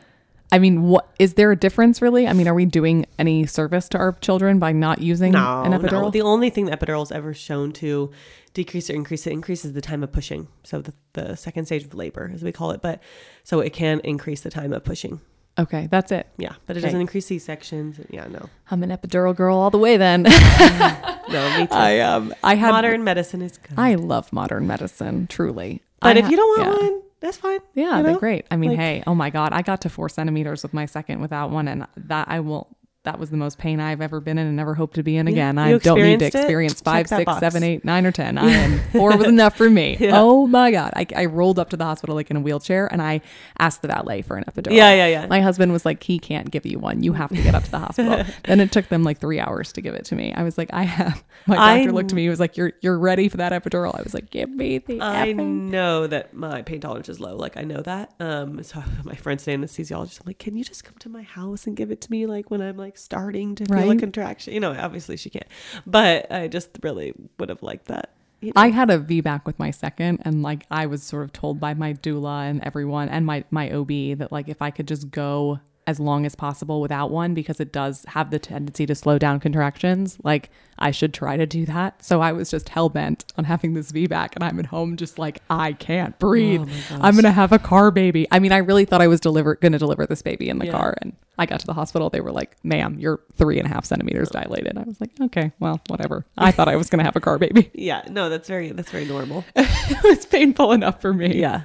I 0.53 0.59
mean, 0.59 0.83
what 0.83 1.09
is 1.19 1.35
there 1.35 1.51
a 1.51 1.57
difference 1.57 2.01
really? 2.01 2.29
I 2.29 2.33
mean, 2.33 2.47
are 2.47 2.55
we 2.55 2.65
doing 2.65 3.07
any 3.19 3.45
service 3.47 3.89
to 3.89 3.99
our 3.99 4.13
children 4.13 4.59
by 4.59 4.73
not 4.73 5.01
using 5.01 5.33
No, 5.33 5.63
an 5.63 5.73
epidural? 5.73 6.03
no. 6.03 6.11
The 6.11 6.23
only 6.23 6.51
thing 6.51 6.67
the 6.67 6.77
epidural 6.77 7.03
is 7.03 7.11
ever 7.11 7.35
shown 7.35 7.73
to 7.75 8.11
decrease 8.53 8.89
or 8.89 8.93
increase 8.95 9.27
it 9.27 9.33
increases 9.33 9.73
the 9.73 9.81
time 9.81 10.03
of 10.05 10.13
pushing. 10.13 10.49
So 10.63 10.81
the, 10.81 10.95
the 11.15 11.35
second 11.37 11.67
stage 11.67 11.85
of 11.85 11.95
labor, 11.95 12.31
as 12.33 12.43
we 12.45 12.53
call 12.53 12.71
it. 12.71 12.83
But 12.83 13.03
so 13.43 13.61
it 13.61 13.73
can 13.73 14.01
increase 14.01 14.43
the 14.43 14.51
time 14.51 14.73
of 14.73 14.85
pushing. 14.85 15.21
Okay, 15.59 15.89
that's 15.91 16.11
it. 16.13 16.27
Yeah, 16.39 16.55
but 16.67 16.77
it 16.77 16.81
Okay. 16.81 16.87
doesn't 16.89 17.01
increase 17.01 17.27
C 17.27 17.39
sections. 17.39 18.01
Yeah, 18.11 18.27
no, 18.27 18.49
I'm 18.71 18.83
an 18.83 18.91
epidural 18.91 19.35
girl 19.35 19.57
all 19.59 19.71
the 19.71 19.79
way 19.79 19.97
then. 19.97 20.23
no, 21.29 21.59
me 21.59 21.67
too. 21.67 21.73
I 21.75 22.01
um 22.01 22.35
I 22.43 22.55
had 22.55 22.71
Modern 22.71 23.05
medicine 23.05 23.43
is 23.43 23.59
good. 23.59 23.79
I 23.79 23.95
love 23.95 24.33
modern 24.33 24.67
medicine, 24.67 25.27
truly. 25.27 25.83
but 26.01 26.17
I 26.17 26.19
if 26.21 26.25
ha- 26.27 26.31
you 26.31 26.37
don't 26.37 26.59
want 26.61 26.83
yeah. 26.83 26.89
one, 26.89 27.03
that's 27.21 27.37
fine. 27.39 27.61
Yeah, 27.75 27.97
you 27.99 28.03
they're 28.05 28.19
great. 28.19 28.47
I 28.51 28.57
mean, 28.57 28.71
Like- 28.71 28.79
hey, 28.81 29.03
oh 29.07 29.15
my 29.15 29.31
God, 29.31 29.53
I 29.53 29.63
got 29.63 29.81
to 29.83 29.89
four 29.89 30.09
centimeters 30.09 30.63
with 30.63 30.75
my 30.75 30.87
second 30.87 31.21
without 31.21 31.51
one, 31.51 31.69
and 31.69 31.87
that 31.97 32.29
I 32.29 32.41
will. 32.41 32.69
That 33.05 33.19
was 33.19 33.29
the 33.29 33.37
most 33.37 33.59
pain 33.59 33.81
I've 33.81 34.01
ever 34.01 34.19
been 34.19 34.39
in 34.39 34.47
and 34.47 34.57
never 34.57 34.75
hope 34.75 34.95
to 34.95 35.03
be 35.03 35.19
in 35.19 35.27
Yeah, 35.27 35.33
again. 35.33 35.59
I 35.59 35.77
don't 35.77 36.01
need 36.01 36.21
to 36.21 36.25
it? 36.25 36.35
experience 36.35 36.77
Check 36.81 36.85
five, 36.85 37.07
six, 37.09 37.25
box. 37.27 37.41
seven, 37.41 37.63
eight, 37.63 37.85
nine, 37.85 38.07
or 38.07 38.13
ten. 38.13 38.39
I 38.39 38.49
am 38.49 38.79
four 38.93 39.15
was 39.17 39.27
enough 39.27 39.57
for 39.59 39.69
me. 39.69 39.99
Yeah. 40.01 40.13
Oh 40.15 40.47
my 40.47 40.71
God, 40.71 40.93
I, 40.97 41.07
I 41.15 41.27
rolled 41.27 41.59
up 41.59 41.69
to 41.71 41.77
the 41.77 41.85
hospital 41.85 42.15
like 42.17 42.31
in 42.31 42.37
a 42.39 42.41
wheelchair, 42.41 42.87
and 42.91 43.03
I 43.03 43.21
asked 43.59 43.83
the 43.83 43.89
valet 43.89 44.23
for 44.23 44.37
an 44.39 44.45
epidural. 44.45 44.73
Yeah, 44.73 44.95
yeah, 44.95 45.07
yeah. 45.07 45.27
My 45.27 45.43
husband 45.43 45.71
was 45.73 45.85
like, 45.85 46.03
he 46.03 46.19
can't 46.19 46.51
give 46.51 46.65
you 46.65 46.79
one. 46.79 47.03
You 47.03 47.13
have 47.13 47.29
to 47.29 47.43
get 47.43 47.55
up 47.55 47.65
to 47.65 47.71
the 47.71 47.79
hospital. 47.79 48.25
then 48.45 48.61
it 48.61 48.73
took 48.73 48.89
them 48.89 49.05
like 49.05 49.19
three 49.19 49.39
hours 49.39 49.71
to 49.75 49.83
give 49.83 49.95
it 49.95 50.07
to 50.07 50.15
me. 50.17 50.33
I 50.33 50.43
was 50.43 50.57
like, 50.57 50.71
I 50.73 50.85
have. 50.85 51.23
My 51.47 51.59
I- 51.59 51.77
doctor 51.81 51.93
looked 51.93 52.11
at 52.13 52.17
me. 52.17 52.23
He 52.23 52.31
was 52.31 52.41
like, 52.41 52.57
you're 52.57 52.73
you're 52.81 52.99
ready 52.99 53.29
for 53.29 53.37
that 53.37 53.53
epidural. 53.53 53.95
I 53.95 54.03
was 54.03 54.15
like, 54.15 54.31
give 54.31 54.49
me 54.49 54.79
the. 54.79 55.03
I 55.03 55.35
effing 55.35 55.69
know 55.69 56.07
that 56.07 56.33
my 56.33 56.63
pain 56.63 56.81
tolerance 56.81 57.11
is 57.11 57.21
low. 57.21 57.37
Like 57.37 57.59
I 57.59 57.65
know 57.65 57.83
that. 57.83 58.15
Um, 58.19 58.63
so 58.63 58.83
my 59.05 59.15
friend's 59.15 59.47
an 59.47 59.61
anesthesiologist. 59.63 60.21
I'm 60.21 60.27
like, 60.27 60.39
can 60.39 60.57
you 60.57 60.65
just 60.65 60.85
come 60.85 60.95
to 61.01 61.11
my 61.11 61.23
house 61.23 61.67
and 61.67 61.77
give 61.77 61.91
it 61.91 62.01
to 62.01 62.11
me 62.11 62.25
like 62.25 62.51
when 62.51 62.63
I'm 62.63 62.79
like 62.79 62.94
starting 62.95 63.55
to 63.57 63.65
feel 63.65 63.91
a 63.91 63.97
contraction? 63.97 64.55
You 64.55 64.61
know, 64.61 64.73
obviously 64.79 65.17
she 65.17 65.31
can't, 65.31 65.47
but 65.87 66.31
I 66.31 66.49
just 66.49 66.71
really 66.83 67.15
would 67.39 67.49
have 67.49 67.63
liked 67.63 67.87
that. 67.87 68.11
you 68.41 68.49
know? 68.49 68.61
I 68.61 68.71
had 68.71 68.91
a 68.91 68.99
VBAC 68.99 69.45
with 69.47 69.59
my 69.59 69.71
second, 69.71 70.21
and 70.23 70.43
like 70.43 70.67
I 70.71 70.87
was 70.87 71.03
sort 71.03 71.25
of 71.25 71.33
told 71.33 71.61
by 71.61 71.75
my 71.75 71.95
doula 71.95 72.49
and 72.51 72.63
everyone 72.63 73.09
and 73.09 73.25
my 73.27 73.45
my 73.51 73.71
OB 73.71 74.19
that 74.19 74.29
like 74.31 74.49
if 74.49 74.61
I 74.63 74.71
could 74.71 74.89
just 74.89 75.11
go 75.11 75.61
as 75.87 76.01
long 76.01 76.25
as 76.25 76.35
possible 76.35 76.81
without 76.81 77.11
one 77.11 77.35
because 77.35 77.61
it 77.61 77.73
does 77.73 78.05
have 78.09 78.31
the 78.31 78.39
tendency 78.39 78.87
to 78.87 78.95
slow 78.95 79.19
down 79.19 79.39
contractions, 79.41 80.19
like 80.25 80.51
I 80.79 80.91
should 80.91 81.13
try 81.15 81.37
to 81.37 81.47
do 81.47 81.67
that. 81.67 82.03
So 82.05 82.21
I 82.21 82.33
was 82.33 82.51
just 82.51 82.69
hell 82.71 82.89
bent 82.89 83.25
on 83.37 83.45
having 83.45 83.75
this 83.75 83.93
VBAC, 83.93 84.35
and 84.35 84.43
I'm 84.43 84.59
at 84.59 84.67
home 84.67 84.97
just 84.97 85.19
like 85.19 85.41
I 85.51 85.73
can't 85.75 86.19
breathe. 86.19 86.69
Oh. 86.91 86.99
I'm 87.01 87.15
gonna 87.15 87.31
have 87.33 87.53
a 87.53 87.59
car 87.59 87.91
baby. 87.91 88.27
I 88.31 88.39
mean, 88.39 88.51
I 88.53 88.59
really 88.59 88.85
thought 88.85 89.03
I 89.03 89.07
was 89.07 89.21
deliver 89.21 89.57
gonna 89.57 89.79
deliver 89.79 90.07
this 90.07 90.23
baby 90.23 90.49
in 90.49 90.59
the 90.59 90.67
Yeah. 90.67 90.73
car, 90.73 90.97
and 91.03 91.15
I 91.39 91.47
got 91.47 91.61
to 91.61 91.67
the 91.67 91.75
hospital. 91.75 92.11
They 92.11 92.21
were 92.21 92.33
like, 92.33 92.57
"Ma'am, 92.65 92.97
you're 92.99 93.21
three 93.37 93.59
and 93.59 93.67
a 93.67 93.71
half 93.71 93.85
centimeters 93.85 94.31
dilated." 94.31 94.79
I 94.79 94.83
was 94.83 95.01
like, 95.01 95.11
"Okay, 95.21 95.53
well, 95.61 95.81
whatever." 95.89 96.25
I 96.39 96.51
thought 96.51 96.69
I 96.69 96.77
was 96.77 96.89
gonna 96.91 97.05
have 97.05 97.17
a 97.17 97.21
car 97.21 97.39
baby. 97.39 97.71
yeah, 97.75 98.03
no, 98.11 98.29
that's 98.31 98.49
very 98.49 98.71
that's 98.73 98.91
very 98.91 99.05
normal. 99.05 99.45
it 99.57 100.03
was 100.03 100.27
painful 100.27 100.73
enough 100.73 101.01
for 101.01 101.13
me. 101.13 101.35
yeah. 101.39 101.63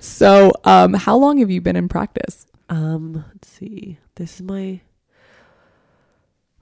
So, 0.00 0.52
um, 0.64 0.94
how 0.94 1.16
long 1.16 1.38
have 1.38 1.50
you 1.50 1.60
been 1.60 1.76
in 1.76 1.88
practice? 1.88 2.46
Um, 2.72 3.26
let's 3.34 3.48
see. 3.48 3.98
This 4.14 4.36
is 4.36 4.42
my 4.42 4.80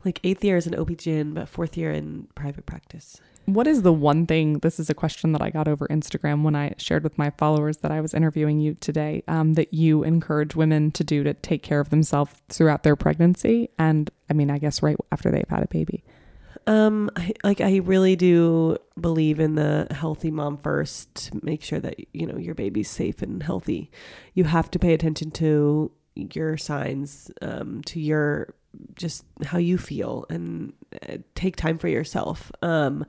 like 0.05 0.19
eighth 0.25 0.43
year 0.43 0.57
as 0.57 0.67
an 0.67 0.75
OB-GYN, 0.75 1.35
but 1.35 1.49
fourth 1.49 1.77
year 1.77 1.93
in 1.93 2.27
private 2.35 2.67
practice. 2.67 3.21
What 3.45 3.69
is 3.69 3.83
the 3.83 3.93
one 3.93 4.27
thing? 4.27 4.59
This 4.59 4.81
is 4.81 4.91
a 4.91 4.95
question 4.95 5.31
that 5.33 5.43
I 5.43 5.51
got 5.51 5.69
over 5.69 5.87
Instagram 5.87 6.43
when 6.43 6.57
I 6.57 6.75
shared 6.79 7.05
with 7.05 7.17
my 7.17 7.31
followers 7.31 7.79
that 7.79 7.93
I 7.93 8.01
was 8.01 8.13
interviewing 8.13 8.59
you 8.59 8.75
today. 8.75 9.23
Um, 9.29 9.55
that 9.55 9.73
you 9.73 10.03
encourage 10.03 10.57
women 10.57 10.91
to 10.93 11.05
do 11.05 11.23
to 11.23 11.35
take 11.35 11.63
care 11.63 11.79
of 11.79 11.91
themselves 11.91 12.33
throughout 12.49 12.83
their 12.83 12.97
pregnancy, 12.97 13.71
and 13.79 14.11
I 14.29 14.33
mean, 14.33 14.51
I 14.51 14.59
guess 14.59 14.83
right 14.83 14.97
after 15.13 15.31
they've 15.31 15.49
had 15.49 15.63
a 15.63 15.69
baby. 15.69 16.03
Um, 16.67 17.11
I, 17.15 17.33
like 17.45 17.61
I 17.61 17.77
really 17.77 18.17
do 18.17 18.79
believe 19.01 19.39
in 19.39 19.55
the 19.55 19.87
healthy 19.93 20.31
mom 20.31 20.59
first. 20.59 21.31
Make 21.43 21.63
sure 21.63 21.79
that 21.79 21.97
you 22.13 22.27
know 22.27 22.37
your 22.37 22.55
baby's 22.55 22.91
safe 22.91 23.23
and 23.23 23.43
healthy. 23.43 23.91
You 24.35 24.45
have 24.45 24.71
to 24.73 24.79
pay 24.79 24.93
attention 24.93 25.31
to 25.33 25.93
your 26.15 26.57
signs, 26.57 27.31
um, 27.43 27.83
to 27.83 28.01
your 28.01 28.55
just 28.95 29.25
how 29.45 29.59
you 29.59 29.77
feel, 29.77 30.27
and 30.31 30.73
uh, 31.09 31.17
take 31.35 31.57
time 31.57 31.77
for 31.77 31.89
yourself. 31.89 32.53
Um, 32.63 33.05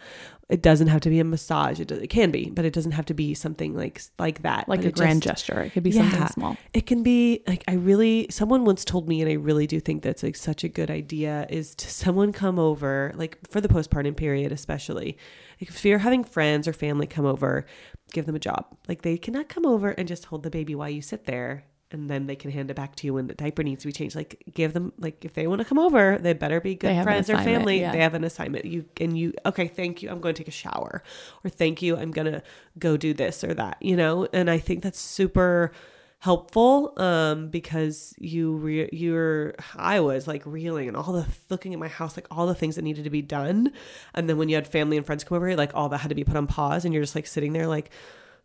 it 0.50 0.62
doesn't 0.64 0.88
have 0.88 1.02
to 1.02 1.10
be 1.10 1.20
a 1.20 1.24
massage. 1.24 1.80
It, 1.80 1.88
does, 1.88 2.00
it 2.00 2.08
can 2.08 2.32
be, 2.32 2.50
but 2.50 2.66
it 2.66 2.74
doesn't 2.74 2.94
have 2.94 3.06
to 3.06 3.14
be 3.14 3.34
something 3.36 3.76
like 3.76 4.02
like 4.18 4.42
that. 4.42 4.68
Like 4.68 4.82
But 4.82 4.88
a 4.88 4.92
grand 4.92 5.22
just- 5.22 5.46
gesture. 5.46 5.62
It 5.62 5.70
could 5.74 5.84
be 5.84 5.92
Yeah. 5.92 6.10
something 6.10 6.28
small. 6.30 6.58
it 6.74 6.88
can 6.88 7.04
be 7.04 7.44
like 7.48 7.64
I 7.68 7.74
really 7.76 8.26
someone 8.32 8.66
once 8.66 8.84
told 8.84 9.08
me 9.08 9.22
and 9.22 9.30
I 9.30 9.36
really 9.36 9.68
do 9.68 9.80
think 9.80 10.02
that's 10.02 10.24
like 10.24 10.36
such 10.36 10.64
a 10.64 10.68
good 10.68 10.90
idea 10.90 11.46
is 11.50 11.76
to 11.76 11.90
someone 11.90 12.32
come 12.34 12.58
over 12.58 13.12
like 13.16 13.38
for 13.50 13.62
the 13.62 13.68
postpartum 13.70 14.18
period 14.18 14.52
especially 14.52 15.16
like 15.62 15.70
if 15.70 15.86
you're 15.86 16.00
having 16.00 16.24
friends 16.24 16.68
or 16.68 16.74
family 16.74 17.06
come 17.08 17.26
over 17.26 17.66
give 18.14 18.26
them 18.26 18.36
a 18.36 18.40
job 18.40 18.66
like 18.90 19.04
they 19.04 19.18
cannot 19.18 19.48
come 19.48 19.66
over 19.66 19.92
and 19.92 20.08
just 20.08 20.26
hold 20.26 20.44
the 20.44 20.50
baby 20.50 20.76
while 20.76 20.90
you 20.90 21.02
sit 21.02 21.26
there 21.26 21.64
and 21.94 22.10
then 22.10 22.28
they 22.28 22.36
can 22.36 22.52
hand 22.52 22.70
it 22.70 22.76
back 22.76 22.96
to 22.98 23.08
you 23.08 23.14
when 23.14 23.28
the 23.28 23.34
diaper 23.34 23.64
needs 23.64 23.82
to 23.84 23.88
be 23.88 23.92
changed. 23.92 24.16
Like 24.16 24.44
give 24.54 24.74
them 24.74 24.94
like 24.98 25.24
if 25.26 25.34
they 25.34 25.48
want 25.48 25.60
to 25.60 25.66
come 25.66 25.80
over 25.80 26.18
they 26.18 26.34
better 26.34 26.62
be 26.62 26.76
good 26.76 27.04
friends 27.04 27.30
or 27.30 27.38
family. 27.38 27.80
yeah. 27.80 27.92
they 27.92 28.00
have 28.00 28.14
an 28.14 28.24
assignment. 28.24 28.66
You 28.66 28.86
and 29.00 29.18
you 29.18 29.34
okay 29.46 29.68
thank 29.68 30.02
you 30.02 30.10
i'm 30.10 30.20
going 30.20 30.36
to 30.36 30.40
take 30.40 30.48
a 30.48 30.52
shower 30.52 31.04
or 31.44 31.50
thank 31.50 31.82
you 31.82 31.98
i'm 31.98 32.12
going 32.12 32.32
to 32.32 32.42
go 32.78 32.98
do 32.98 33.14
this 33.14 33.44
or 33.44 33.54
that 33.54 33.78
you 33.82 33.96
know? 33.96 34.28
And 34.34 34.50
i 34.50 34.58
think 34.58 34.84
that's 34.84 35.00
super 35.00 35.72
helpful 36.20 36.94
um 36.98 37.50
because 37.50 38.14
you 38.20 38.56
re- 38.58 38.90
you're 38.92 39.56
i 39.76 40.00
was 40.00 40.28
like 40.28 40.44
reeling 40.46 40.88
and 40.88 40.96
all 40.96 41.14
the 41.14 41.26
looking 41.50 41.74
at 41.74 41.80
my 41.80 41.88
house 41.88 42.16
like 42.16 42.28
all 42.30 42.46
the 42.46 42.54
things 42.54 42.76
that 42.76 42.84
needed 42.84 43.04
to 43.04 43.10
be 43.10 43.24
done. 43.24 43.72
And 44.14 44.30
then 44.30 44.38
when 44.38 44.48
you 44.48 44.56
had 44.56 44.68
family 44.68 44.98
and 44.98 45.06
friends 45.06 45.24
come 45.24 45.36
over 45.36 45.56
like 45.56 45.72
all 45.74 45.90
that 45.90 45.98
had 46.00 46.10
to 46.10 46.16
be 46.16 46.24
put 46.24 46.38
on 46.38 46.46
pause 46.46 46.86
and 46.86 46.94
you're 46.94 47.04
just 47.04 47.16
like 47.16 47.26
sitting 47.26 47.54
there 47.54 47.68
like 47.68 47.90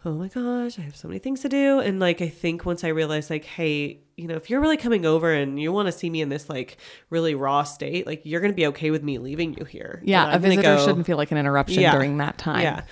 oh 0.05 0.15
my 0.15 0.29
gosh 0.29 0.79
i 0.79 0.83
have 0.83 0.95
so 0.97 1.09
many 1.09 1.19
things 1.19 1.41
to 1.41 1.49
do 1.49 1.81
and 1.81 1.99
like 1.99 2.21
i 2.23 2.29
think 2.29 2.65
once 2.65 2.85
i 2.85 2.89
realized 2.89 3.29
like 3.31 3.45
hey 3.45 4.01
you 4.17 4.29
know 4.29 4.35
if 4.37 4.49
you're 4.51 4.61
really 4.61 4.77
coming 4.77 5.05
over 5.05 5.33
and 5.33 5.61
you 5.61 5.73
want 5.73 5.87
to 5.87 5.93
see 5.93 6.09
me 6.11 6.21
in 6.21 6.29
this 6.29 6.49
like 6.49 6.77
really 7.11 7.35
raw 7.35 7.63
state 7.65 8.07
like 8.07 8.21
you're 8.25 8.41
gonna 8.41 8.53
be 8.53 8.67
okay 8.67 8.91
with 8.91 9.03
me 9.03 9.19
leaving 9.19 9.55
you 9.59 9.65
here 9.65 10.01
Yeah, 10.05 10.33
a 10.35 10.39
visitor 10.39 10.63
go- 10.63 10.85
shouldn't 10.87 11.07
feel 11.07 11.17
like 11.17 11.33
an 11.33 11.39
interruption 11.39 11.83
Yeah. 11.83 11.93
during 11.93 12.19
that 12.19 12.39
time. 12.39 12.63
yeah. 12.63 12.83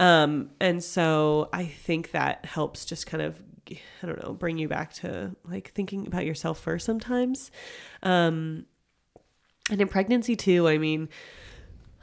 Um, 0.00 0.50
and 0.60 0.82
so 0.84 1.48
I 1.52 1.64
think 1.66 2.12
that 2.12 2.44
helps 2.44 2.84
just 2.84 3.08
kind 3.08 3.20
of, 3.20 3.40
I 3.68 4.06
don't 4.06 4.22
know, 4.22 4.32
bring 4.32 4.56
you 4.56 4.68
back 4.68 4.92
to 4.94 5.34
like 5.44 5.72
thinking 5.74 6.06
about 6.06 6.24
yourself 6.24 6.60
first 6.60 6.86
sometimes. 6.86 7.50
Um, 8.04 8.66
and 9.72 9.80
in 9.80 9.88
pregnancy 9.88 10.36
too, 10.36 10.68
I 10.68 10.78
mean, 10.78 11.08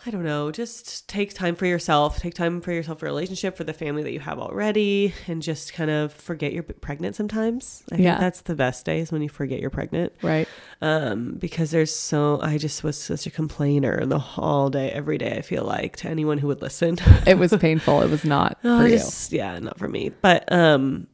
I 0.07 0.11
don't 0.11 0.23
know, 0.23 0.51
just 0.51 1.07
take 1.09 1.33
time 1.33 1.55
for 1.55 1.65
yourself, 1.65 2.19
take 2.19 2.35
time 2.35 2.61
for 2.61 2.71
yourself, 2.71 2.99
for 2.99 3.07
a 3.07 3.09
relationship, 3.09 3.57
for 3.57 3.63
the 3.63 3.73
family 3.73 4.03
that 4.03 4.11
you 4.11 4.19
have 4.19 4.37
already, 4.39 5.13
and 5.27 5.41
just 5.41 5.73
kind 5.73 5.89
of 5.89 6.13
forget 6.13 6.53
you're 6.53 6.61
pregnant 6.63 7.15
sometimes. 7.15 7.83
I 7.91 7.95
Yeah. 7.95 8.11
think 8.11 8.19
that's 8.19 8.41
the 8.41 8.53
best 8.55 8.85
days 8.85 9.11
when 9.11 9.21
you 9.23 9.29
forget 9.29 9.59
you're 9.59 9.71
pregnant 9.71 10.13
Right. 10.21 10.47
um, 10.81 11.35
because 11.39 11.71
there's 11.71 11.95
so 11.95 12.39
I 12.41 12.57
just 12.59 12.83
was 12.83 12.97
such 13.01 13.25
a 13.25 13.31
complainer 13.31 14.05
the 14.05 14.19
whole 14.19 14.69
day, 14.69 14.91
every 14.91 15.17
day. 15.17 15.37
I 15.37 15.41
feel 15.41 15.63
like 15.63 15.95
to 15.97 16.07
anyone 16.09 16.37
who 16.37 16.47
would 16.47 16.61
listen, 16.61 16.97
It 17.25 17.39
was 17.39 17.55
painful. 17.59 18.01
It 18.03 18.09
was 18.09 18.23
not 18.25 18.59
Oh, 18.63 18.81
for 18.81 18.87
you. 18.87 18.99
yeah, 19.29 19.57
not 19.59 19.79
for 19.79 19.87
me. 19.87 20.11
But 20.21 20.51
um, 20.51 21.07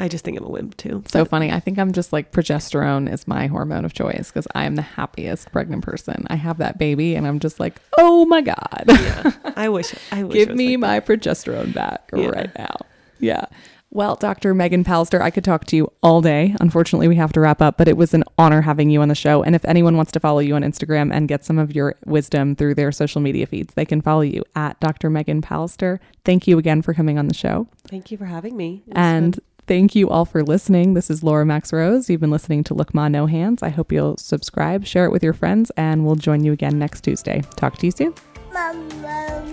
I 0.00 0.08
just 0.08 0.24
think 0.24 0.38
I'm 0.38 0.44
a 0.44 0.48
wimp 0.48 0.76
too. 0.76 1.04
So 1.06 1.24
funny. 1.24 1.52
I 1.52 1.60
think 1.60 1.78
I'm 1.78 1.92
just 1.92 2.12
like 2.12 2.32
progesterone 2.32 3.12
is 3.12 3.28
my 3.28 3.46
hormone 3.46 3.84
of 3.84 3.92
choice 3.92 4.30
because 4.30 4.48
I 4.54 4.64
am 4.64 4.74
the 4.76 4.82
happiest 4.82 5.52
pregnant 5.52 5.84
person. 5.84 6.26
I 6.30 6.36
have 6.36 6.58
that 6.58 6.78
baby 6.78 7.14
and 7.14 7.26
I'm 7.26 7.38
just 7.38 7.60
like, 7.60 7.80
oh 7.98 8.24
my 8.26 8.40
God. 8.40 8.84
yeah, 8.88 9.32
I 9.56 9.68
wish. 9.68 9.94
I 10.10 10.24
wish. 10.24 10.34
Give 10.34 10.56
me 10.56 10.76
like 10.76 10.80
my 10.80 11.14
progesterone 11.14 11.74
back 11.74 12.10
Yeah. 12.16 12.28
right 12.28 12.50
now. 12.58 12.76
Yeah. 13.18 13.44
Well, 13.92 14.14
Dr. 14.14 14.54
Megan 14.54 14.84
Pallister, 14.84 15.20
I 15.20 15.30
could 15.30 15.42
talk 15.42 15.64
to 15.64 15.74
you 15.76 15.92
all 16.00 16.20
day. 16.22 16.54
Unfortunately, 16.60 17.08
we 17.08 17.16
have 17.16 17.32
to 17.32 17.40
wrap 17.40 17.60
up, 17.60 17.76
but 17.76 17.88
it 17.88 17.96
was 17.96 18.14
an 18.14 18.22
honor 18.38 18.60
having 18.60 18.88
you 18.88 19.02
on 19.02 19.08
the 19.08 19.16
show. 19.16 19.42
And 19.42 19.56
if 19.56 19.64
anyone 19.64 19.96
wants 19.96 20.12
to 20.12 20.20
follow 20.20 20.38
you 20.38 20.54
on 20.54 20.62
Instagram 20.62 21.12
and 21.12 21.26
get 21.26 21.44
some 21.44 21.58
of 21.58 21.74
your 21.74 21.96
wisdom 22.06 22.54
through 22.54 22.76
their 22.76 22.92
social 22.92 23.20
media 23.20 23.48
feeds, 23.48 23.74
they 23.74 23.84
can 23.84 24.00
follow 24.00 24.20
you 24.20 24.44
at 24.54 24.78
Dr. 24.78 25.10
Megan 25.10 25.42
Pallister. 25.42 25.98
Thank 26.24 26.46
you 26.46 26.56
again 26.56 26.82
for 26.82 26.94
coming 26.94 27.18
on 27.18 27.26
the 27.26 27.34
show. 27.34 27.66
Thank 27.88 28.12
you 28.12 28.16
for 28.16 28.26
having 28.26 28.56
me. 28.56 28.84
And 28.92 29.34
fun. 29.34 29.44
Thank 29.70 29.94
you 29.94 30.10
all 30.10 30.24
for 30.24 30.42
listening. 30.42 30.94
This 30.94 31.10
is 31.10 31.22
Laura 31.22 31.46
Max 31.46 31.72
Rose. 31.72 32.10
You've 32.10 32.20
been 32.20 32.32
listening 32.32 32.64
to 32.64 32.74
Look 32.74 32.92
Ma 32.92 33.06
No 33.06 33.26
Hands. 33.26 33.62
I 33.62 33.68
hope 33.68 33.92
you'll 33.92 34.16
subscribe, 34.16 34.84
share 34.84 35.04
it 35.04 35.12
with 35.12 35.22
your 35.22 35.32
friends, 35.32 35.70
and 35.76 36.04
we'll 36.04 36.16
join 36.16 36.42
you 36.42 36.50
again 36.50 36.76
next 36.76 37.02
Tuesday. 37.02 37.40
Talk 37.54 37.78
to 37.78 37.86
you 37.86 37.92
soon. 37.92 38.12
Mama, 38.52 39.44